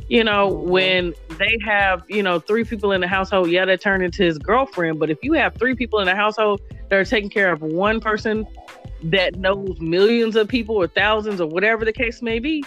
You 0.09 0.23
know, 0.23 0.51
mm-hmm. 0.51 0.69
when 0.69 1.15
they 1.39 1.59
have, 1.65 2.05
you 2.09 2.23
know, 2.23 2.39
three 2.39 2.65
people 2.65 2.93
in 2.93 3.01
the 3.01 3.09
household, 3.09 3.51
yeah, 3.51 3.65
that 3.65 3.81
turned 3.81 4.03
into 4.03 4.23
his 4.23 4.39
girlfriend. 4.39 4.99
But 4.99 5.11
if 5.11 5.19
you 5.23 5.33
have 5.35 5.57
three 5.57 5.75
people 5.75 5.99
in 5.99 6.07
the 6.07 6.15
household 6.15 6.61
that 6.89 6.97
are 6.97 7.05
taking 7.05 7.31
care 7.31 7.53
of 7.53 7.63
one 7.63 8.01
person 8.01 8.47
that 9.05 9.37
knows 9.37 9.79
millions 9.81 10.37
of 10.37 10.49
people 10.49 10.77
or 10.77 10.87
thousands 10.87 11.41
or 11.41 11.49
whatever 11.49 11.85
the 11.85 11.93
case 11.93 12.23
may 12.23 12.39
be, 12.39 12.65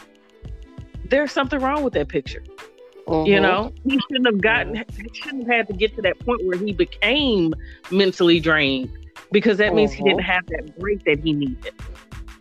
there's 1.06 1.32
something 1.32 1.60
wrong 1.60 1.84
with 1.84 1.94
that 1.94 2.10
picture. 2.10 2.44
Mm-hmm. 3.08 3.28
You 3.28 3.40
know, 3.40 3.74
he 3.86 4.00
shouldn't 4.00 4.28
have 4.28 4.42
gotten, 4.42 4.76
he 4.76 5.10
shouldn't 5.14 5.48
have 5.48 5.56
had 5.56 5.68
to 5.68 5.74
get 5.74 5.96
to 5.96 6.02
that 6.04 6.20
point 6.20 6.46
where 6.46 6.58
he 6.58 6.74
became 6.74 7.54
mentally 7.90 8.40
drained 8.40 8.92
because 9.32 9.58
that 9.58 9.74
means 9.74 9.92
he 9.92 10.04
didn't 10.04 10.20
mm-hmm. 10.20 10.32
have 10.32 10.46
that 10.48 10.78
break 10.78 11.04
that 11.06 11.20
he 11.20 11.34
needed. 11.34 11.74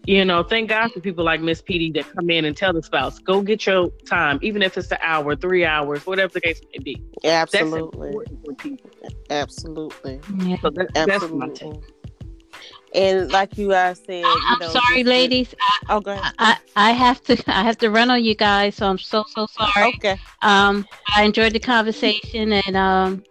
You 0.09 0.25
know, 0.25 0.43
thank 0.43 0.71
God 0.71 0.91
for 0.91 1.01
people 1.01 1.23
like 1.23 1.43
Miss 1.43 1.61
PD 1.61 1.93
that 1.93 2.11
come 2.15 2.31
in 2.31 2.47
and 2.47 2.57
tell 2.57 2.73
the 2.73 2.83
spouse, 2.83 3.19
go 3.19 3.43
get 3.43 3.67
your 3.67 3.91
time, 4.07 4.39
even 4.41 4.63
if 4.63 4.79
it's 4.79 4.91
an 4.91 4.97
hour, 5.03 5.37
three 5.37 5.67
hours, 5.67 6.07
whatever 6.07 6.33
the 6.33 6.41
case 6.41 6.63
may 6.73 6.83
be. 6.83 7.03
Absolutely. 7.25 8.15
Absolutely. 9.29 10.19
Yeah. 10.39 10.57
So 10.63 10.71
that, 10.71 10.97
Absolutely. 10.97 11.83
And 12.95 13.31
like 13.31 13.59
you 13.59 13.69
guys 13.69 14.01
said, 14.07 14.25
I'm 14.25 14.39
you 14.53 14.59
know, 14.61 14.71
sorry, 14.71 15.05
ladies. 15.05 15.55
I, 15.61 15.79
oh, 15.91 16.01
go 16.01 16.13
ahead. 16.13 16.33
I, 16.39 16.57
I 16.75 16.93
have 16.93 17.23
to 17.25 17.37
I 17.47 17.63
have 17.63 17.77
to 17.77 17.91
run 17.91 18.11
on 18.11 18.25
you 18.25 18.35
guys, 18.35 18.77
so 18.77 18.89
I'm 18.89 18.97
so 18.97 19.27
so 19.29 19.47
sorry. 19.47 19.93
Okay. 19.97 20.19
Um, 20.41 20.87
I 21.15 21.25
enjoyed 21.25 21.53
the 21.53 21.61
conversation, 21.61 22.55
and 22.55 22.77
um, 22.79 23.23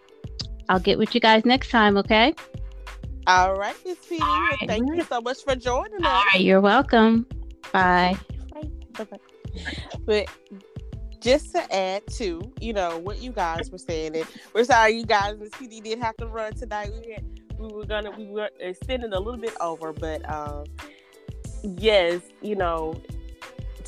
I'll 0.70 0.80
get 0.80 1.00
with 1.00 1.16
you 1.16 1.22
guys 1.22 1.44
next 1.44 1.72
time. 1.72 1.98
Okay. 1.98 2.36
All 3.28 3.56
right, 3.56 3.76
Miss 3.86 3.98
PD. 3.98 4.22
Right. 4.22 4.58
Thank 4.68 4.96
you 4.96 5.04
so 5.04 5.20
much 5.20 5.44
for 5.44 5.54
joining 5.54 6.02
us. 6.02 6.08
All 6.08 6.24
right, 6.34 6.42
you're 6.42 6.62
welcome. 6.62 7.28
Bye. 7.74 8.18
Bye. 8.54 9.04
Bye. 9.04 9.20
But 10.06 10.30
just 11.20 11.54
to 11.54 11.76
add 11.76 12.08
to, 12.14 12.54
you 12.62 12.72
know, 12.72 12.98
what 13.00 13.22
you 13.22 13.34
guys 13.34 13.70
were 13.70 13.78
saying, 13.78 14.16
and 14.16 14.26
we're 14.54 14.64
sorry 14.64 14.94
you 14.94 15.06
guys, 15.06 15.38
Miss 15.38 15.50
PD 15.50 15.84
did 15.84 16.00
have 16.00 16.16
to 16.18 16.28
run 16.28 16.54
tonight. 16.54 16.92
We 16.94 17.12
had, 17.12 17.26
we 17.60 17.68
were 17.74 17.86
gonna 17.86 18.12
we 18.12 18.28
were 18.28 18.50
extending 18.62 19.12
a 19.12 19.20
little 19.20 19.40
bit 19.40 19.54
over, 19.60 19.92
but 19.92 20.28
um, 20.34 20.64
yes, 21.64 22.22
you 22.42 22.56
know, 22.56 22.96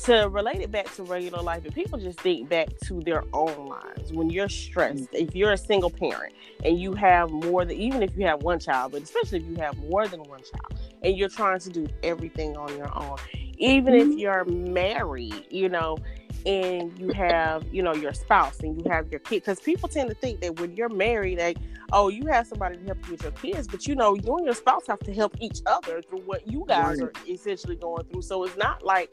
to 0.04 0.28
relate 0.28 0.60
it 0.60 0.70
back 0.70 0.92
to 0.94 1.02
regular 1.02 1.42
life, 1.42 1.64
if 1.66 1.74
people 1.74 1.98
just 1.98 2.20
think 2.20 2.48
back 2.48 2.68
to 2.84 3.00
their 3.00 3.24
own 3.32 3.68
lives, 3.68 4.12
when 4.12 4.30
you're 4.30 4.48
stressed, 4.48 5.08
if 5.12 5.34
you're 5.34 5.52
a 5.52 5.58
single 5.58 5.90
parent 5.90 6.34
and 6.64 6.80
you 6.80 6.94
have 6.94 7.30
more 7.30 7.64
than, 7.64 7.76
even 7.76 8.02
if 8.02 8.16
you 8.16 8.26
have 8.26 8.42
one 8.42 8.58
child, 8.58 8.92
but 8.92 9.02
especially 9.02 9.38
if 9.38 9.44
you 9.44 9.56
have 9.56 9.76
more 9.78 10.06
than 10.08 10.20
one 10.24 10.40
child 10.40 10.80
and 11.02 11.16
you're 11.16 11.28
trying 11.28 11.58
to 11.58 11.70
do 11.70 11.86
everything 12.02 12.56
on 12.56 12.74
your 12.76 12.90
own, 12.96 13.16
even 13.58 13.94
mm-hmm. 13.94 14.12
if 14.12 14.18
you're 14.18 14.44
married, 14.44 15.46
you 15.50 15.68
know, 15.68 15.98
and 16.46 16.98
you 16.98 17.10
have, 17.10 17.64
you 17.70 17.82
know, 17.82 17.94
your 17.94 18.14
spouse 18.14 18.60
and 18.60 18.82
you 18.82 18.90
have 18.90 19.10
your 19.10 19.20
kid, 19.20 19.36
because 19.42 19.60
people 19.60 19.88
tend 19.88 20.08
to 20.08 20.14
think 20.14 20.40
that 20.40 20.58
when 20.58 20.74
you're 20.74 20.88
married, 20.88 21.38
like, 21.38 21.58
oh, 21.92 22.08
you 22.08 22.24
have 22.26 22.46
somebody 22.46 22.78
to 22.78 22.84
help 22.84 22.98
you 23.06 23.12
with 23.12 23.22
your 23.22 23.32
kids, 23.32 23.68
but 23.68 23.86
you 23.86 23.94
know, 23.94 24.14
you 24.14 24.36
and 24.36 24.46
your 24.46 24.54
spouse 24.54 24.86
have 24.86 25.00
to 25.00 25.12
help 25.12 25.36
each 25.40 25.60
other 25.66 26.00
through 26.00 26.20
what 26.20 26.46
you 26.46 26.64
guys 26.66 27.00
right. 27.00 27.10
are 27.10 27.12
essentially 27.28 27.76
going 27.76 28.04
through. 28.04 28.22
So 28.22 28.44
it's 28.44 28.56
not 28.56 28.82
like, 28.82 29.12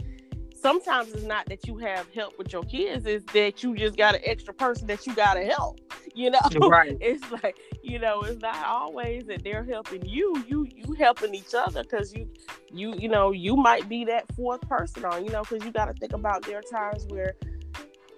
sometimes 0.62 1.14
it's 1.14 1.24
not 1.24 1.45
that 1.47 1.68
you 1.68 1.78
have 1.78 2.08
help 2.14 2.38
with 2.38 2.51
your 2.51 2.64
kids, 2.64 3.05
it's 3.05 3.26
that 3.34 3.64
you 3.64 3.76
just 3.76 3.97
got 3.97 4.16
an 4.16 4.22
extra 4.24 4.53
person 4.53 4.88
that 4.88 5.05
you 5.05 5.16
gotta 5.16 5.43
help. 5.43 5.80
you 6.14 6.30
know, 6.30 6.39
right. 6.70 6.97
it's 7.01 7.30
like 7.43 7.58
you 7.84 7.99
know, 7.99 8.22
it's 8.22 8.41
not 8.41 8.66
always 8.66 9.26
that 9.26 9.43
they're 9.43 9.64
helping 9.64 10.05
you. 10.05 10.43
You 10.47 10.68
you 10.70 10.93
helping 10.93 11.34
each 11.36 11.53
other 11.53 11.84
because 11.84 12.14
you 12.14 12.30
you 12.72 12.93
you 12.95 13.08
know 13.08 13.32
you 13.32 13.55
might 13.55 13.88
be 13.88 14.05
that 14.05 14.26
fourth 14.36 14.62
person 14.62 15.05
on. 15.05 15.26
You 15.26 15.32
know, 15.32 15.43
because 15.43 15.64
you 15.64 15.72
got 15.72 15.86
to 15.86 15.93
think 15.93 16.14
about 16.14 16.43
there 16.43 16.60
are 16.60 16.62
times 16.62 17.05
where 17.08 17.34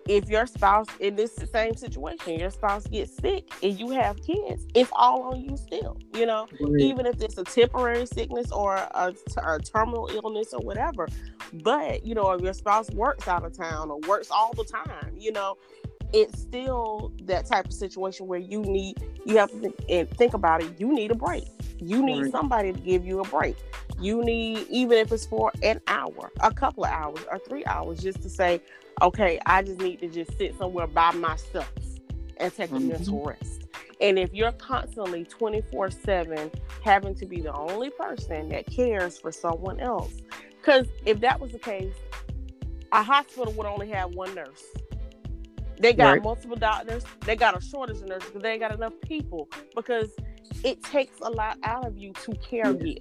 if 0.10 0.28
your 0.28 0.48
spouse 0.48 0.88
in 1.00 1.16
this 1.16 1.36
same 1.54 1.76
situation, 1.76 2.40
your 2.40 2.50
spouse 2.50 2.88
gets 2.88 3.16
sick 3.16 3.48
and 3.62 3.80
you 3.80 3.92
have 3.92 4.18
kids, 4.24 4.66
it's 4.74 4.90
all 4.94 5.22
on 5.22 5.40
you 5.40 5.56
still. 5.56 5.98
You 6.16 6.26
know, 6.26 6.48
right. 6.60 6.82
even 6.82 7.06
if 7.06 7.22
it's 7.22 7.38
a 7.38 7.44
temporary 7.44 8.08
sickness 8.08 8.52
or 8.52 8.76
a, 8.76 9.14
a, 9.38 9.60
terminal 9.60 10.10
illness 10.12 10.52
or 10.52 10.62
whatever. 10.62 11.08
But 11.54 12.06
you 12.06 12.16
know, 12.16 12.32
if 12.32 12.42
your 12.42 12.54
spouse 12.54 12.90
works 12.90 13.28
out 13.28 13.46
of 13.46 13.56
town 13.56 13.92
or 13.92 14.00
works 14.08 14.32
all 14.32 14.52
the 14.54 14.66
time, 14.66 15.14
you 15.16 15.32
know, 15.32 15.58
it's 16.12 16.42
still 16.42 17.14
that 17.26 17.46
type 17.46 17.66
of 17.66 17.74
situation 17.74 18.26
where 18.26 18.40
you 18.40 18.62
need 18.64 18.98
you 19.26 19.38
have 19.38 19.52
to 19.52 19.60
think, 19.60 19.76
and 19.90 20.10
think 20.18 20.34
about 20.34 20.64
it. 20.64 20.74
You 20.80 20.92
need 20.92 21.12
a 21.12 21.16
break. 21.16 21.46
You 21.78 22.04
need 22.04 22.24
right. 22.24 22.32
somebody 22.32 22.74
to 22.74 22.80
give 22.80 23.06
you 23.06 23.20
a 23.20 23.28
break. 23.28 23.58
You 24.00 24.24
need 24.24 24.66
even 24.70 24.98
if 24.98 25.12
it's 25.12 25.28
for 25.28 25.52
an 25.62 25.82
hour, 25.88 26.32
a 26.40 26.52
couple 26.52 26.86
of 26.86 26.92
hours, 26.92 27.20
or 27.30 27.38
three 27.38 27.64
hours, 27.66 28.00
just 28.00 28.24
to 28.24 28.30
say, 28.30 28.62
okay, 29.02 29.40
I 29.46 29.64
just 29.64 29.80
need 29.80 30.00
to 30.00 30.08
just 30.08 30.38
sit 30.38 30.58
somewhere 30.58 30.88
by 30.88 31.12
myself 31.12 31.72
and 32.38 32.54
take 32.54 32.70
mm-hmm. 32.70 32.90
a 32.90 32.94
mental 32.94 33.24
rest. 33.24 33.68
And 34.02 34.18
if 34.18 34.34
you're 34.34 34.54
constantly 34.54 35.26
24 35.26 35.92
7 35.92 36.52
having 36.84 37.16
to 37.16 37.26
be 37.26 37.42
the 37.42 37.54
only 37.54 37.90
person 37.90 38.50
that 38.50 38.66
cares 38.68 39.20
for 39.20 39.32
someone 39.32 39.80
else, 39.80 40.14
because 40.60 40.88
if 41.06 41.20
that 41.20 41.40
was 41.40 41.52
the 41.52 41.60
case, 41.60 41.94
a 42.92 43.04
hospital 43.04 43.54
would 43.54 43.68
only 43.68 43.90
have 43.90 44.16
one 44.16 44.34
nurse. 44.34 44.64
They 45.80 45.94
got 45.94 46.12
right. 46.12 46.24
multiple 46.24 46.58
doctors. 46.58 47.04
They 47.22 47.36
got 47.36 47.58
a 47.58 47.62
shortage 47.62 47.98
of 47.98 48.08
nurses 48.08 48.30
because 48.30 48.42
they 48.42 48.52
ain't 48.52 48.62
got 48.62 48.74
enough 48.74 48.94
people 49.02 49.50
because 49.76 50.10
it 50.64 50.84
takes 50.84 51.20
a 51.22 51.30
lot 51.30 51.58
out 51.64 51.86
of 51.86 51.98
you 51.98 52.12
to 52.14 52.34
care 52.36 52.74
give 52.74 52.98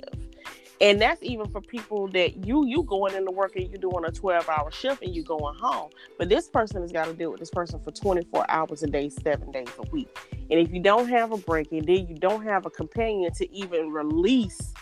and 0.81 1.01
that's 1.01 1.23
even 1.23 1.49
for 1.49 1.61
people 1.61 2.09
that 2.09 2.47
you 2.47 2.67
you 2.67 2.83
going 2.85 3.15
into 3.15 3.31
work 3.31 3.57
and 3.57 3.71
you 3.71 3.79
doing 3.79 4.05
a 4.07 4.13
12 4.13 4.49
hour 4.49 4.71
shift 4.71 5.03
and 5.03 5.15
you 5.15 5.23
going 5.23 5.57
home. 5.57 5.91
But 6.19 6.29
this 6.29 6.49
person 6.49 6.83
has 6.83 6.93
got 6.93 7.07
to 7.07 7.15
deal 7.15 7.31
with 7.31 7.41
this 7.41 7.51
person 7.51 7.81
for 7.81 7.91
24 7.91 8.51
hours 8.51 8.83
a 8.83 8.87
day 8.87 9.09
seven 9.09 9.51
days 9.51 9.69
a 9.79 9.91
week. 9.91 10.09
And 10.51 10.61
if 10.61 10.73
you 10.73 10.81
don't 10.81 11.09
have 11.09 11.33
a 11.33 11.37
break 11.37 11.73
and 11.73 11.87
then 11.87 12.07
you 12.07 12.15
don't 12.15 12.45
have 12.45 12.67
a 12.67 12.71
companion 12.71 13.33
to 13.35 13.53
even 13.55 13.91
release 13.91 14.73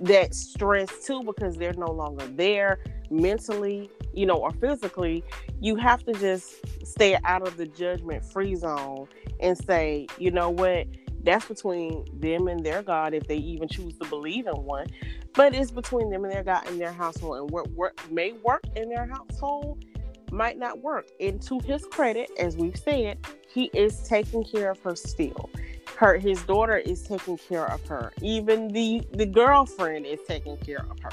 that 0.00 0.34
stress 0.34 1.04
too 1.04 1.22
because 1.22 1.56
they're 1.56 1.74
no 1.74 1.90
longer 1.90 2.26
there 2.28 2.80
mentally 3.10 3.90
you 4.14 4.26
know 4.26 4.36
or 4.36 4.50
physically 4.52 5.22
you 5.60 5.76
have 5.76 6.02
to 6.04 6.12
just 6.14 6.54
stay 6.84 7.16
out 7.24 7.46
of 7.46 7.56
the 7.56 7.66
judgment 7.66 8.24
free 8.24 8.54
zone 8.54 9.06
and 9.40 9.58
say 9.58 10.06
you 10.18 10.30
know 10.30 10.50
what? 10.50 10.86
That's 11.24 11.46
between 11.46 12.04
them 12.20 12.48
and 12.48 12.64
their 12.64 12.82
God 12.82 13.14
if 13.14 13.26
they 13.28 13.36
even 13.36 13.68
choose 13.68 13.96
to 13.98 14.06
believe 14.06 14.46
in 14.46 14.54
one. 14.64 14.86
But 15.34 15.54
it's 15.54 15.70
between 15.70 16.10
them 16.10 16.24
and 16.24 16.32
their 16.32 16.44
God 16.44 16.68
in 16.68 16.78
their 16.78 16.92
household. 16.92 17.38
And 17.38 17.50
what 17.50 17.70
work 17.70 17.98
may 18.10 18.32
work 18.32 18.64
in 18.76 18.88
their 18.88 19.06
household 19.06 19.84
might 20.30 20.58
not 20.58 20.80
work. 20.80 21.08
And 21.20 21.40
to 21.42 21.60
his 21.60 21.84
credit, 21.86 22.30
as 22.38 22.56
we've 22.56 22.76
said, 22.76 23.18
he 23.48 23.70
is 23.74 24.02
taking 24.08 24.44
care 24.44 24.70
of 24.70 24.80
her 24.80 24.96
still. 24.96 25.50
Her 25.96 26.16
his 26.16 26.42
daughter 26.42 26.78
is 26.78 27.02
taking 27.02 27.38
care 27.38 27.66
of 27.66 27.86
her. 27.86 28.12
Even 28.22 28.68
the 28.68 29.02
the 29.12 29.26
girlfriend 29.26 30.06
is 30.06 30.20
taking 30.26 30.56
care 30.58 30.84
of 30.90 30.98
her. 31.00 31.10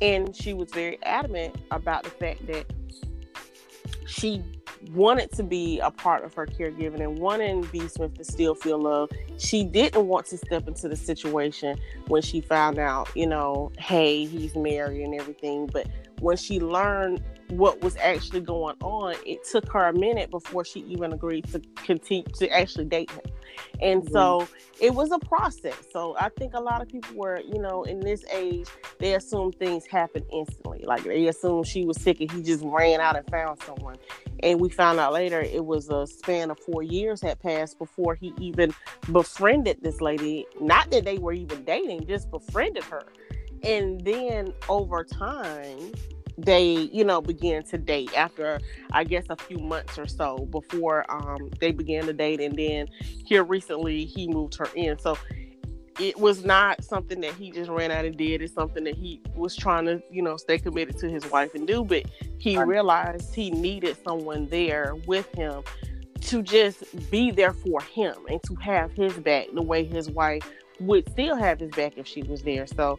And 0.00 0.34
she 0.34 0.54
was 0.54 0.70
very 0.70 0.98
adamant 1.02 1.56
about 1.70 2.04
the 2.04 2.10
fact 2.10 2.46
that 2.46 2.66
she 4.06 4.42
wanted 4.94 5.32
to 5.32 5.42
be 5.42 5.78
a 5.80 5.90
part 5.90 6.24
of 6.24 6.34
her 6.34 6.46
caregiving 6.46 7.00
and 7.00 7.18
wanted 7.18 7.70
B. 7.72 7.86
Smith 7.88 8.16
to 8.18 8.24
still 8.24 8.54
feel 8.54 8.78
love. 8.78 9.10
She 9.38 9.64
didn't 9.64 10.06
want 10.06 10.26
to 10.26 10.38
step 10.38 10.68
into 10.68 10.88
the 10.88 10.96
situation 10.96 11.78
when 12.08 12.22
she 12.22 12.40
found 12.40 12.78
out, 12.78 13.08
you 13.14 13.26
know, 13.26 13.72
hey, 13.78 14.24
he's 14.24 14.54
married 14.54 15.02
and 15.02 15.14
everything. 15.14 15.66
But 15.66 15.86
when 16.20 16.36
she 16.36 16.60
learned 16.60 17.22
what 17.56 17.80
was 17.82 17.96
actually 17.96 18.40
going 18.40 18.76
on, 18.82 19.14
it 19.26 19.44
took 19.44 19.70
her 19.72 19.88
a 19.88 19.92
minute 19.92 20.30
before 20.30 20.64
she 20.64 20.80
even 20.80 21.12
agreed 21.12 21.44
to 21.52 21.60
continue 21.84 22.24
to 22.34 22.48
actually 22.48 22.86
date 22.86 23.10
him. 23.10 23.20
And 23.80 24.02
mm-hmm. 24.02 24.12
so 24.12 24.48
it 24.80 24.94
was 24.94 25.12
a 25.12 25.18
process. 25.18 25.76
So 25.92 26.16
I 26.18 26.28
think 26.30 26.54
a 26.54 26.60
lot 26.60 26.80
of 26.80 26.88
people 26.88 27.14
were, 27.14 27.40
you 27.40 27.58
know, 27.58 27.82
in 27.84 28.00
this 28.00 28.24
age, 28.32 28.68
they 28.98 29.14
assume 29.14 29.52
things 29.52 29.86
happen 29.86 30.24
instantly. 30.32 30.82
Like 30.84 31.04
they 31.04 31.26
assume 31.26 31.64
she 31.64 31.84
was 31.84 32.00
sick 32.00 32.20
and 32.20 32.30
he 32.30 32.42
just 32.42 32.62
ran 32.64 33.00
out 33.00 33.16
and 33.16 33.28
found 33.28 33.62
someone. 33.62 33.96
And 34.40 34.60
we 34.60 34.68
found 34.70 34.98
out 34.98 35.12
later 35.12 35.40
it 35.40 35.64
was 35.64 35.88
a 35.88 36.06
span 36.06 36.50
of 36.50 36.58
four 36.58 36.82
years 36.82 37.20
had 37.20 37.40
passed 37.40 37.78
before 37.78 38.14
he 38.14 38.32
even 38.38 38.74
befriended 39.10 39.78
this 39.82 40.00
lady. 40.00 40.46
Not 40.60 40.90
that 40.90 41.04
they 41.04 41.18
were 41.18 41.32
even 41.32 41.64
dating, 41.64 42.06
just 42.06 42.30
befriended 42.30 42.84
her. 42.84 43.04
And 43.62 44.00
then 44.04 44.52
over 44.68 45.04
time, 45.04 45.92
they 46.38 46.88
you 46.92 47.04
know 47.04 47.20
began 47.20 47.62
to 47.62 47.76
date 47.76 48.10
after 48.16 48.58
i 48.92 49.04
guess 49.04 49.26
a 49.28 49.36
few 49.36 49.58
months 49.58 49.98
or 49.98 50.06
so 50.06 50.38
before 50.50 51.04
um 51.10 51.50
they 51.60 51.72
began 51.72 52.06
to 52.06 52.12
date 52.12 52.40
and 52.40 52.56
then 52.56 52.88
here 53.24 53.44
recently 53.44 54.04
he 54.04 54.28
moved 54.28 54.56
her 54.56 54.68
in. 54.74 54.98
So 54.98 55.16
it 55.98 56.18
was 56.18 56.44
not 56.44 56.82
something 56.82 57.20
that 57.20 57.34
he 57.34 57.50
just 57.50 57.70
ran 57.70 57.90
out 57.90 58.04
and 58.04 58.16
did. 58.16 58.40
It's 58.42 58.54
something 58.54 58.84
that 58.84 58.94
he 58.94 59.20
was 59.34 59.54
trying 59.56 59.86
to 59.86 60.02
you 60.10 60.22
know 60.22 60.36
stay 60.36 60.58
committed 60.58 60.98
to 60.98 61.08
his 61.08 61.28
wife 61.30 61.54
and 61.54 61.66
do 61.66 61.84
but 61.84 62.04
he 62.38 62.58
realized 62.58 63.34
he 63.34 63.50
needed 63.50 63.96
someone 64.04 64.48
there 64.48 64.94
with 65.06 65.32
him 65.34 65.62
to 66.20 66.42
just 66.42 67.10
be 67.10 67.30
there 67.30 67.52
for 67.52 67.80
him 67.82 68.14
and 68.28 68.42
to 68.44 68.54
have 68.56 68.92
his 68.92 69.14
back 69.14 69.46
the 69.54 69.62
way 69.62 69.84
his 69.84 70.10
wife 70.10 70.48
would 70.80 71.08
still 71.10 71.36
have 71.36 71.60
his 71.60 71.70
back 71.72 71.94
if 71.96 72.06
she 72.06 72.22
was 72.22 72.42
there. 72.42 72.66
So 72.66 72.98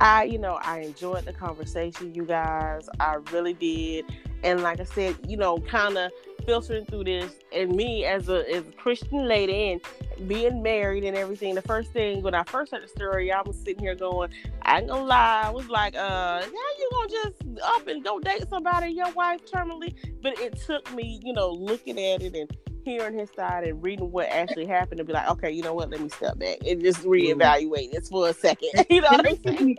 I, 0.00 0.24
you 0.24 0.38
know, 0.38 0.58
I 0.62 0.80
enjoyed 0.80 1.26
the 1.26 1.32
conversation, 1.32 2.14
you 2.14 2.24
guys. 2.24 2.88
I 2.98 3.16
really 3.32 3.52
did. 3.52 4.06
And 4.42 4.62
like 4.62 4.80
I 4.80 4.84
said, 4.84 5.16
you 5.28 5.36
know, 5.36 5.58
kind 5.58 5.98
of 5.98 6.10
filtering 6.46 6.86
through 6.86 7.04
this 7.04 7.32
and 7.52 7.76
me 7.76 8.06
as 8.06 8.30
a 8.30 8.50
as 8.50 8.66
a 8.66 8.72
Christian 8.72 9.28
lady 9.28 9.72
and 9.72 9.80
being 10.26 10.62
married 10.62 11.04
and 11.04 11.16
everything, 11.16 11.54
the 11.54 11.62
first 11.62 11.92
thing 11.92 12.22
when 12.22 12.34
I 12.34 12.44
first 12.44 12.72
heard 12.72 12.82
the 12.82 12.88
story, 12.88 13.30
I 13.30 13.42
was 13.42 13.56
sitting 13.58 13.80
here 13.80 13.94
going, 13.94 14.30
I 14.62 14.78
ain't 14.78 14.88
gonna 14.88 15.04
lie, 15.04 15.42
I 15.44 15.50
was 15.50 15.68
like, 15.68 15.94
uh, 15.94 16.40
yeah, 16.42 16.48
you 16.78 16.90
gonna 16.92 17.08
just 17.10 17.60
up 17.62 17.86
and 17.86 18.02
go 18.02 18.18
date 18.20 18.48
somebody, 18.48 18.92
your 18.92 19.10
wife 19.12 19.40
terminally. 19.44 19.94
But 20.22 20.38
it 20.40 20.58
took 20.58 20.90
me, 20.94 21.20
you 21.22 21.34
know, 21.34 21.50
looking 21.50 21.98
at 21.98 22.22
it 22.22 22.34
and 22.34 22.50
hearing 22.84 23.18
his 23.18 23.30
side 23.36 23.64
and 23.64 23.82
reading 23.82 24.10
what 24.10 24.28
actually 24.28 24.66
happened 24.66 24.98
to 24.98 25.04
be 25.04 25.12
like, 25.12 25.28
okay, 25.28 25.50
you 25.50 25.62
know 25.62 25.74
what? 25.74 25.90
Let 25.90 26.00
me 26.00 26.08
step 26.08 26.38
back 26.38 26.58
and 26.66 26.80
just 26.80 27.02
reevaluate 27.02 27.92
this 27.92 28.08
for 28.08 28.28
a 28.28 28.32
second. 28.32 28.70
you 28.90 29.00
know 29.00 29.08
what 29.10 29.28
I'm 29.28 29.42
saying? 29.42 29.76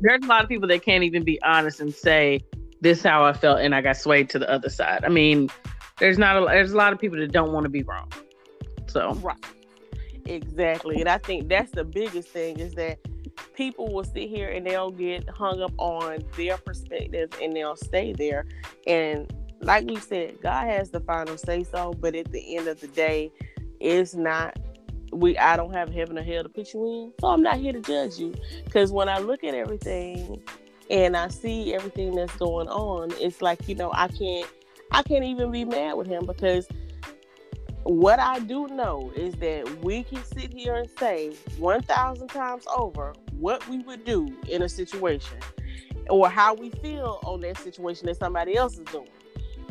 There's 0.00 0.22
a 0.22 0.26
lot 0.26 0.42
of 0.42 0.48
people 0.48 0.68
that 0.68 0.82
can't 0.82 1.04
even 1.04 1.24
be 1.24 1.40
honest 1.42 1.80
and 1.80 1.94
say 1.94 2.40
this 2.80 2.98
is 2.98 3.04
how 3.04 3.24
I 3.24 3.32
felt 3.32 3.60
and 3.60 3.74
I 3.74 3.80
got 3.80 3.96
swayed 3.96 4.28
to 4.30 4.38
the 4.38 4.50
other 4.50 4.68
side. 4.68 5.04
I 5.04 5.08
mean, 5.08 5.50
there's 5.98 6.18
not 6.18 6.42
a 6.42 6.46
there's 6.46 6.72
a 6.72 6.76
lot 6.76 6.92
of 6.92 6.98
people 6.98 7.18
that 7.18 7.32
don't 7.32 7.52
want 7.52 7.64
to 7.64 7.70
be 7.70 7.82
wrong. 7.82 8.10
So 8.86 9.14
right, 9.14 9.36
exactly, 10.26 11.00
and 11.00 11.08
I 11.08 11.18
think 11.18 11.48
that's 11.48 11.70
the 11.70 11.84
biggest 11.84 12.28
thing 12.28 12.58
is 12.58 12.74
that 12.74 12.98
people 13.54 13.92
will 13.92 14.04
sit 14.04 14.28
here 14.28 14.48
and 14.48 14.66
they'll 14.66 14.90
get 14.90 15.28
hung 15.28 15.60
up 15.60 15.72
on 15.78 16.18
their 16.36 16.56
perspective 16.58 17.30
and 17.40 17.54
they'll 17.56 17.76
stay 17.76 18.12
there 18.12 18.46
and 18.86 19.32
like 19.64 19.86
we 19.86 19.96
said, 19.96 20.40
God 20.42 20.66
has 20.66 20.90
the 20.90 21.00
final 21.00 21.36
say 21.36 21.64
so, 21.64 21.92
but 21.94 22.14
at 22.14 22.30
the 22.30 22.56
end 22.56 22.68
of 22.68 22.80
the 22.80 22.88
day, 22.88 23.32
it's 23.80 24.14
not 24.14 24.58
we 25.12 25.38
I 25.38 25.56
don't 25.56 25.72
have 25.72 25.92
heaven 25.92 26.18
or 26.18 26.22
hell 26.22 26.42
to 26.42 26.48
put 26.48 26.74
you 26.74 26.86
in. 26.86 27.12
So 27.20 27.28
I'm 27.28 27.42
not 27.42 27.56
here 27.56 27.72
to 27.72 27.80
judge 27.80 28.18
you. 28.18 28.34
Cause 28.70 28.92
when 28.92 29.08
I 29.08 29.18
look 29.18 29.44
at 29.44 29.54
everything 29.54 30.42
and 30.90 31.16
I 31.16 31.28
see 31.28 31.74
everything 31.74 32.14
that's 32.14 32.34
going 32.36 32.68
on, 32.68 33.12
it's 33.18 33.40
like, 33.40 33.68
you 33.68 33.74
know, 33.74 33.90
I 33.92 34.08
can't 34.08 34.48
I 34.90 35.02
can't 35.02 35.24
even 35.24 35.50
be 35.50 35.64
mad 35.64 35.94
with 35.94 36.06
him 36.06 36.26
because 36.26 36.68
what 37.84 38.18
I 38.18 38.38
do 38.38 38.66
know 38.68 39.12
is 39.14 39.34
that 39.36 39.82
we 39.84 40.02
can 40.04 40.24
sit 40.24 40.52
here 40.52 40.76
and 40.76 40.88
say 40.98 41.34
1,000 41.58 42.28
times 42.28 42.64
over 42.74 43.12
what 43.38 43.66
we 43.68 43.78
would 43.78 44.04
do 44.04 44.34
in 44.48 44.62
a 44.62 44.68
situation 44.68 45.38
or 46.08 46.28
how 46.28 46.54
we 46.54 46.70
feel 46.70 47.20
on 47.24 47.40
that 47.40 47.58
situation 47.58 48.06
that 48.06 48.16
somebody 48.16 48.56
else 48.56 48.78
is 48.78 48.86
doing. 48.86 49.08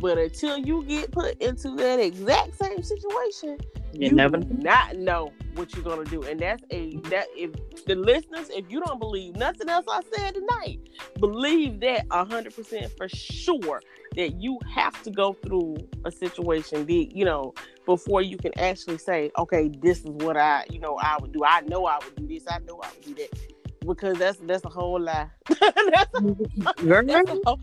But 0.03 0.17
until 0.17 0.57
you 0.57 0.83
get 0.83 1.13
put 1.13 1.41
into 1.41 1.77
that 1.77 1.97
exact 1.97 2.61
same 2.61 2.83
situation, 2.83 3.57
you, 3.93 4.09
you 4.09 4.11
never 4.11 4.37
not 4.37 4.97
know 4.97 5.31
what 5.55 5.73
you're 5.73 5.83
gonna 5.85 6.03
do. 6.03 6.23
And 6.23 6.41
that's 6.41 6.61
a 6.71 6.97
that 7.03 7.27
if 7.37 7.51
the 7.85 7.95
listeners, 7.95 8.49
if 8.49 8.69
you 8.69 8.81
don't 8.81 8.99
believe 8.99 9.37
nothing 9.37 9.69
else 9.69 9.85
I 9.89 10.01
said 10.13 10.33
tonight, 10.33 10.81
believe 11.21 11.79
that 11.79 12.05
hundred 12.11 12.53
percent 12.53 12.91
for 12.97 13.07
sure 13.07 13.81
that 14.17 14.41
you 14.41 14.59
have 14.75 15.01
to 15.03 15.09
go 15.09 15.37
through 15.41 15.77
a 16.03 16.11
situation, 16.11 16.83
be 16.83 17.09
you 17.15 17.23
know, 17.23 17.53
before 17.85 18.21
you 18.21 18.35
can 18.35 18.51
actually 18.59 18.97
say, 18.97 19.31
okay, 19.37 19.71
this 19.81 19.99
is 19.99 20.09
what 20.09 20.35
I, 20.35 20.65
you 20.69 20.79
know, 20.79 20.97
I 20.97 21.15
would 21.21 21.31
do. 21.31 21.45
I 21.45 21.61
know 21.61 21.85
I 21.85 21.99
would 22.03 22.15
do 22.17 22.27
this. 22.27 22.43
I 22.49 22.59
know 22.67 22.81
I 22.83 22.89
would 22.93 23.05
do 23.05 23.15
that. 23.15 23.87
Because 23.87 24.17
that's 24.17 24.39
that's 24.39 24.65
a 24.65 24.69
whole 24.69 24.99
lie. 24.99 25.29
that's, 25.47 25.61
a, 25.61 26.35
that's, 27.05 27.31
a 27.31 27.39
whole, 27.45 27.59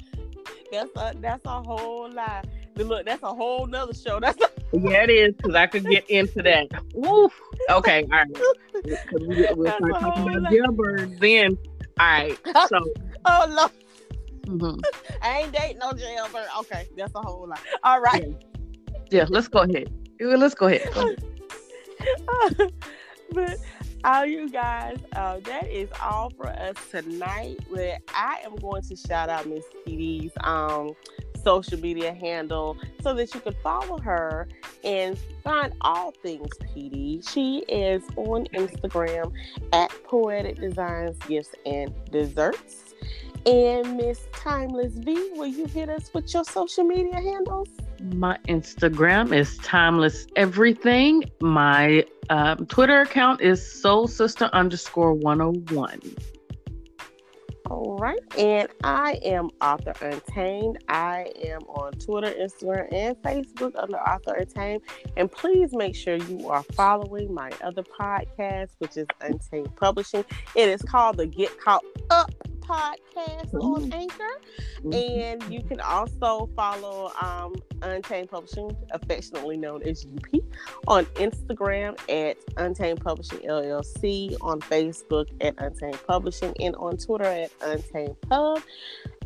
that's 0.71 0.91
a 0.97 1.15
that's 1.21 1.45
a 1.45 1.63
whole 1.63 2.11
lie. 2.13 2.43
look, 2.77 3.05
that's 3.07 3.23
a 3.23 3.35
whole 3.35 3.67
nother 3.67 3.95
show. 3.95 4.21
That's 4.21 4.41
a- 4.43 4.51
yeah, 4.73 5.03
it 5.03 5.11
is 5.11 5.35
because 5.35 5.55
I 5.55 5.67
could 5.67 5.85
get 5.85 6.09
into 6.09 6.43
that. 6.43 6.69
Woof. 6.95 7.39
Okay, 7.71 8.05
all 8.05 8.09
right. 8.11 8.29
We, 8.85 9.47
we'll 9.55 9.67
start 9.77 9.93
talking 10.01 10.29
about 10.29 10.43
lot. 10.43 10.53
jailbirds 10.53 11.19
then. 11.19 11.59
All 11.99 12.07
right. 12.07 12.39
So, 12.69 12.79
oh 13.27 13.47
Lord, 13.51 13.73
mhm. 14.47 14.81
I 15.23 15.41
ain't 15.41 15.53
dating 15.53 15.79
no 15.79 15.93
jailbird. 15.93 16.47
Okay, 16.61 16.89
that's 16.97 17.13
a 17.15 17.21
whole 17.21 17.49
lot. 17.49 17.61
All 17.83 18.01
right. 18.01 18.33
yeah, 19.11 19.27
let's 19.29 19.49
go 19.49 19.61
ahead. 19.61 19.93
Let's 20.21 20.55
go 20.55 20.69
ahead. 20.69 20.89
Go 20.95 21.01
ahead. 21.01 22.73
but 23.33 23.57
all 24.05 24.27
you 24.27 24.49
guys, 24.49 24.99
uh, 25.15 25.41
that 25.41 25.69
is 25.69 25.89
all 26.03 26.31
for 26.31 26.49
us 26.49 26.77
tonight. 26.91 27.61
But 27.71 27.99
I 28.15 28.41
am 28.45 28.57
going 28.57 28.83
to 28.83 28.97
shout 28.97 29.29
out 29.29 29.47
Miss 29.47 29.65
PD's 29.87 30.33
um 30.43 30.95
social 31.43 31.79
media 31.81 32.13
handle 32.13 32.77
so 33.03 33.15
that 33.15 33.33
you 33.35 33.41
can 33.41 33.55
follow 33.63 33.99
her 33.99 34.47
and 34.85 35.19
find 35.43 35.73
all 35.81 36.13
things 36.23 36.49
PD. 36.59 37.27
She 37.29 37.61
is 37.69 38.03
on 38.17 38.47
Instagram 38.55 39.33
at 39.73 39.91
Poetic 40.05 40.61
Designs, 40.61 41.17
Gifts, 41.27 41.55
and 41.67 41.93
Desserts. 42.11 42.95
And 43.47 43.97
Miss 43.97 44.29
Timeless 44.33 44.93
V, 44.95 45.31
will 45.35 45.47
you 45.47 45.65
hit 45.65 45.89
us 45.89 46.11
with 46.13 46.33
your 46.35 46.45
social 46.45 46.85
media 46.85 47.15
handles? 47.15 47.69
My 48.01 48.39
Instagram 48.49 49.35
is 49.35 49.59
timeless 49.59 50.27
everything. 50.37 51.25
My 51.41 52.07
um, 52.31 52.67
Twitter 52.67 53.03
account 53.03 53.41
is 53.41 53.61
soul 53.81 54.09
sister 54.09 54.49
underscore 54.53 55.13
101. 55.13 56.01
All 57.71 57.99
right. 57.99 58.19
And 58.37 58.69
I 58.83 59.21
am 59.23 59.49
Author 59.61 59.93
Untamed. 60.01 60.83
I 60.89 61.31
am 61.45 61.61
on 61.69 61.93
Twitter, 61.93 62.33
Instagram, 62.33 62.93
and 62.93 63.17
Facebook 63.19 63.73
under 63.81 63.99
Author 63.99 64.35
Untamed. 64.35 64.83
And 65.17 65.31
please 65.31 65.73
make 65.73 65.95
sure 65.95 66.17
you 66.17 66.49
are 66.49 66.65
following 66.75 67.33
my 67.33 67.51
other 67.63 67.85
podcast, 67.85 68.71
which 68.79 68.97
is 68.97 69.07
Untamed 69.21 69.77
Publishing. 69.77 70.25
It 70.57 70.69
is 70.69 70.83
called 70.83 71.19
the 71.19 71.27
Get 71.27 71.61
Caught 71.61 71.85
Up 72.11 72.33
podcast 72.71 73.53
on 73.55 73.93
Anchor. 73.93 74.41
And 74.93 75.43
you 75.53 75.63
can 75.63 75.81
also 75.81 76.49
follow 76.55 77.13
um, 77.21 77.55
Untamed 77.83 78.31
Publishing, 78.31 78.75
affectionately 78.93 79.57
known 79.57 79.83
as 79.83 80.07
UP, 80.07 80.41
on 80.87 81.05
Instagram 81.17 81.99
at 82.09 82.37
Untamed 82.57 83.01
Publishing 83.01 83.41
LLC, 83.41 84.37
on 84.41 84.61
Facebook 84.61 85.29
at 85.41 85.55
Untamed 85.59 85.99
Publishing, 86.07 86.55
and 86.61 86.77
on 86.77 86.97
Twitter 86.97 87.25
at 87.25 87.51
Untamed 87.63 88.21
Pub. 88.23 88.63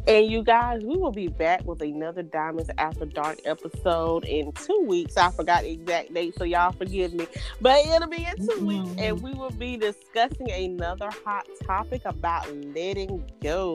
And 0.06 0.30
you 0.30 0.42
guys, 0.42 0.82
we 0.84 0.98
will 0.98 1.12
be 1.12 1.28
back 1.28 1.64
with 1.64 1.80
another 1.80 2.22
Diamonds 2.22 2.70
After 2.76 3.06
Dark 3.06 3.38
episode 3.46 4.26
in 4.26 4.52
two 4.52 4.84
weeks. 4.86 5.16
I 5.16 5.30
forgot 5.30 5.62
the 5.62 5.70
exact 5.70 6.12
date, 6.12 6.34
so 6.36 6.44
y'all 6.44 6.72
forgive 6.72 7.14
me. 7.14 7.26
But 7.62 7.86
it'll 7.86 8.08
be 8.08 8.26
in 8.26 8.46
2 8.46 8.66
weeks, 8.66 8.90
and 8.98 9.22
we 9.22 9.32
will 9.32 9.50
be 9.52 9.78
discussing 9.78 10.50
another 10.50 11.08
hot 11.24 11.46
topic 11.64 12.02
about 12.04 12.54
letting 12.74 13.24
go. 13.42 13.74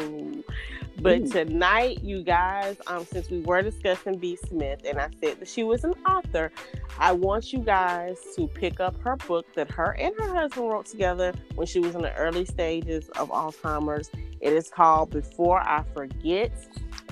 But 1.01 1.31
tonight, 1.31 2.03
you 2.03 2.21
guys, 2.21 2.77
um, 2.85 3.05
since 3.05 3.31
we 3.31 3.39
were 3.39 3.63
discussing 3.63 4.19
B. 4.19 4.35
Smith, 4.35 4.81
and 4.85 4.99
I 4.99 5.09
said 5.23 5.39
that 5.39 5.47
she 5.47 5.63
was 5.63 5.83
an 5.83 5.93
author, 6.07 6.51
I 6.99 7.11
want 7.13 7.53
you 7.53 7.59
guys 7.59 8.19
to 8.35 8.47
pick 8.47 8.79
up 8.79 8.95
her 9.01 9.15
book 9.15 9.47
that 9.55 9.71
her 9.71 9.95
and 9.97 10.13
her 10.19 10.35
husband 10.35 10.69
wrote 10.69 10.85
together 10.85 11.33
when 11.55 11.65
she 11.65 11.79
was 11.79 11.95
in 11.95 12.01
the 12.03 12.13
early 12.15 12.45
stages 12.45 13.09
of 13.17 13.29
Alzheimer's. 13.29 14.11
It 14.41 14.53
is 14.53 14.69
called 14.69 15.11
Before 15.11 15.59
I 15.59 15.83
Forget, 15.93 16.51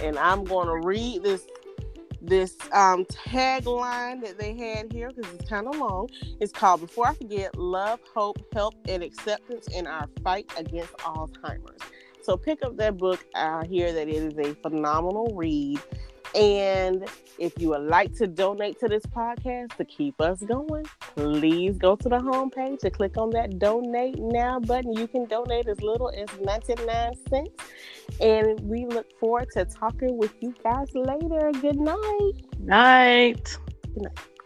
and 0.01 0.17
I'm 0.17 0.43
going 0.43 0.67
to 0.67 0.87
read 0.87 1.23
this 1.23 1.45
this 2.19 2.57
um, 2.73 3.05
tagline 3.05 4.21
that 4.23 4.37
they 4.39 4.55
had 4.55 4.91
here 4.91 5.11
because 5.15 5.31
it's 5.33 5.47
kind 5.47 5.67
of 5.67 5.77
long. 5.77 6.09
It's 6.39 6.51
called 6.51 6.81
Before 6.81 7.07
I 7.07 7.13
Forget: 7.13 7.57
Love, 7.57 7.99
Hope, 8.15 8.39
Help, 8.53 8.75
and 8.87 9.03
Acceptance 9.03 9.67
in 9.67 9.87
Our 9.87 10.07
Fight 10.23 10.51
Against 10.57 10.95
Alzheimer's. 10.97 11.81
So 12.21 12.35
pick 12.35 12.63
up 12.63 12.75
that 12.77 12.97
book. 12.97 13.25
I 13.35 13.65
hear 13.67 13.93
that 13.93 14.09
it 14.09 14.15
is 14.15 14.37
a 14.37 14.53
phenomenal 14.55 15.33
read. 15.35 15.79
And 16.35 17.07
if 17.39 17.59
you 17.59 17.69
would 17.69 17.87
like 17.87 18.13
to 18.15 18.27
donate 18.27 18.79
to 18.79 18.87
this 18.87 19.05
podcast 19.05 19.75
to 19.77 19.85
keep 19.85 20.19
us 20.19 20.41
going, 20.41 20.85
please 20.99 21.77
go 21.77 21.95
to 21.95 22.09
the 22.09 22.17
homepage 22.17 22.83
and 22.83 22.93
click 22.93 23.17
on 23.17 23.29
that 23.31 23.59
donate 23.59 24.19
now 24.19 24.59
button. 24.59 24.93
You 24.93 25.07
can 25.07 25.25
donate 25.25 25.67
as 25.67 25.81
little 25.81 26.09
as 26.09 26.27
99 26.39 27.13
cents. 27.29 27.63
And 28.19 28.59
we 28.61 28.85
look 28.85 29.07
forward 29.19 29.49
to 29.53 29.65
talking 29.65 30.17
with 30.17 30.33
you 30.41 30.53
guys 30.63 30.93
later. 30.93 31.51
Good 31.61 31.79
night. 31.79 32.33
Night. 32.59 33.57
Good 33.93 34.03
night. 34.03 34.36